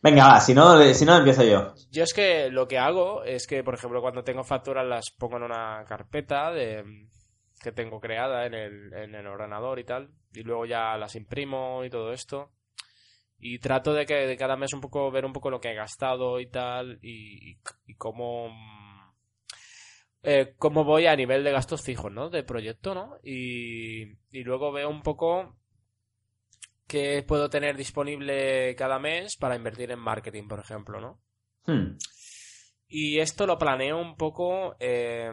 Venga, 0.00 0.28
va, 0.28 0.40
si 0.40 0.54
no, 0.54 0.80
si 0.94 1.04
no 1.04 1.16
empiezo 1.16 1.42
yo. 1.42 1.74
Yo 1.90 2.04
es 2.04 2.14
que 2.14 2.48
lo 2.48 2.68
que 2.68 2.78
hago 2.78 3.24
es 3.24 3.48
que, 3.48 3.64
por 3.64 3.74
ejemplo, 3.74 4.00
cuando 4.00 4.22
tengo 4.22 4.44
facturas 4.44 4.86
las 4.86 5.10
pongo 5.10 5.38
en 5.38 5.42
una 5.42 5.84
carpeta 5.84 6.52
de, 6.52 7.08
que 7.60 7.72
tengo 7.72 7.98
creada 7.98 8.46
en 8.46 8.54
el, 8.54 8.92
en 8.92 9.16
el 9.16 9.26
ordenador 9.26 9.80
y 9.80 9.84
tal, 9.84 10.10
y 10.32 10.44
luego 10.44 10.64
ya 10.64 10.96
las 10.96 11.16
imprimo 11.16 11.84
y 11.84 11.90
todo 11.90 12.12
esto 12.12 12.52
y 13.40 13.58
trato 13.58 13.92
de 13.92 14.06
que 14.06 14.14
de 14.14 14.36
cada 14.36 14.56
mes 14.56 14.72
un 14.72 14.80
poco 14.80 15.10
ver 15.10 15.24
un 15.24 15.32
poco 15.32 15.50
lo 15.50 15.60
que 15.60 15.70
he 15.70 15.74
gastado 15.74 16.38
y 16.40 16.48
tal 16.48 16.98
y, 17.02 17.58
y, 17.86 17.94
cómo 17.94 18.52
eh, 20.24 20.54
cómo 20.56 20.82
voy 20.82 21.06
a 21.06 21.14
nivel 21.14 21.44
de 21.44 21.52
gastos 21.52 21.82
fijos 21.82 22.10
no 22.10 22.30
de 22.30 22.42
proyecto 22.42 22.96
no 22.96 23.16
y, 23.22 24.02
y 24.32 24.42
luego 24.42 24.72
veo 24.72 24.90
un 24.90 25.02
poco 25.02 25.56
qué 26.88 27.22
puedo 27.22 27.48
tener 27.48 27.76
disponible 27.76 28.74
cada 28.74 28.98
mes 28.98 29.36
para 29.36 29.54
invertir 29.54 29.92
en 29.92 30.00
marketing 30.00 30.48
por 30.48 30.58
ejemplo 30.58 31.00
no 31.00 31.20
hmm. 31.66 31.96
y 32.88 33.20
esto 33.20 33.46
lo 33.46 33.58
planeo 33.58 34.00
un 34.00 34.16
poco 34.16 34.74
eh, 34.80 35.30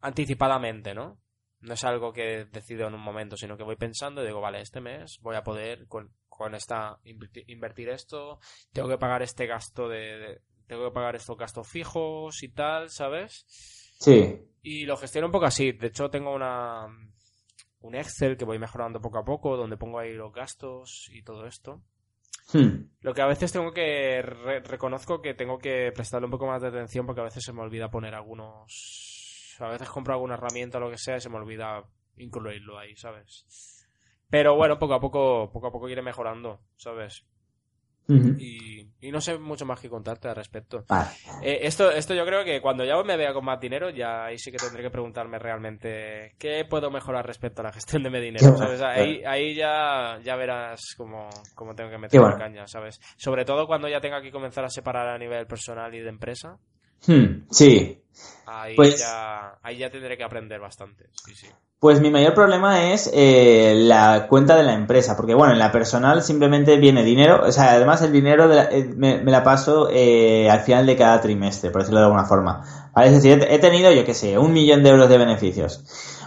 anticipadamente 0.00 0.94
no 0.94 1.20
no 1.60 1.74
es 1.74 1.84
algo 1.84 2.12
que 2.12 2.46
decido 2.46 2.88
en 2.88 2.94
un 2.94 3.02
momento, 3.02 3.36
sino 3.36 3.56
que 3.56 3.64
voy 3.64 3.76
pensando 3.76 4.22
y 4.22 4.26
digo, 4.26 4.40
vale, 4.40 4.60
este 4.60 4.80
mes 4.80 5.18
voy 5.20 5.36
a 5.36 5.44
poder 5.44 5.86
con, 5.88 6.10
con 6.28 6.54
esta 6.54 6.98
invertir 7.04 7.90
esto, 7.90 8.40
tengo 8.72 8.88
que 8.88 8.98
pagar 8.98 9.22
este 9.22 9.46
gasto 9.46 9.88
de, 9.88 10.40
tengo 10.66 10.84
que 10.86 10.94
pagar 10.94 11.16
estos 11.16 11.36
gastos 11.36 11.68
fijos 11.68 12.42
y 12.42 12.48
tal, 12.48 12.90
¿sabes? 12.90 13.44
Sí. 13.98 14.40
Y 14.62 14.84
lo 14.86 14.96
gestiono 14.96 15.26
un 15.26 15.32
poco 15.32 15.46
así. 15.46 15.72
De 15.72 15.88
hecho, 15.88 16.10
tengo 16.10 16.34
una 16.34 16.86
un 17.80 17.94
Excel 17.94 18.36
que 18.36 18.44
voy 18.44 18.58
mejorando 18.58 19.00
poco 19.00 19.18
a 19.18 19.24
poco, 19.24 19.56
donde 19.56 19.76
pongo 19.76 19.98
ahí 19.98 20.12
los 20.12 20.32
gastos 20.32 21.08
y 21.12 21.22
todo 21.22 21.46
esto. 21.46 21.82
Hmm. 22.52 22.88
Lo 23.00 23.14
que 23.14 23.22
a 23.22 23.26
veces 23.26 23.52
tengo 23.52 23.72
que 23.72 24.22
reconozco 24.22 25.22
que 25.22 25.34
tengo 25.34 25.58
que 25.58 25.92
prestarle 25.94 26.26
un 26.26 26.32
poco 26.32 26.46
más 26.46 26.62
de 26.62 26.68
atención 26.68 27.06
porque 27.06 27.20
a 27.20 27.24
veces 27.24 27.44
se 27.44 27.52
me 27.52 27.62
olvida 27.62 27.90
poner 27.90 28.14
algunos 28.14 29.56
a 29.60 29.68
veces 29.68 29.88
compro 29.88 30.14
alguna 30.14 30.34
herramienta 30.34 30.78
o 30.78 30.80
lo 30.80 30.90
que 30.90 30.98
sea 30.98 31.16
y 31.16 31.20
se 31.20 31.28
me 31.28 31.36
olvida 31.36 31.84
incluirlo 32.16 32.78
ahí, 32.78 32.96
¿sabes? 32.96 33.86
Pero 34.28 34.54
bueno, 34.56 34.78
poco 34.78 34.94
a 34.94 35.00
poco, 35.00 35.50
poco 35.52 35.66
a 35.66 35.72
poco 35.72 35.88
iré 35.88 36.02
mejorando, 36.02 36.60
¿sabes? 36.76 37.26
Y, 38.10 39.10
no 39.10 39.20
sé 39.20 39.38
mucho 39.38 39.64
más 39.64 39.80
que 39.80 39.88
contarte 39.88 40.28
al 40.28 40.36
respecto. 40.36 40.84
Eh, 41.42 41.60
esto, 41.62 41.90
esto 41.90 42.14
yo 42.14 42.24
creo 42.24 42.44
que 42.44 42.60
cuando 42.60 42.84
ya 42.84 43.02
me 43.02 43.16
vea 43.16 43.32
con 43.32 43.44
más 43.44 43.58
dinero, 43.60 43.90
ya 43.90 44.26
ahí 44.26 44.38
sí 44.38 44.50
que 44.52 44.58
tendré 44.58 44.82
que 44.82 44.90
preguntarme 44.90 45.38
realmente 45.38 46.34
qué 46.38 46.64
puedo 46.68 46.90
mejorar 46.90 47.26
respecto 47.26 47.62
a 47.62 47.64
la 47.64 47.72
gestión 47.72 48.02
de 48.02 48.10
mi 48.10 48.20
dinero, 48.20 48.56
¿sabes? 48.56 48.80
Ahí, 48.82 49.22
ahí 49.24 49.54
ya, 49.54 50.18
ya 50.22 50.36
verás 50.36 50.94
cómo, 50.96 51.28
cómo 51.54 51.74
tengo 51.74 51.90
que 51.90 51.98
meter 51.98 52.20
la 52.20 52.36
caña, 52.36 52.66
¿sabes? 52.66 53.00
Sobre 53.16 53.44
todo 53.44 53.66
cuando 53.66 53.88
ya 53.88 54.00
tenga 54.00 54.20
que 54.20 54.30
comenzar 54.30 54.64
a 54.64 54.70
separar 54.70 55.08
a 55.08 55.18
nivel 55.18 55.46
personal 55.46 55.94
y 55.94 56.00
de 56.00 56.08
empresa. 56.08 56.58
Hmm, 57.06 57.46
sí. 57.50 58.02
Ahí, 58.46 58.76
pues... 58.76 58.98
ya, 58.98 59.58
ahí 59.62 59.78
ya 59.78 59.90
tendré 59.90 60.16
que 60.16 60.24
aprender 60.24 60.60
bastante, 60.60 61.08
sí, 61.24 61.34
sí. 61.34 61.46
Pues 61.80 62.02
mi 62.02 62.10
mayor 62.10 62.34
problema 62.34 62.92
es 62.92 63.10
eh, 63.14 63.72
la 63.74 64.26
cuenta 64.28 64.54
de 64.54 64.64
la 64.64 64.74
empresa, 64.74 65.16
porque 65.16 65.32
bueno, 65.32 65.54
en 65.54 65.58
la 65.58 65.72
personal 65.72 66.22
simplemente 66.22 66.76
viene 66.76 67.02
dinero, 67.02 67.40
o 67.42 67.52
sea, 67.52 67.72
además 67.72 68.02
el 68.02 68.12
dinero 68.12 68.52
eh, 68.52 68.92
me, 68.94 69.24
la 69.24 69.42
paso 69.42 69.88
eh, 69.90 70.50
al 70.50 70.60
final 70.60 70.84
de 70.84 70.96
cada 70.96 71.22
trimestre, 71.22 71.70
por 71.70 71.80
decirlo 71.80 72.00
de 72.00 72.04
alguna 72.04 72.26
forma. 72.26 72.90
¿Vale? 72.94 73.08
Es 73.08 73.14
decir, 73.14 73.46
he 73.48 73.58
tenido, 73.60 73.90
yo 73.92 74.04
qué 74.04 74.12
sé, 74.12 74.36
un 74.36 74.52
millón 74.52 74.82
de 74.82 74.90
euros 74.90 75.08
de 75.08 75.16
beneficios. 75.16 75.82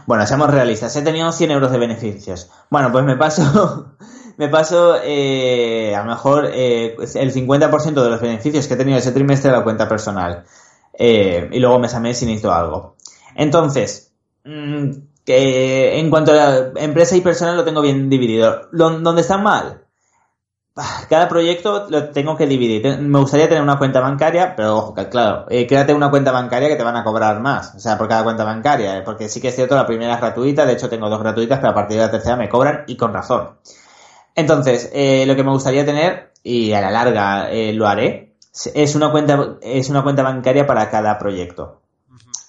Bueno, 0.08 0.26
seamos 0.26 0.50
realistas, 0.50 0.96
he 0.96 1.04
tenido 1.04 1.32
100 1.32 1.52
euros 1.52 1.72
de 1.72 1.78
beneficios. 1.78 2.50
Bueno, 2.72 2.92
pues 2.92 3.06
me 3.06 3.16
paso, 3.16 3.96
me 4.38 4.50
paso 4.50 4.94
a 4.94 6.00
lo 6.00 6.06
mejor 6.06 6.46
el 6.46 6.98
50% 6.98 8.04
de 8.04 8.10
los 8.10 8.22
beneficios 8.22 8.68
que 8.68 8.74
he 8.74 8.78
tenido 8.78 8.98
ese 8.98 9.12
trimestre 9.12 9.52
a 9.52 9.58
la 9.58 9.64
cuenta 9.64 9.88
personal. 9.88 10.44
y 10.98 11.60
luego 11.60 11.80
mes 11.80 11.94
a 11.94 12.00
mes 12.00 12.18
si 12.18 12.26
necesito 12.26 12.54
algo. 12.54 12.96
Entonces, 13.36 14.12
mm, 14.44 14.92
que 15.26 16.00
en 16.00 16.10
cuanto 16.10 16.32
a 16.32 16.36
la 16.36 16.72
empresa 16.76 17.16
y 17.16 17.22
personal 17.22 17.58
lo 17.58 17.64
tengo 17.64 17.82
bien 17.82 18.10
dividido. 18.10 18.70
¿Dónde 18.72 19.22
está 19.22 19.38
mal? 19.38 19.82
Cada 21.08 21.28
proyecto 21.28 21.88
lo 21.90 22.10
tengo 22.10 22.36
que 22.36 22.48
dividir. 22.48 23.00
Me 23.00 23.20
gustaría 23.20 23.48
tener 23.48 23.62
una 23.62 23.78
cuenta 23.78 24.00
bancaria, 24.00 24.56
pero 24.56 24.78
ojo, 24.78 24.96
claro, 25.10 25.46
eh, 25.50 25.68
créate 25.68 25.94
una 25.94 26.10
cuenta 26.10 26.32
bancaria 26.32 26.68
que 26.68 26.76
te 26.76 26.84
van 26.84 26.96
a 26.96 27.04
cobrar 27.04 27.40
más, 27.42 27.76
o 27.76 27.80
sea, 27.80 27.96
por 27.98 28.08
cada 28.08 28.24
cuenta 28.24 28.44
bancaria, 28.44 28.98
eh, 28.98 29.02
porque 29.04 29.30
sí 29.30 29.40
que 29.40 29.50
es 29.50 29.56
cierto, 29.56 29.76
la 29.76 29.86
primera 29.86 30.16
es 30.16 30.20
gratuita, 30.20 30.66
de 30.66 30.74
hecho 30.74 30.90
tengo 30.90 31.10
dos 31.10 31.20
gratuitas, 31.20 31.60
pero 31.60 31.72
a 31.72 31.76
partir 31.76 31.98
de 31.98 32.06
la 32.06 32.12
tercera 32.12 32.36
me 32.38 32.50
cobran 32.50 32.86
y 32.88 32.98
con 32.98 33.14
razón. 33.14 33.52
Entonces, 34.36 34.90
eh, 34.94 35.26
lo 35.28 35.36
que 35.36 35.44
me 35.44 35.52
gustaría 35.52 35.86
tener, 35.86 36.32
y 36.44 36.74
a 36.74 36.82
la 36.82 36.92
larga 36.92 37.52
eh, 37.52 37.74
lo 37.74 37.88
haré, 37.88 38.34
es 38.74 38.96
una 38.96 39.12
cuenta, 39.12 39.58
es 39.62 39.90
una 39.90 40.04
cuenta 40.04 40.24
bancaria 40.24 40.68
para 40.68 40.90
cada 40.90 41.18
proyecto. 41.18 41.82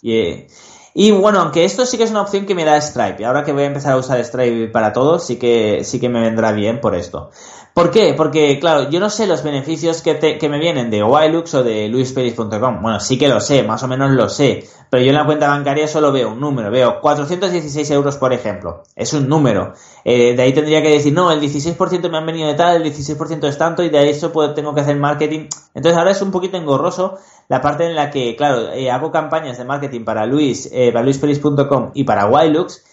Y, 0.03 0.47
y 0.93 1.11
bueno, 1.11 1.41
aunque 1.41 1.64
esto 1.64 1.87
sí 1.87 1.97
que 1.97 2.05
es 2.05 2.11
una 2.11 2.22
opción 2.22 2.47
que 2.47 2.55
me 2.55 2.64
da 2.64 2.80
Stripe. 2.80 3.22
Y 3.22 3.24
ahora 3.24 3.45
que 3.45 3.53
voy 3.53 3.64
a 3.64 3.66
empezar 3.66 3.93
a 3.93 3.97
usar 3.97 4.22
Stripe 4.24 4.68
para 4.68 4.93
todo, 4.93 5.18
sí 5.18 5.37
que, 5.37 5.82
sí 5.85 5.99
que 5.99 6.09
me 6.09 6.20
vendrá 6.20 6.53
bien 6.53 6.80
por 6.80 6.95
esto. 6.95 7.30
¿Por 7.75 7.91
qué? 7.91 8.14
Porque, 8.16 8.61
claro, 8.61 8.89
yo 8.89 9.01
no 9.01 9.11
sé 9.11 9.27
los 9.27 9.43
beneficios 9.43 10.01
que, 10.01 10.14
te, 10.14 10.39
que 10.39 10.49
me 10.49 10.61
vienen 10.61 10.91
de 10.91 11.03
Wilux 11.03 11.55
o 11.55 11.64
de 11.64 11.89
luisperis.com. 11.89 12.81
Bueno, 12.81 13.01
sí 13.01 13.18
que 13.18 13.27
lo 13.27 13.41
sé, 13.41 13.64
más 13.64 13.83
o 13.83 13.89
menos 13.89 14.12
lo 14.12 14.29
sé. 14.29 14.68
Pero 14.89 15.03
yo 15.03 15.11
en 15.11 15.16
la 15.16 15.27
cuenta 15.27 15.49
bancaria 15.49 15.89
solo 15.89 16.12
veo 16.12 16.31
un 16.31 16.39
número. 16.39 16.70
Veo 16.70 17.01
416 17.01 17.91
euros, 17.91 18.16
por 18.16 18.33
ejemplo. 18.33 18.85
Es 18.95 19.12
un 19.12 19.29
número. 19.29 19.72
Eh, 20.05 20.37
de 20.37 20.43
ahí 20.43 20.53
tendría 20.53 20.83
que 20.83 20.91
decir, 20.91 21.12
no, 21.12 21.33
el 21.33 21.41
16% 21.41 22.09
me 22.09 22.18
han 22.18 22.27
venido 22.27 22.47
de 22.47 22.55
tal, 22.55 22.81
el 22.81 22.95
16% 22.95 23.49
es 23.49 23.59
tanto, 23.59 23.83
y 23.83 23.89
de 23.89 24.09
eso 24.09 24.31
pues, 24.31 24.55
tengo 24.55 24.72
que 24.72 24.83
hacer 24.83 24.95
marketing. 24.95 25.49
Entonces 25.75 25.99
ahora 25.99 26.12
es 26.12 26.22
un 26.22 26.31
poquito 26.31 26.57
engorroso 26.57 27.18
la 27.49 27.61
parte 27.61 27.87
en 27.87 27.97
la 27.97 28.09
que, 28.09 28.37
claro, 28.37 28.72
eh, 28.72 28.89
hago 28.89 29.11
campañas 29.11 29.59
de 29.59 29.64
marketing 29.64 30.05
para 30.05 30.27
Luis, 30.27 30.70
eh, 30.72 30.93
para 30.93 31.05
luisperis.com 31.05 31.91
y 31.95 32.05
para 32.05 32.27
Wilux. 32.27 32.85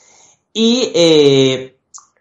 Y 0.54 0.92
eh, 0.96 1.71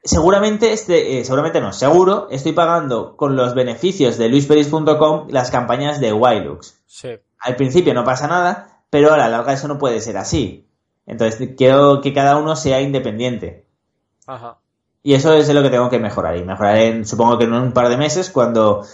seguramente, 0.03 0.73
este, 0.73 1.19
eh, 1.19 1.25
seguramente 1.25 1.61
no, 1.61 1.73
seguro, 1.73 2.29
estoy 2.31 2.53
pagando 2.53 3.17
con 3.17 3.37
los 3.37 3.55
beneficios 3.55 4.19
de 4.19 4.29
luisperis.com 4.29 5.29
las 5.31 5.51
campañas 5.51 6.01
de 6.01 6.13
Wilux. 6.13 6.81
Sí. 6.87 7.11
Al 7.39 7.57
principio 7.57 7.95
no 7.95 8.05
pasa 8.05 8.27
nada, 8.27 8.83
pero 8.91 9.13
a 9.13 9.17
la 9.17 9.29
larga 9.29 9.53
eso 9.53 9.69
no 9.69 9.79
puede 9.79 10.01
ser 10.01 10.17
así. 10.17 10.69
Entonces 11.07 11.51
quiero 11.57 12.01
que 12.01 12.13
cada 12.13 12.37
uno 12.37 12.57
sea 12.57 12.81
independiente. 12.81 13.67
Ajá. 14.27 14.59
Y 15.03 15.15
eso 15.15 15.33
es 15.33 15.53
lo 15.53 15.63
que 15.63 15.71
tengo 15.71 15.89
que 15.89 15.99
mejorar. 15.99 16.37
Y 16.37 16.45
mejoraré, 16.45 16.89
en, 16.89 17.07
supongo 17.07 17.39
que 17.39 17.45
en 17.45 17.55
un 17.55 17.73
par 17.73 17.89
de 17.89 17.97
meses, 17.97 18.31
cuando 18.31 18.85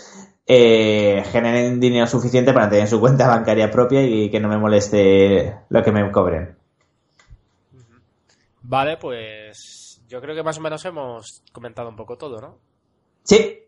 eh, 0.47 1.25
generen 1.33 1.81
dinero 1.81 2.07
suficiente 2.07 2.53
para 2.53 2.71
tener 2.71 2.87
su 2.87 3.01
cuenta 3.01 3.27
bancaria 3.27 3.71
propia 3.71 4.03
y 4.03 4.31
que 4.31 4.39
no 4.39 4.49
me 4.49 4.59
moleste 4.59 5.57
lo 5.69 5.83
que 5.83 5.93
me 5.93 6.11
cobren. 6.13 6.57
Vale, 8.63 8.97
pues 8.97 9.46
yo 10.07 10.21
creo 10.21 10.35
que 10.35 10.43
más 10.43 10.59
o 10.59 10.61
menos 10.61 10.85
hemos 10.85 11.43
comentado 11.53 11.89
un 11.89 11.97
poco 11.97 12.17
todo, 12.17 12.41
¿no? 12.41 12.59
Sí, 13.25 13.67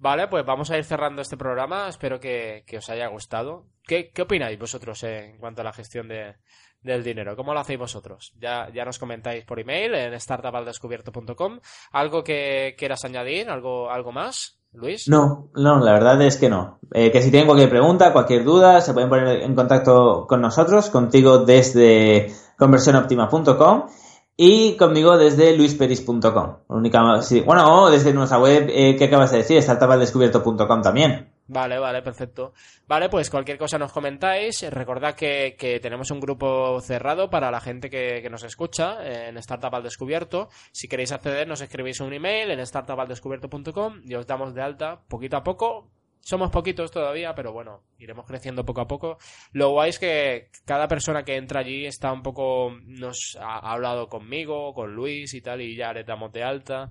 Vale, 0.00 0.28
pues 0.28 0.46
vamos 0.46 0.70
a 0.70 0.78
ir 0.78 0.84
cerrando 0.84 1.20
este 1.20 1.36
programa. 1.36 1.86
Espero 1.86 2.18
que, 2.18 2.64
que 2.66 2.78
os 2.78 2.88
haya 2.88 3.06
gustado. 3.08 3.66
¿Qué, 3.86 4.10
qué 4.10 4.22
opináis 4.22 4.58
vosotros 4.58 5.02
eh, 5.04 5.32
en 5.32 5.38
cuanto 5.38 5.60
a 5.60 5.64
la 5.64 5.74
gestión 5.74 6.08
de, 6.08 6.36
del 6.80 7.04
dinero? 7.04 7.36
¿Cómo 7.36 7.52
lo 7.52 7.60
hacéis 7.60 7.78
vosotros? 7.78 8.32
Ya, 8.40 8.70
ya 8.72 8.86
nos 8.86 8.98
comentáis 8.98 9.44
por 9.44 9.60
email 9.60 9.94
en 9.94 10.18
startupaldescubierto.com. 10.18 11.60
¿Algo 11.92 12.24
que 12.24 12.74
quieras 12.78 13.04
añadir? 13.04 13.50
¿Algo, 13.50 13.90
algo 13.90 14.10
más, 14.10 14.58
Luis? 14.72 15.06
No, 15.06 15.50
no, 15.54 15.80
la 15.80 15.92
verdad 15.92 16.22
es 16.22 16.38
que 16.38 16.48
no. 16.48 16.78
Eh, 16.94 17.12
que 17.12 17.20
si 17.20 17.30
tienen 17.30 17.46
cualquier 17.46 17.68
pregunta, 17.68 18.14
cualquier 18.14 18.42
duda, 18.42 18.80
se 18.80 18.94
pueden 18.94 19.10
poner 19.10 19.42
en 19.42 19.54
contacto 19.54 20.24
con 20.26 20.40
nosotros, 20.40 20.88
contigo 20.88 21.44
desde 21.44 22.32
conversionoptima.com 22.56 23.86
y 24.42 24.74
conmigo 24.78 25.18
desde 25.18 25.54
luisperis.com. 25.54 26.56
Bueno, 27.44 27.90
desde 27.90 28.14
nuestra 28.14 28.38
web 28.38 28.70
eh, 28.70 28.96
acabas 29.04 29.32
de 29.32 29.36
decir, 29.38 29.60
startupaldescubierto.com 29.60 30.80
también. 30.80 31.30
Vale, 31.46 31.78
vale, 31.78 32.00
perfecto. 32.00 32.54
Vale, 32.88 33.10
pues 33.10 33.28
cualquier 33.28 33.58
cosa 33.58 33.76
nos 33.76 33.92
comentáis. 33.92 34.64
Recordad 34.70 35.14
que, 35.14 35.56
que 35.58 35.78
tenemos 35.78 36.10
un 36.10 36.20
grupo 36.20 36.80
cerrado 36.80 37.28
para 37.28 37.50
la 37.50 37.60
gente 37.60 37.90
que, 37.90 38.22
que 38.22 38.30
nos 38.30 38.42
escucha 38.42 39.04
eh, 39.04 39.28
en 39.28 39.36
Startup 39.36 39.74
al 39.74 39.82
Descubierto. 39.82 40.48
Si 40.72 40.88
queréis 40.88 41.12
acceder, 41.12 41.46
nos 41.46 41.60
escribís 41.60 42.00
un 42.00 42.14
email 42.14 42.50
en 42.50 42.64
startupaldescubierto.com 42.64 44.00
y 44.06 44.14
os 44.14 44.26
damos 44.26 44.54
de 44.54 44.62
alta 44.62 45.02
poquito 45.06 45.36
a 45.36 45.42
poco. 45.42 45.90
Somos 46.22 46.50
poquitos 46.50 46.90
todavía, 46.90 47.34
pero 47.34 47.52
bueno, 47.52 47.82
iremos 47.98 48.26
creciendo 48.26 48.64
poco 48.64 48.82
a 48.82 48.86
poco. 48.86 49.18
Lo 49.52 49.70
guay 49.70 49.90
es 49.90 49.98
que 49.98 50.50
cada 50.64 50.86
persona 50.86 51.24
que 51.24 51.36
entra 51.36 51.60
allí 51.60 51.86
está 51.86 52.12
un 52.12 52.22
poco, 52.22 52.72
nos 52.86 53.36
ha, 53.40 53.58
ha 53.58 53.72
hablado 53.72 54.08
conmigo, 54.08 54.74
con 54.74 54.94
Luis 54.94 55.32
y 55.34 55.40
tal, 55.40 55.60
y 55.62 55.76
ya 55.76 55.92
le 55.92 56.04
damos 56.04 56.30
de 56.32 56.44
alta. 56.44 56.90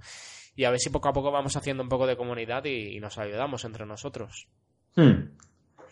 Y 0.55 0.65
a 0.65 0.71
ver 0.71 0.80
si 0.80 0.89
poco 0.89 1.07
a 1.09 1.13
poco 1.13 1.32
vamos 1.32 1.55
haciendo 1.55 1.84
un 1.84 1.89
poco 1.89 2.05
de 2.07 2.17
comunidad 2.17 2.65
y, 2.65 2.97
y 2.97 2.99
nos 2.99 3.17
ayudamos 3.17 3.63
entre 3.65 3.86
nosotros. 3.86 4.47
Hmm. 4.95 5.30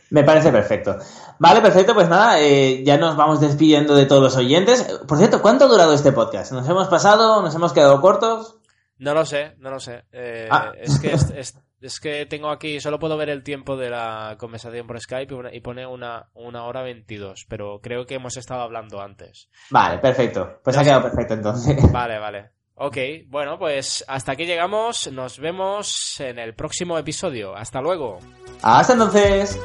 Me 0.10 0.24
parece 0.24 0.52
perfecto. 0.52 0.98
Vale, 1.38 1.62
perfecto, 1.62 1.94
pues 1.94 2.08
nada, 2.10 2.40
eh, 2.42 2.82
ya 2.84 2.98
nos 2.98 3.16
vamos 3.18 3.40
despidiendo 3.42 3.94
de 3.96 4.06
todos 4.06 4.24
los 4.24 4.36
oyentes. 4.38 4.84
Por 5.08 5.18
cierto, 5.18 5.42
¿cuánto 5.42 5.66
ha 5.66 5.68
durado 5.68 5.94
este 5.94 6.12
podcast? 6.14 6.54
¿Nos 6.54 6.68
hemos 6.68 6.88
pasado? 6.88 7.42
¿Nos 7.42 7.54
hemos 7.56 7.74
quedado 7.74 8.00
cortos? 8.02 8.58
No 8.98 9.14
lo 9.14 9.26
sé, 9.26 9.54
no 9.60 9.70
lo 9.70 9.80
sé. 9.80 10.06
Eh, 10.12 10.48
Ah. 10.50 10.72
es, 10.78 11.00
que 11.00 11.12
es, 11.14 11.30
es- 11.32 11.60
es 11.82 12.00
que 12.00 12.26
tengo 12.26 12.50
aquí, 12.50 12.80
solo 12.80 13.00
puedo 13.00 13.18
ver 13.18 13.30
el 13.30 13.44
tiempo 13.44 13.78
de 13.78 13.90
la 13.90 14.36
conversación 14.40 14.88
por 14.88 15.00
Skype 15.00 15.36
y 15.54 15.62
pone 15.62 15.86
una, 15.86 16.30
una 16.34 16.64
hora 16.66 16.82
22, 16.82 17.46
pero 17.48 17.80
creo 17.82 18.06
que 18.06 18.16
hemos 18.16 18.38
estado 18.38 18.62
hablando 18.62 19.02
antes. 19.02 19.50
Vale, 19.70 20.00
perfecto. 20.00 20.60
Pues 20.64 20.78
ha 20.78 20.84
quedado 20.84 21.04
perfecto 21.04 21.34
entonces. 21.36 21.92
Vale, 21.92 22.20
vale. 22.20 22.52
Ok, 22.80 22.98
bueno, 23.28 23.58
pues 23.58 24.06
hasta 24.08 24.34
aquí 24.34 24.46
llegamos. 24.46 25.12
Nos 25.12 25.40
vemos 25.40 26.20
en 26.20 26.38
el 26.38 26.54
próximo 26.54 26.98
episodio. 26.98 27.56
Hasta 27.56 27.82
luego. 27.82 28.20
Hasta 28.62 28.94
entonces. 28.94 29.60